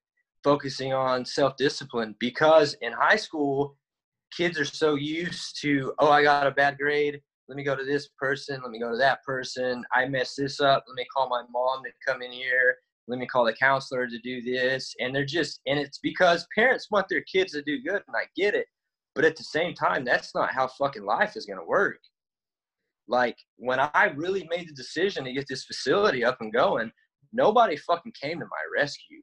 focusing 0.44 0.94
on 0.94 1.26
self 1.26 1.56
discipline. 1.58 2.16
Because 2.20 2.76
in 2.82 2.92
high 2.94 3.16
school, 3.16 3.78
kids 4.36 4.60
are 4.60 4.66
so 4.66 4.96
used 4.96 5.62
to, 5.62 5.94
oh, 6.00 6.10
I 6.12 6.24
got 6.24 6.48
a 6.48 6.52
bad 6.52 6.78
grade. 6.78 7.22
Let 7.48 7.56
me 7.56 7.64
go 7.64 7.76
to 7.76 7.84
this 7.84 8.10
person. 8.18 8.62
Let 8.62 8.72
me 8.72 8.80
go 8.80 8.92
to 8.92 8.98
that 8.98 9.24
person. 9.24 9.84
I 9.94 10.08
messed 10.08 10.38
this 10.38 10.60
up. 10.60 10.86
Let 10.88 10.96
me 10.96 11.06
call 11.14 11.30
my 11.30 11.44
mom 11.52 11.84
to 11.84 11.90
come 12.06 12.22
in 12.22 12.32
here. 12.32 12.78
Let 13.10 13.20
me 13.20 13.28
call 13.28 13.46
the 13.46 13.54
counselor 13.54 14.08
to 14.08 14.20
do 14.20 14.42
this. 14.42 14.94
And 15.00 15.14
they're 15.14 15.26
just, 15.26 15.60
and 15.66 15.80
it's 15.80 15.98
because 15.98 16.48
parents 16.56 16.88
want 16.92 17.08
their 17.10 17.24
kids 17.24 17.54
to 17.54 17.62
do 17.62 17.82
good, 17.82 18.02
and 18.08 18.16
I 18.16 18.26
get 18.36 18.56
it. 18.56 18.68
But 19.16 19.26
at 19.26 19.36
the 19.36 19.44
same 19.44 19.74
time, 19.74 20.06
that's 20.06 20.34
not 20.34 20.54
how 20.54 20.68
fucking 20.68 21.04
life 21.04 21.36
is 21.36 21.46
going 21.46 21.60
to 21.60 21.66
work. 21.66 22.00
Like 23.08 23.36
when 23.58 23.80
I 23.80 24.14
really 24.16 24.48
made 24.50 24.70
the 24.70 24.74
decision 24.74 25.26
to 25.26 25.34
get 25.34 25.46
this 25.50 25.66
facility 25.66 26.24
up 26.24 26.38
and 26.42 26.54
going, 26.54 26.92
nobody 27.34 27.76
fucking 27.76 28.14
came 28.22 28.40
to 28.40 28.46
my 28.46 28.82
rescue. 28.82 29.22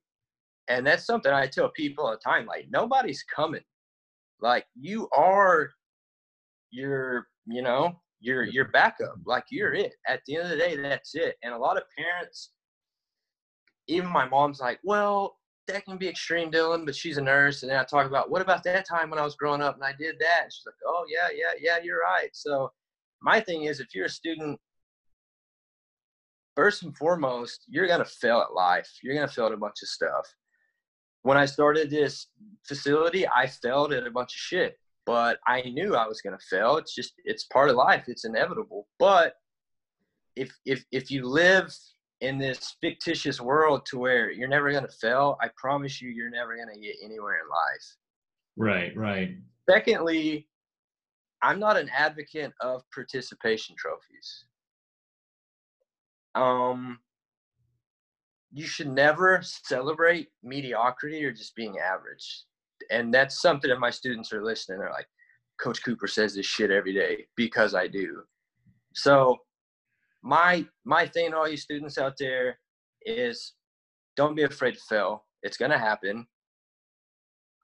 And 0.68 0.84
that's 0.84 1.06
something 1.06 1.32
I 1.32 1.46
tell 1.46 1.70
people 1.70 2.04
all 2.04 2.10
the 2.10 2.18
time 2.18 2.46
like, 2.46 2.66
nobody's 2.70 3.24
coming 3.34 3.62
like 4.40 4.66
you 4.74 5.08
are 5.16 5.70
your, 6.70 7.26
you 7.46 7.62
know, 7.62 7.92
your 8.20 8.44
your 8.44 8.66
backup. 8.66 9.16
Like 9.24 9.44
you're 9.50 9.74
it. 9.74 9.94
At 10.06 10.20
the 10.26 10.36
end 10.36 10.44
of 10.44 10.50
the 10.50 10.56
day, 10.56 10.76
that's 10.76 11.14
it. 11.14 11.36
And 11.42 11.54
a 11.54 11.58
lot 11.58 11.76
of 11.76 11.84
parents, 11.96 12.50
even 13.88 14.10
my 14.10 14.28
mom's 14.28 14.60
like, 14.60 14.78
well, 14.84 15.38
that 15.68 15.84
can 15.84 15.96
be 15.96 16.08
extreme, 16.08 16.50
Dylan, 16.50 16.84
but 16.84 16.94
she's 16.94 17.18
a 17.18 17.22
nurse. 17.22 17.62
And 17.62 17.70
then 17.70 17.78
I 17.78 17.84
talk 17.84 18.06
about 18.06 18.30
what 18.30 18.42
about 18.42 18.62
that 18.64 18.86
time 18.88 19.10
when 19.10 19.18
I 19.18 19.24
was 19.24 19.36
growing 19.36 19.62
up 19.62 19.74
and 19.74 19.84
I 19.84 19.92
did 19.92 20.16
that? 20.20 20.44
And 20.44 20.52
she's 20.52 20.66
like, 20.66 20.74
oh 20.86 21.04
yeah, 21.08 21.28
yeah, 21.34 21.58
yeah, 21.60 21.82
you're 21.82 22.00
right. 22.00 22.30
So 22.32 22.70
my 23.22 23.40
thing 23.40 23.64
is, 23.64 23.80
if 23.80 23.94
you're 23.94 24.06
a 24.06 24.10
student, 24.10 24.60
first 26.54 26.82
and 26.84 26.96
foremost, 26.96 27.64
you're 27.68 27.88
gonna 27.88 28.04
fail 28.04 28.40
at 28.40 28.54
life. 28.54 28.90
You're 29.02 29.14
gonna 29.14 29.28
fail 29.28 29.46
at 29.46 29.52
a 29.52 29.56
bunch 29.56 29.82
of 29.82 29.88
stuff 29.88 30.26
when 31.26 31.36
I 31.36 31.44
started 31.44 31.90
this 31.90 32.28
facility, 32.62 33.26
I 33.26 33.48
failed 33.48 33.92
at 33.92 34.06
a 34.06 34.10
bunch 34.12 34.32
of 34.32 34.38
shit, 34.38 34.78
but 35.04 35.40
I 35.44 35.60
knew 35.62 35.96
I 35.96 36.06
was 36.06 36.20
going 36.20 36.38
to 36.38 36.46
fail. 36.48 36.76
It's 36.76 36.94
just, 36.94 37.14
it's 37.24 37.46
part 37.46 37.68
of 37.68 37.74
life. 37.74 38.04
It's 38.06 38.24
inevitable. 38.24 38.86
But 39.00 39.34
if, 40.36 40.56
if, 40.64 40.84
if 40.92 41.10
you 41.10 41.26
live 41.26 41.74
in 42.20 42.38
this 42.38 42.76
fictitious 42.80 43.40
world 43.40 43.84
to 43.86 43.98
where 43.98 44.30
you're 44.30 44.48
never 44.48 44.70
going 44.70 44.86
to 44.86 44.92
fail, 45.00 45.36
I 45.42 45.48
promise 45.56 46.00
you, 46.00 46.08
you're 46.08 46.30
never 46.30 46.56
going 46.56 46.72
to 46.72 46.80
get 46.80 46.96
anywhere 47.04 47.40
in 47.42 47.48
life. 47.48 47.96
Right, 48.56 48.96
right. 48.96 49.36
Secondly, 49.68 50.48
I'm 51.42 51.60
not 51.60 51.76
an 51.76 51.90
advocate 51.94 52.52
of 52.60 52.82
participation 52.94 53.76
trophies. 53.78 54.44
Um, 56.34 56.98
you 58.52 58.66
should 58.66 58.88
never 58.88 59.40
celebrate 59.42 60.28
mediocrity 60.42 61.24
or 61.24 61.32
just 61.32 61.54
being 61.54 61.78
average. 61.78 62.44
And 62.90 63.12
that's 63.12 63.40
something 63.42 63.68
that 63.70 63.80
my 63.80 63.90
students 63.90 64.32
are 64.32 64.44
listening. 64.44 64.78
They're 64.78 64.90
like, 64.90 65.08
Coach 65.60 65.82
Cooper 65.84 66.06
says 66.06 66.34
this 66.34 66.46
shit 66.46 66.70
every 66.70 66.92
day 66.92 67.26
because 67.36 67.74
I 67.74 67.86
do. 67.86 68.22
So 68.94 69.38
my 70.26 70.66
my 70.84 71.06
thing 71.06 71.30
to 71.30 71.36
all 71.36 71.48
you 71.48 71.56
students 71.56 71.98
out 71.98 72.14
there 72.18 72.58
is 73.02 73.52
don't 74.16 74.34
be 74.34 74.42
afraid 74.42 74.74
to 74.74 74.80
fail. 74.88 75.24
It's 75.44 75.56
gonna 75.56 75.78
happen. 75.78 76.26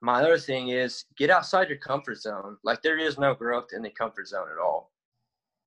My 0.01 0.21
other 0.21 0.37
thing 0.37 0.69
is 0.69 1.03
get 1.17 1.29
outside 1.29 1.67
your 1.67 1.77
comfort 1.77 2.21
zone. 2.21 2.57
Like 2.63 2.81
there 2.81 2.97
is 2.97 3.17
no 3.17 3.33
growth 3.33 3.67
in 3.75 3.81
the 3.81 3.89
comfort 3.89 4.27
zone 4.27 4.47
at 4.51 4.61
all. 4.63 4.91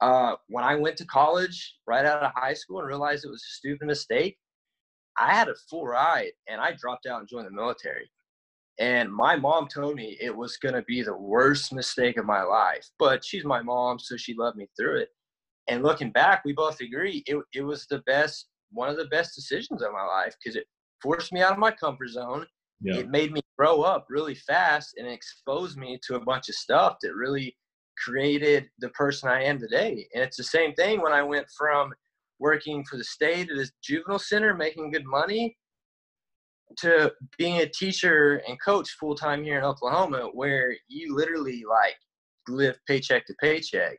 Uh, 0.01 0.37
when 0.49 0.65
I 0.65 0.75
went 0.75 0.97
to 0.99 1.07
college 1.07 1.77
right 1.87 2.05
out 2.05 2.23
of 2.23 2.33
high 2.35 2.55
school 2.55 2.79
and 2.79 2.89
realized 2.89 3.25
it 3.25 3.31
was 3.31 3.45
a 3.45 3.57
stupid 3.57 3.87
mistake, 3.87 4.39
I 5.19 5.35
had 5.35 5.49
a 5.49 5.55
full 5.69 5.87
ride 5.87 6.33
and 6.49 6.61
I 6.61 6.73
dropped 6.73 7.07
out 7.07 7.21
and 7.21 7.29
joined 7.29 7.47
the 7.47 7.51
military. 7.51 8.11
And 8.79 9.11
my 9.11 9.37
mom 9.37 9.69
told 9.69 9.97
me 9.97 10.19
it 10.21 10.35
was 10.35 10.59
going 10.59 10.75
to 10.75 10.83
be 10.83 11.03
the 11.03 11.17
worst 11.17 11.73
mistake 11.73 12.19
of 12.19 12.27
my 12.27 12.43
life. 12.43 12.87
But 12.99 13.25
she's 13.25 13.45
my 13.45 13.63
mom, 13.63 13.99
so 13.99 14.19
she 14.19 14.35
loved 14.35 14.59
me 14.59 14.69
through 14.79 15.01
it. 15.01 15.09
And 15.69 15.83
looking 15.83 16.13
back, 16.13 16.43
we 16.45 16.53
both 16.53 16.81
agree 16.81 17.23
it, 17.27 17.39
it 17.53 17.63
was 17.63 17.87
the 17.87 17.99
best 18.07 18.49
one 18.73 18.89
of 18.89 18.97
the 18.97 19.07
best 19.07 19.35
decisions 19.35 19.83
of 19.83 19.93
my 19.93 20.05
life 20.05 20.35
because 20.43 20.57
it 20.57 20.67
forced 21.03 21.33
me 21.33 21.41
out 21.41 21.53
of 21.53 21.59
my 21.59 21.71
comfort 21.71 22.09
zone. 22.09 22.47
Yeah. 22.81 22.97
It 22.97 23.11
made 23.11 23.33
me 23.33 23.41
grow 23.59 23.83
up 23.83 24.07
really 24.09 24.35
fast 24.35 24.95
and 24.99 25.07
exposed 25.07 25.77
me 25.79 25.99
to 26.07 26.17
a 26.17 26.25
bunch 26.25 26.49
of 26.49 26.55
stuff 26.55 26.97
that 27.03 27.15
really 27.15 27.57
created 28.05 28.69
the 28.79 28.91
person 28.91 29.29
I 29.29 29.45
am 29.45 29.59
today. 29.59 30.07
And 30.15 30.23
it's 30.23 30.37
the 30.37 30.45
same 30.45 30.75
thing 30.75 31.01
when 31.01 31.13
I 31.13 31.23
went 31.23 31.47
from 31.57 31.93
working 32.39 32.85
for 32.85 32.97
the 32.97 33.05
state 33.05 33.51
at 33.51 33.57
a 33.57 33.71
juvenile 33.83 34.19
center, 34.19 34.55
making 34.55 34.91
good 34.91 35.07
money, 35.07 35.57
to 36.79 37.13
being 37.39 37.61
a 37.61 37.69
teacher 37.69 38.43
and 38.47 38.59
coach 38.63 38.91
full 39.01 39.15
time 39.15 39.43
here 39.43 39.59
in 39.59 39.65
Oklahoma, 39.65 40.29
where 40.33 40.77
you 40.89 41.17
literally 41.17 41.65
like 41.69 41.97
live 42.49 42.79
paycheck 42.87 43.25
to 43.27 43.35
paycheck. 43.41 43.99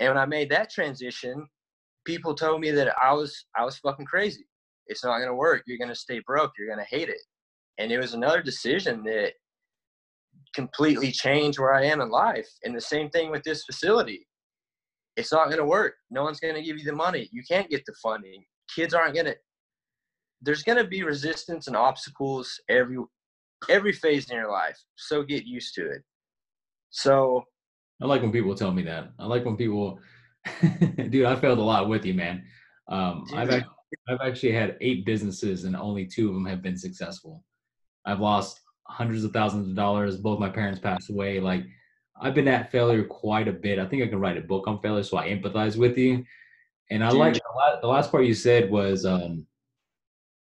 And 0.00 0.08
when 0.08 0.18
I 0.18 0.26
made 0.26 0.50
that 0.50 0.70
transition, 0.70 1.46
people 2.04 2.34
told 2.34 2.60
me 2.60 2.70
that 2.72 2.94
I 3.02 3.12
was 3.12 3.46
I 3.56 3.64
was 3.64 3.78
fucking 3.78 4.06
crazy. 4.06 4.44
It's 4.86 5.04
not 5.04 5.18
gonna 5.18 5.34
work. 5.34 5.62
You're 5.66 5.78
gonna 5.78 5.94
stay 5.94 6.20
broke. 6.26 6.52
You're 6.58 6.68
gonna 6.68 6.86
hate 6.88 7.08
it. 7.08 7.20
And 7.78 7.90
it 7.90 7.98
was 7.98 8.14
another 8.14 8.42
decision 8.42 9.02
that 9.04 9.32
completely 10.54 11.10
changed 11.10 11.58
where 11.58 11.74
I 11.74 11.84
am 11.84 12.00
in 12.00 12.10
life. 12.10 12.48
And 12.64 12.74
the 12.74 12.80
same 12.80 13.10
thing 13.10 13.30
with 13.30 13.42
this 13.42 13.64
facility. 13.64 14.26
It's 15.16 15.32
not 15.32 15.48
gonna 15.50 15.64
work. 15.64 15.94
No 16.10 16.24
one's 16.24 16.40
gonna 16.40 16.62
give 16.62 16.78
you 16.78 16.84
the 16.84 16.92
money. 16.92 17.28
You 17.32 17.42
can't 17.48 17.70
get 17.70 17.84
the 17.86 17.94
funding. 18.02 18.44
Kids 18.74 18.94
aren't 18.94 19.14
gonna 19.14 19.34
there's 20.42 20.62
gonna 20.62 20.86
be 20.86 21.02
resistance 21.02 21.66
and 21.68 21.76
obstacles 21.76 22.60
every 22.68 22.98
every 23.70 23.92
phase 23.92 24.28
in 24.30 24.36
your 24.36 24.50
life. 24.50 24.78
So 24.96 25.22
get 25.22 25.46
used 25.46 25.74
to 25.76 25.90
it. 25.90 26.02
So 26.90 27.44
I 28.02 28.06
like 28.06 28.22
when 28.22 28.32
people 28.32 28.54
tell 28.54 28.72
me 28.72 28.82
that. 28.82 29.10
I 29.18 29.26
like 29.26 29.44
when 29.44 29.56
people, 29.56 29.98
dude, 30.96 31.26
I 31.26 31.36
failed 31.36 31.58
a 31.58 31.62
lot 31.62 31.88
with 31.88 32.04
you, 32.04 32.14
man. 32.14 32.44
Um, 32.88 33.26
I've 33.34 33.50
Dude. 33.50 33.64
I've 34.08 34.26
actually 34.26 34.52
had 34.52 34.76
eight 34.80 35.04
businesses 35.04 35.64
and 35.64 35.76
only 35.76 36.06
two 36.06 36.28
of 36.28 36.34
them 36.34 36.46
have 36.46 36.62
been 36.62 36.76
successful. 36.76 37.44
I've 38.04 38.20
lost 38.20 38.60
hundreds 38.86 39.24
of 39.24 39.32
thousands 39.32 39.68
of 39.68 39.74
dollars. 39.74 40.16
Both 40.16 40.40
my 40.40 40.48
parents 40.48 40.80
passed 40.80 41.10
away. 41.10 41.40
Like 41.40 41.64
I've 42.20 42.34
been 42.34 42.48
at 42.48 42.70
failure 42.70 43.04
quite 43.04 43.48
a 43.48 43.52
bit. 43.52 43.78
I 43.78 43.86
think 43.86 44.02
I 44.02 44.06
can 44.06 44.20
write 44.20 44.36
a 44.36 44.42
book 44.42 44.66
on 44.66 44.80
failure, 44.80 45.02
so 45.02 45.16
I 45.16 45.28
empathize 45.28 45.76
with 45.76 45.96
you. 45.98 46.24
And 46.90 47.02
I 47.02 47.10
like 47.10 47.40
the 47.80 47.86
last 47.86 48.10
part 48.10 48.26
you 48.26 48.34
said 48.34 48.70
was 48.70 49.06
um, 49.06 49.46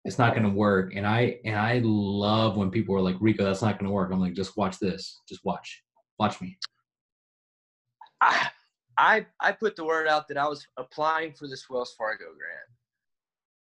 it's 0.05 0.18
not 0.18 0.32
going 0.32 0.45
to 0.45 0.51
work. 0.51 0.95
And 0.97 1.07
I 1.07 1.39
and 1.45 1.57
I 1.57 1.80
love 1.85 2.57
when 2.57 2.70
people 2.70 2.95
are 2.97 3.01
like, 3.01 3.16
Rico, 3.20 3.45
that's 3.45 3.62
not 3.62 3.78
going 3.78 3.89
to 3.89 3.93
work. 3.93 4.11
I'm 4.12 4.20
like, 4.20 4.35
just 4.35 4.57
watch 4.57 4.78
this. 4.78 5.20
Just 5.28 5.45
watch. 5.45 5.82
Watch 6.18 6.41
me. 6.41 6.59
I, 8.97 9.27
I 9.41 9.53
put 9.53 9.77
the 9.77 9.85
word 9.85 10.07
out 10.07 10.29
that 10.29 10.39
I 10.39 10.47
was 10.47 10.66
applying 10.77 11.33
for 11.33 11.49
this 11.49 11.68
Wells 11.68 11.95
Fargo 11.99 12.25
grant. 12.25 12.70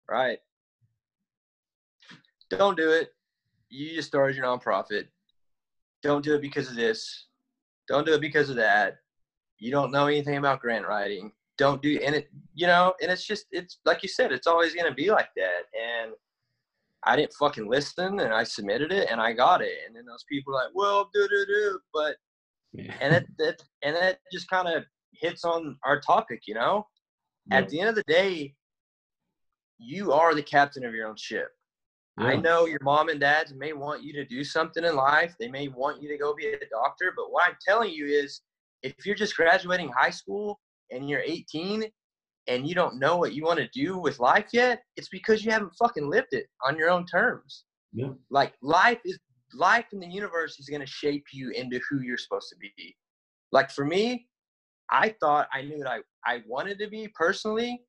Right. 0.10 0.40
Don't 2.50 2.76
do 2.76 2.92
it. 2.92 3.14
You 3.70 3.96
just 3.96 4.08
started 4.08 4.36
your 4.36 4.46
nonprofit. 4.46 5.06
Don't 6.02 6.24
do 6.24 6.36
it 6.36 6.42
because 6.42 6.70
of 6.70 6.76
this. 6.76 7.28
Don't 7.88 8.06
do 8.06 8.14
it 8.14 8.22
because 8.22 8.50
of 8.50 8.56
that. 8.56 8.98
You 9.60 9.72
don't 9.72 9.92
know 9.92 10.08
anything 10.08 10.38
about 10.38 10.62
grant 10.62 10.88
writing. 10.88 11.32
Don't 11.58 11.82
do 11.82 12.00
and 12.04 12.16
it 12.16 12.30
you 12.56 12.66
know, 12.66 12.94
and 13.02 13.12
it's 13.12 13.26
just 13.26 13.46
it's 13.52 13.80
like 13.86 14.02
you 14.02 14.10
said, 14.10 14.32
it's 14.32 14.48
always 14.48 14.74
gonna 14.74 14.94
be 14.94 15.12
like 15.12 15.30
that. 15.36 15.64
And 15.78 16.14
I 17.04 17.16
didn't 17.16 17.34
fucking 17.34 17.70
listen 17.70 18.20
and 18.20 18.34
I 18.34 18.44
submitted 18.44 18.92
it 18.92 19.10
and 19.12 19.22
I 19.22 19.34
got 19.34 19.62
it. 19.62 19.80
And 19.86 19.96
then 19.96 20.06
those 20.06 20.26
people 20.30 20.54
are 20.54 20.64
like, 20.64 20.74
well, 20.74 21.10
do 21.14 21.28
do 21.28 21.46
do 21.46 21.80
but 21.94 22.16
Yeah. 22.74 22.94
and 23.02 23.16
it, 23.16 23.26
that 23.38 23.64
and 23.84 23.96
that 23.96 24.20
just 24.32 24.50
kind 24.50 24.68
of 24.68 24.84
hits 25.14 25.44
on 25.44 25.78
our 25.84 26.00
topic 26.00 26.42
you 26.48 26.54
know 26.54 26.86
Yep. 27.52 27.64
at 27.64 27.70
the 27.70 27.80
end 27.80 27.90
of 27.90 27.96
the 27.96 28.04
day 28.08 28.54
you 29.80 30.12
are 30.12 30.36
the 30.36 30.44
captain 30.44 30.86
of 30.86 30.94
your 30.94 31.08
own 31.08 31.16
ship 31.18 31.50
i 32.20 32.36
know 32.36 32.66
your 32.66 32.80
mom 32.84 33.08
and 33.10 33.20
dad 33.20 33.50
may 33.58 33.72
want 33.74 34.04
you 34.04 34.12
to 34.14 34.26
do 34.26 34.44
something 34.44 34.84
in 34.84 34.96
life 34.96 35.34
they 35.40 35.48
may 35.48 35.68
want 35.70 36.02
you 36.02 36.10
to 36.10 36.18
go 36.18 36.36
be 36.36 36.48
a 36.48 36.60
doctor 36.70 37.14
but 37.16 37.32
what 37.32 37.48
i'm 37.48 37.56
telling 37.66 37.90
you 37.92 38.06
is 38.06 38.42
if 38.84 39.06
you're 39.06 39.16
just 39.16 39.36
graduating 39.38 39.90
high 39.96 40.10
school 40.10 40.60
and 40.92 41.10
you're 41.10 41.22
18 41.22 41.86
and 42.48 42.68
you 42.68 42.76
don't 42.76 43.00
know 43.00 43.16
what 43.18 43.34
you 43.34 43.44
want 43.44 43.60
to 43.60 43.70
do 43.74 43.98
with 43.98 44.20
life 44.20 44.48
yet 44.54 44.82
it's 44.98 45.10
because 45.10 45.44
you 45.46 45.52
haven't 45.52 45.74
fucking 45.80 46.10
lived 46.10 46.34
it 46.34 46.46
on 46.66 46.78
your 46.78 46.90
own 46.90 47.06
terms 47.06 47.64
Yeah. 47.94 48.10
like 48.30 48.54
life 48.62 49.00
is 49.06 49.18
life 49.54 49.86
in 49.94 50.00
the 50.00 50.08
universe 50.08 50.60
is 50.60 50.70
going 50.70 50.82
to 50.82 50.88
shape 50.88 51.26
you 51.34 51.52
into 51.52 51.80
who 51.90 52.02
you're 52.02 52.18
supposed 52.18 52.50
to 52.50 52.56
be. 52.58 52.96
Like 53.52 53.72
for 53.72 53.86
me 53.86 54.28
i 54.92 55.14
thought 55.20 55.48
i 55.54 55.62
knew 55.62 55.80
what 55.80 55.88
i 55.88 56.00
i 56.26 56.42
wanted 56.48 56.80
to 56.80 56.88
be 56.88 57.08
personally 57.14 57.82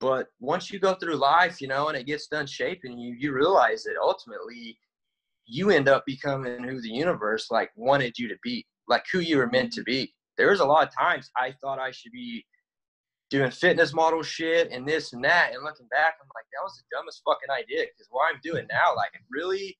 but 0.00 0.26
once 0.40 0.70
you 0.70 0.78
go 0.78 0.94
through 0.94 1.16
life 1.16 1.60
you 1.60 1.68
know 1.68 1.88
and 1.88 1.96
it 1.96 2.06
gets 2.06 2.26
done 2.26 2.46
shaping 2.46 2.98
you 2.98 3.14
you 3.18 3.32
realize 3.32 3.84
that 3.84 3.94
ultimately 4.00 4.76
you 5.46 5.70
end 5.70 5.88
up 5.88 6.04
becoming 6.06 6.62
who 6.64 6.80
the 6.80 6.88
universe 6.88 7.50
like 7.50 7.70
wanted 7.76 8.18
you 8.18 8.28
to 8.28 8.36
be 8.42 8.66
like 8.88 9.04
who 9.12 9.20
you 9.20 9.38
were 9.38 9.48
meant 9.48 9.72
to 9.72 9.82
be. 9.82 10.12
There 10.36 10.50
was 10.50 10.60
a 10.60 10.64
lot 10.64 10.86
of 10.86 10.94
times 10.94 11.30
i 11.36 11.54
thought 11.60 11.78
i 11.78 11.90
should 11.90 12.12
be 12.12 12.44
doing 13.30 13.50
fitness 13.50 13.94
model 13.94 14.22
shit 14.22 14.70
and 14.72 14.86
this 14.86 15.12
and 15.12 15.24
that 15.24 15.52
and 15.54 15.62
looking 15.62 15.86
back 15.88 16.14
i'm 16.20 16.28
like 16.34 16.44
that 16.52 16.62
was 16.62 16.76
the 16.76 16.96
dumbest 16.96 17.22
fucking 17.24 17.50
idea 17.50 17.84
because 17.84 18.08
what 18.10 18.32
i'm 18.32 18.40
doing 18.42 18.66
now 18.70 18.94
like 18.96 19.10
it 19.14 19.20
really 19.30 19.78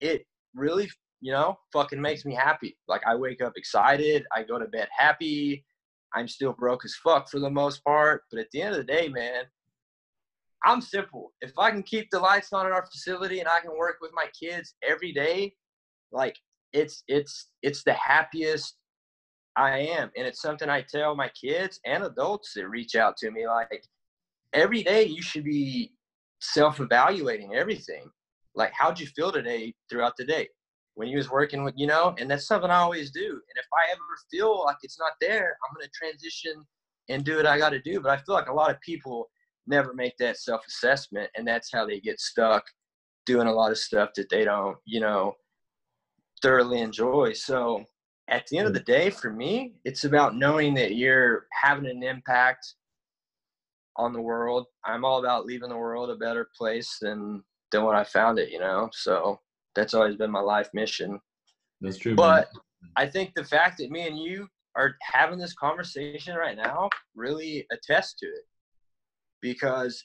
it 0.00 0.26
really 0.54 0.90
you 1.20 1.32
know 1.32 1.56
fucking 1.72 2.00
makes 2.00 2.24
me 2.24 2.34
happy. 2.34 2.76
Like 2.88 3.02
i 3.06 3.14
wake 3.14 3.42
up 3.42 3.54
excited 3.56 4.24
i 4.34 4.42
go 4.42 4.58
to 4.58 4.66
bed 4.66 4.88
happy 4.96 5.64
i'm 6.14 6.28
still 6.28 6.52
broke 6.52 6.84
as 6.84 6.94
fuck 7.02 7.30
for 7.30 7.38
the 7.38 7.50
most 7.50 7.82
part 7.84 8.22
but 8.30 8.40
at 8.40 8.48
the 8.52 8.62
end 8.62 8.74
of 8.74 8.78
the 8.78 8.92
day 8.92 9.08
man 9.08 9.44
i'm 10.64 10.80
simple. 10.80 11.32
If 11.40 11.52
i 11.58 11.70
can 11.70 11.82
keep 11.82 12.08
the 12.10 12.20
lights 12.20 12.52
on 12.52 12.66
in 12.66 12.72
our 12.72 12.84
facility 12.86 13.40
and 13.40 13.48
i 13.48 13.60
can 13.60 13.76
work 13.76 13.96
with 14.00 14.10
my 14.14 14.26
kids 14.38 14.74
every 14.82 15.12
day 15.12 15.54
like 16.12 16.36
it's 16.72 17.02
it's 17.08 17.48
it's 17.62 17.82
the 17.84 17.94
happiest 17.94 18.76
i 19.56 19.78
am. 19.78 20.10
And 20.16 20.26
it's 20.26 20.42
something 20.42 20.68
i 20.68 20.82
tell 20.82 21.14
my 21.14 21.30
kids 21.40 21.80
and 21.86 22.04
adults 22.04 22.52
that 22.54 22.68
reach 22.68 22.94
out 22.94 23.16
to 23.18 23.30
me 23.30 23.46
like 23.46 23.84
every 24.52 24.82
day 24.82 25.04
you 25.04 25.22
should 25.22 25.44
be 25.44 25.92
self-evaluating 26.40 27.54
everything 27.54 28.10
like 28.54 28.72
how'd 28.72 28.98
you 28.98 29.06
feel 29.06 29.32
today 29.32 29.74
throughout 29.90 30.16
the 30.16 30.24
day? 30.24 30.48
When 30.94 31.08
you 31.08 31.16
was 31.16 31.30
working 31.30 31.64
with 31.64 31.74
you 31.76 31.86
know 31.86 32.14
and 32.18 32.30
that's 32.30 32.46
something 32.46 32.70
i 32.70 32.78
always 32.78 33.10
do. 33.10 33.26
And 33.26 33.56
if 33.56 33.66
i 33.74 33.90
ever 33.90 34.02
feel 34.30 34.64
like 34.64 34.76
it's 34.82 34.98
not 34.98 35.12
there 35.20 35.56
i'm 35.66 35.74
going 35.74 35.86
to 35.86 35.90
transition 35.94 36.64
and 37.08 37.24
do 37.24 37.36
what 37.36 37.46
i 37.46 37.58
got 37.58 37.70
to 37.70 37.80
do. 37.80 38.00
But 38.00 38.10
i 38.12 38.16
feel 38.18 38.34
like 38.34 38.48
a 38.48 38.54
lot 38.54 38.70
of 38.70 38.80
people 38.80 39.28
never 39.66 39.94
make 39.94 40.16
that 40.18 40.38
self-assessment 40.38 41.30
and 41.36 41.46
that's 41.46 41.70
how 41.72 41.86
they 41.86 42.00
get 42.00 42.20
stuck 42.20 42.64
doing 43.26 43.46
a 43.46 43.52
lot 43.52 43.70
of 43.70 43.78
stuff 43.78 44.10
that 44.16 44.28
they 44.28 44.44
don't 44.44 44.76
you 44.84 45.00
know 45.00 45.34
thoroughly 46.42 46.80
enjoy. 46.80 47.32
So 47.32 47.84
at 48.28 48.46
the 48.48 48.58
end 48.58 48.66
of 48.66 48.74
the 48.74 48.80
day 48.80 49.10
for 49.10 49.30
me 49.30 49.74
it's 49.84 50.04
about 50.04 50.36
knowing 50.36 50.74
that 50.74 50.96
you're 50.96 51.46
having 51.52 51.86
an 51.86 52.02
impact 52.02 52.74
on 53.96 54.12
the 54.12 54.20
world. 54.20 54.66
I'm 54.84 55.04
all 55.04 55.18
about 55.18 55.46
leaving 55.46 55.68
the 55.68 55.76
world 55.76 56.10
a 56.10 56.16
better 56.16 56.48
place 56.56 56.98
than 57.00 57.42
than 57.72 57.84
what 57.84 57.96
i 57.96 58.04
found 58.04 58.38
it 58.38 58.50
you 58.50 58.58
know 58.58 58.88
so 58.92 59.38
that's 59.74 59.94
always 59.94 60.16
been 60.16 60.30
my 60.30 60.40
life 60.40 60.68
mission 60.74 61.18
That's 61.80 61.98
true. 61.98 62.12
man. 62.12 62.16
but 62.16 62.48
I 62.96 63.06
think 63.06 63.32
the 63.34 63.44
fact 63.44 63.78
that 63.78 63.90
me 63.90 64.06
and 64.06 64.18
you 64.18 64.48
are 64.76 64.96
having 65.02 65.38
this 65.38 65.54
conversation 65.54 66.36
right 66.36 66.56
now 66.56 66.88
really 67.14 67.66
attests 67.70 68.14
to 68.20 68.26
it. 68.26 68.44
Because 69.40 70.02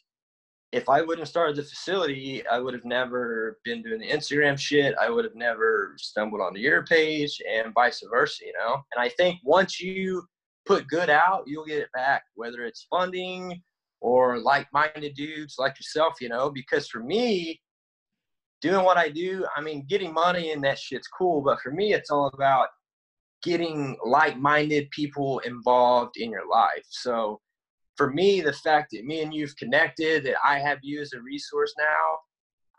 if 0.72 0.90
I 0.90 1.02
wouldn't 1.02 1.20
have 1.20 1.28
started 1.30 1.56
the 1.56 1.64
facility, 1.64 2.46
I 2.48 2.60
would 2.60 2.74
have 2.74 2.86
never 2.86 3.60
been 3.64 3.82
doing 3.82 4.00
the 4.00 4.10
Instagram 4.10 4.60
shit. 4.60 4.96
I 5.00 5.10
would 5.10 5.24
have 5.24 5.36
never 5.36 5.94
stumbled 5.98 6.42
onto 6.42 6.60
your 6.60 6.84
page 6.86 7.40
and 7.50 7.74
vice 7.74 8.04
versa, 8.12 8.46
you 8.46 8.54
know? 8.54 8.82
And 8.94 9.02
I 9.02 9.10
think 9.10 9.40
once 9.44 9.80
you 9.80 10.24
put 10.66 10.88
good 10.88 11.10
out, 11.10 11.44
you'll 11.46 11.66
get 11.66 11.80
it 11.80 11.92
back, 11.94 12.24
whether 12.36 12.66
it's 12.66 12.88
funding 12.90 13.62
or 14.00 14.40
like 14.40 14.68
minded 14.74 15.16
dudes 15.16 15.56
like 15.58 15.78
yourself, 15.80 16.16
you 16.22 16.30
know? 16.30 16.50
Because 16.50 16.88
for 16.88 17.02
me, 17.02 17.60
doing 18.62 18.84
what 18.84 18.98
I 18.98 19.10
do, 19.10 19.46
I 19.56 19.62
mean, 19.62 19.86
getting 19.88 20.14
money 20.14 20.52
and 20.52 20.64
that 20.64 20.80
shit's 20.80 21.08
cool, 21.08 21.42
but 21.42 21.60
for 21.62 21.72
me, 21.72 21.94
it's 21.94 22.12
all 22.12 22.28
about 22.34 22.68
getting 23.44 23.96
like-minded 24.04 24.90
people 24.92 25.40
involved 25.40 26.18
in 26.18 26.32
your 26.32 26.48
life. 26.50 26.86
So, 26.90 27.40
for 27.96 28.12
me, 28.12 28.42
the 28.42 28.54
fact 28.54 28.90
that 28.92 29.06
me 29.06 29.22
and 29.22 29.34
you've 29.34 29.56
connected, 29.56 30.24
that 30.26 30.36
I 30.44 30.60
have 30.60 30.80
you 30.84 31.02
as 31.02 31.14
a 31.14 31.22
resource 31.22 31.74
now, 31.80 32.18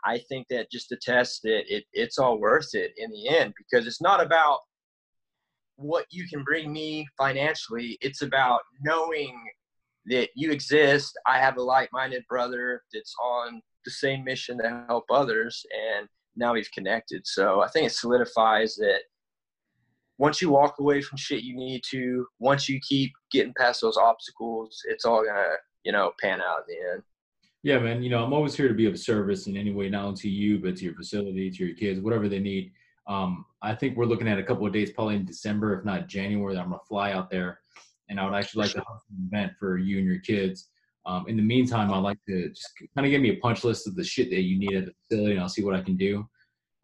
I 0.04 0.18
think 0.28 0.46
that 0.50 0.70
just 0.70 0.92
attests 0.92 1.40
that 1.42 1.62
it, 1.66 1.84
it's 1.92 2.18
all 2.18 2.38
worth 2.38 2.74
it 2.74 2.92
in 2.96 3.10
the 3.10 3.28
end 3.28 3.52
because 3.56 3.86
it's 3.86 4.00
not 4.00 4.22
about 4.22 4.60
what 5.76 6.06
you 6.10 6.26
can 6.28 6.44
bring 6.44 6.72
me 6.72 7.06
financially. 7.16 7.98
It's 8.00 8.22
about 8.22 8.60
knowing 8.80 9.36
that 10.08 10.28
you 10.34 10.50
exist. 10.50 11.18
I 11.26 11.38
have 11.38 11.56
a 11.56 11.62
like-minded 11.62 12.24
brother 12.28 12.82
that's 12.92 13.14
on 13.22 13.60
the 13.84 13.90
same 13.90 14.24
mission 14.24 14.58
to 14.58 14.84
help 14.88 15.04
others, 15.10 15.64
and 15.96 16.08
now 16.36 16.54
we've 16.54 16.70
connected. 16.72 17.22
So 17.26 17.60
I 17.60 17.68
think 17.68 17.86
it 17.86 17.92
solidifies 17.92 18.76
that 18.76 19.00
once 20.18 20.42
you 20.42 20.50
walk 20.50 20.76
away 20.80 21.00
from 21.00 21.16
shit 21.16 21.42
you 21.42 21.56
need 21.56 21.82
to, 21.90 22.26
once 22.40 22.68
you 22.68 22.80
keep 22.80 23.12
getting 23.30 23.54
past 23.56 23.80
those 23.80 23.96
obstacles, 23.96 24.80
it's 24.86 25.04
all 25.04 25.24
gonna, 25.24 25.54
you 25.84 25.92
know, 25.92 26.12
pan 26.20 26.40
out 26.40 26.64
in 26.68 26.74
the 26.74 26.92
end. 26.92 27.02
Yeah, 27.62 27.78
man. 27.78 28.02
You 28.02 28.10
know, 28.10 28.24
I'm 28.24 28.32
always 28.32 28.56
here 28.56 28.68
to 28.68 28.74
be 28.74 28.86
of 28.86 28.98
service 28.98 29.46
in 29.46 29.56
any 29.56 29.72
way, 29.72 29.88
not 29.88 30.04
only 30.04 30.20
to 30.20 30.28
you, 30.28 30.58
but 30.58 30.76
to 30.76 30.84
your 30.84 30.94
facility, 30.94 31.50
to 31.50 31.66
your 31.66 31.76
kids, 31.76 32.00
whatever 32.00 32.28
they 32.28 32.38
need. 32.38 32.72
Um, 33.06 33.44
I 33.62 33.74
think 33.74 33.96
we're 33.96 34.06
looking 34.06 34.28
at 34.28 34.38
a 34.38 34.42
couple 34.42 34.66
of 34.66 34.72
days, 34.72 34.90
probably 34.92 35.16
in 35.16 35.24
December, 35.24 35.78
if 35.78 35.84
not 35.84 36.08
January, 36.08 36.54
that 36.54 36.60
I'm 36.60 36.70
gonna 36.70 36.80
fly 36.88 37.12
out 37.12 37.30
there, 37.30 37.60
and 38.08 38.18
I 38.18 38.24
would 38.24 38.34
actually 38.34 38.62
like 38.62 38.72
to 38.72 38.80
host 38.80 39.04
an 39.10 39.28
event 39.30 39.52
for 39.58 39.78
you 39.78 39.98
and 39.98 40.06
your 40.06 40.20
kids. 40.20 40.68
Um, 41.06 41.26
in 41.28 41.36
the 41.36 41.42
meantime, 41.42 41.92
I'd 41.92 41.98
like 41.98 42.18
to 42.28 42.48
just 42.50 42.70
kind 42.94 43.06
of 43.06 43.10
give 43.10 43.22
me 43.22 43.30
a 43.30 43.36
punch 43.36 43.64
list 43.64 43.86
of 43.86 43.96
the 43.96 44.04
shit 44.04 44.30
that 44.30 44.42
you 44.42 44.58
need 44.58 44.76
at 44.76 44.86
the 44.86 44.92
facility, 45.08 45.32
and 45.32 45.40
I'll 45.40 45.48
see 45.48 45.64
what 45.64 45.74
I 45.74 45.80
can 45.80 45.96
do. 45.96 46.28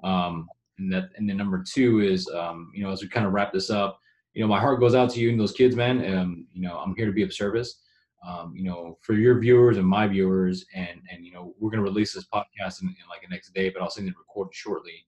Um, 0.02 0.46
and 0.78 0.92
that, 0.92 1.10
and 1.16 1.28
then 1.28 1.36
number 1.36 1.62
two 1.62 2.00
is, 2.00 2.28
um, 2.28 2.70
you 2.74 2.82
know, 2.82 2.90
as 2.90 3.02
we 3.02 3.08
kind 3.08 3.26
of 3.26 3.32
wrap 3.32 3.52
this 3.52 3.70
up, 3.70 3.98
you 4.32 4.42
know, 4.42 4.48
my 4.48 4.58
heart 4.58 4.80
goes 4.80 4.94
out 4.94 5.10
to 5.10 5.20
you 5.20 5.30
and 5.30 5.38
those 5.38 5.52
kids, 5.52 5.76
man. 5.76 6.04
Um, 6.16 6.46
you 6.52 6.62
know, 6.62 6.78
I'm 6.78 6.94
here 6.96 7.06
to 7.06 7.12
be 7.12 7.22
of 7.22 7.32
service. 7.32 7.80
Um, 8.26 8.54
you 8.56 8.64
know, 8.64 8.98
for 9.02 9.12
your 9.12 9.38
viewers 9.38 9.76
and 9.76 9.86
my 9.86 10.08
viewers, 10.08 10.64
and 10.74 11.00
and 11.10 11.24
you 11.26 11.32
know, 11.32 11.54
we're 11.60 11.70
gonna 11.70 11.82
release 11.82 12.14
this 12.14 12.26
podcast 12.32 12.82
in, 12.82 12.88
in 12.88 13.08
like 13.08 13.20
the 13.22 13.28
next 13.28 13.52
day, 13.52 13.68
but 13.68 13.82
I'll 13.82 13.90
send 13.90 14.08
it 14.08 14.14
recorded 14.18 14.54
shortly. 14.54 15.04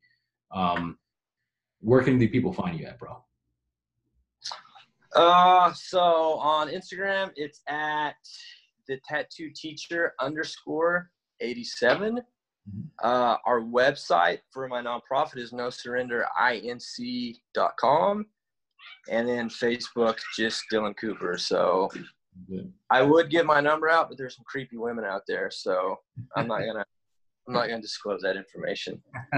Um, 0.52 0.98
where 1.80 2.02
can 2.02 2.18
the 2.18 2.28
people 2.28 2.52
find 2.52 2.78
you 2.78 2.86
at, 2.86 2.98
bro? 2.98 3.24
Uh, 5.16 5.72
so 5.72 6.38
on 6.38 6.68
Instagram, 6.68 7.30
it's 7.36 7.62
at 7.68 8.16
the 8.86 8.98
tattoo 9.08 9.50
teacher 9.54 10.12
underscore 10.20 11.10
87. 11.40 12.16
Mm-hmm. 12.16 12.80
Uh, 13.02 13.36
our 13.46 13.60
website 13.60 14.40
for 14.52 14.68
my 14.68 14.82
nonprofit 14.82 15.38
is 15.38 15.52
no 15.52 15.70
surrender 15.70 16.26
inc.com. 16.40 18.26
And 19.10 19.28
then 19.28 19.48
Facebook, 19.48 20.18
just 20.36 20.64
Dylan 20.72 20.96
Cooper. 20.96 21.38
So 21.38 21.88
I 22.90 23.02
would 23.02 23.30
give 23.30 23.46
my 23.46 23.60
number 23.60 23.88
out, 23.88 24.08
but 24.08 24.18
there's 24.18 24.36
some 24.36 24.44
creepy 24.46 24.76
women 24.76 25.04
out 25.04 25.22
there. 25.26 25.50
So 25.50 25.96
I'm 26.36 26.46
not 26.48 26.60
going 26.60 26.76
to. 26.76 26.84
I'm 27.48 27.54
not 27.54 27.68
to 27.68 27.80
disclose 27.80 28.22
that 28.22 28.36
information. 28.36 29.00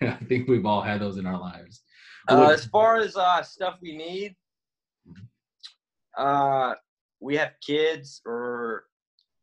I 0.00 0.14
think 0.28 0.48
we've 0.48 0.64
all 0.64 0.82
had 0.82 1.00
those 1.00 1.18
in 1.18 1.26
our 1.26 1.38
lives. 1.38 1.82
Uh, 2.28 2.50
as 2.50 2.66
far 2.66 2.98
as 2.98 3.16
uh, 3.16 3.42
stuff 3.42 3.78
we 3.82 3.96
need, 3.96 4.36
uh, 6.16 6.74
we 7.20 7.36
have 7.36 7.52
kids 7.64 8.20
or 8.26 8.84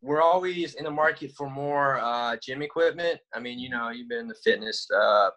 we're 0.01 0.21
always 0.21 0.75
in 0.75 0.83
the 0.83 0.91
market 0.91 1.31
for 1.35 1.49
more 1.49 1.99
uh, 1.99 2.37
gym 2.41 2.61
equipment. 2.61 3.19
I 3.33 3.39
mean, 3.39 3.59
you 3.59 3.69
know, 3.69 3.89
you've 3.89 4.09
been 4.09 4.19
in 4.19 4.27
the 4.27 4.35
fitness. 4.43 4.87
Uh, 4.95 5.29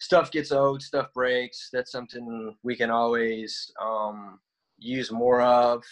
stuff 0.00 0.30
gets 0.30 0.52
old, 0.52 0.82
stuff 0.82 1.08
breaks. 1.14 1.68
That's 1.72 1.92
something 1.92 2.54
we 2.62 2.76
can 2.76 2.90
always 2.90 3.72
um, 3.80 4.40
use 4.78 5.10
more 5.10 5.42
of. 5.42 5.82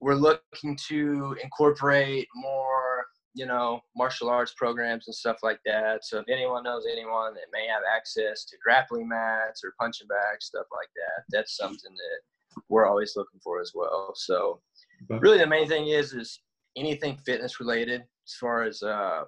We're 0.00 0.14
looking 0.14 0.78
to 0.88 1.36
incorporate 1.42 2.26
more, 2.34 3.04
you 3.34 3.46
know, 3.46 3.80
martial 3.94 4.30
arts 4.30 4.54
programs 4.56 5.06
and 5.06 5.14
stuff 5.14 5.38
like 5.42 5.60
that. 5.66 6.04
So 6.04 6.18
if 6.18 6.24
anyone 6.30 6.64
knows 6.64 6.86
anyone 6.90 7.34
that 7.34 7.52
may 7.52 7.66
have 7.66 7.82
access 7.94 8.44
to 8.46 8.56
grappling 8.64 9.08
mats 9.08 9.62
or 9.62 9.74
punching 9.78 10.08
bags, 10.08 10.46
stuff 10.46 10.66
like 10.72 10.88
that, 10.96 11.24
that's 11.30 11.56
something 11.56 11.92
that 11.94 12.20
we're 12.68 12.86
always 12.86 13.14
looking 13.16 13.40
for 13.42 13.60
as 13.60 13.72
well. 13.74 14.12
So 14.14 14.60
really 15.08 15.38
the 15.38 15.46
main 15.46 15.68
thing 15.68 15.88
is 15.88 16.12
is 16.12 16.40
anything 16.76 17.16
fitness 17.18 17.60
related 17.60 18.02
as 18.02 18.34
far 18.38 18.62
as 18.62 18.82
uh, 18.82 19.22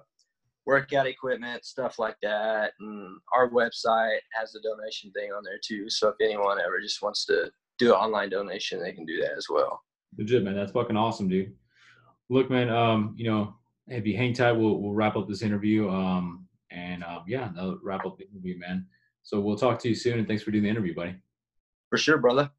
workout 0.65 1.07
equipment, 1.07 1.65
stuff 1.65 1.99
like 1.99 2.15
that. 2.21 2.73
And 2.79 3.19
our 3.35 3.49
website 3.49 4.19
has 4.33 4.55
a 4.55 4.61
donation 4.61 5.11
thing 5.11 5.31
on 5.31 5.43
there 5.43 5.59
too. 5.63 5.89
So 5.89 6.09
if 6.09 6.15
anyone 6.21 6.59
ever 6.59 6.79
just 6.81 7.01
wants 7.01 7.25
to 7.25 7.51
do 7.79 7.93
an 7.93 7.99
online 7.99 8.29
donation, 8.29 8.81
they 8.81 8.93
can 8.93 9.05
do 9.05 9.19
that 9.21 9.33
as 9.37 9.47
well. 9.49 9.81
Legit, 10.17 10.43
man. 10.43 10.55
That's 10.55 10.71
fucking 10.71 10.97
awesome, 10.97 11.27
dude. 11.27 11.53
Look, 12.29 12.49
man, 12.49 12.69
um, 12.69 13.13
you 13.17 13.29
know, 13.29 13.55
if 13.87 14.05
you 14.05 14.15
hang 14.15 14.33
tight, 14.33 14.53
we'll, 14.53 14.79
we'll 14.79 14.93
wrap 14.93 15.17
up 15.17 15.27
this 15.27 15.41
interview. 15.41 15.89
Um, 15.89 16.47
and 16.71 17.03
um, 17.03 17.23
yeah, 17.27 17.49
that'll 17.53 17.79
wrap 17.83 18.05
up 18.05 18.17
the 18.17 18.27
interview, 18.29 18.57
man. 18.57 18.87
So 19.23 19.39
we'll 19.39 19.57
talk 19.57 19.79
to 19.79 19.89
you 19.89 19.95
soon. 19.95 20.19
And 20.19 20.27
thanks 20.27 20.43
for 20.43 20.51
doing 20.51 20.63
the 20.63 20.69
interview, 20.69 20.95
buddy. 20.95 21.15
For 21.89 21.97
sure, 21.97 22.17
brother. 22.17 22.49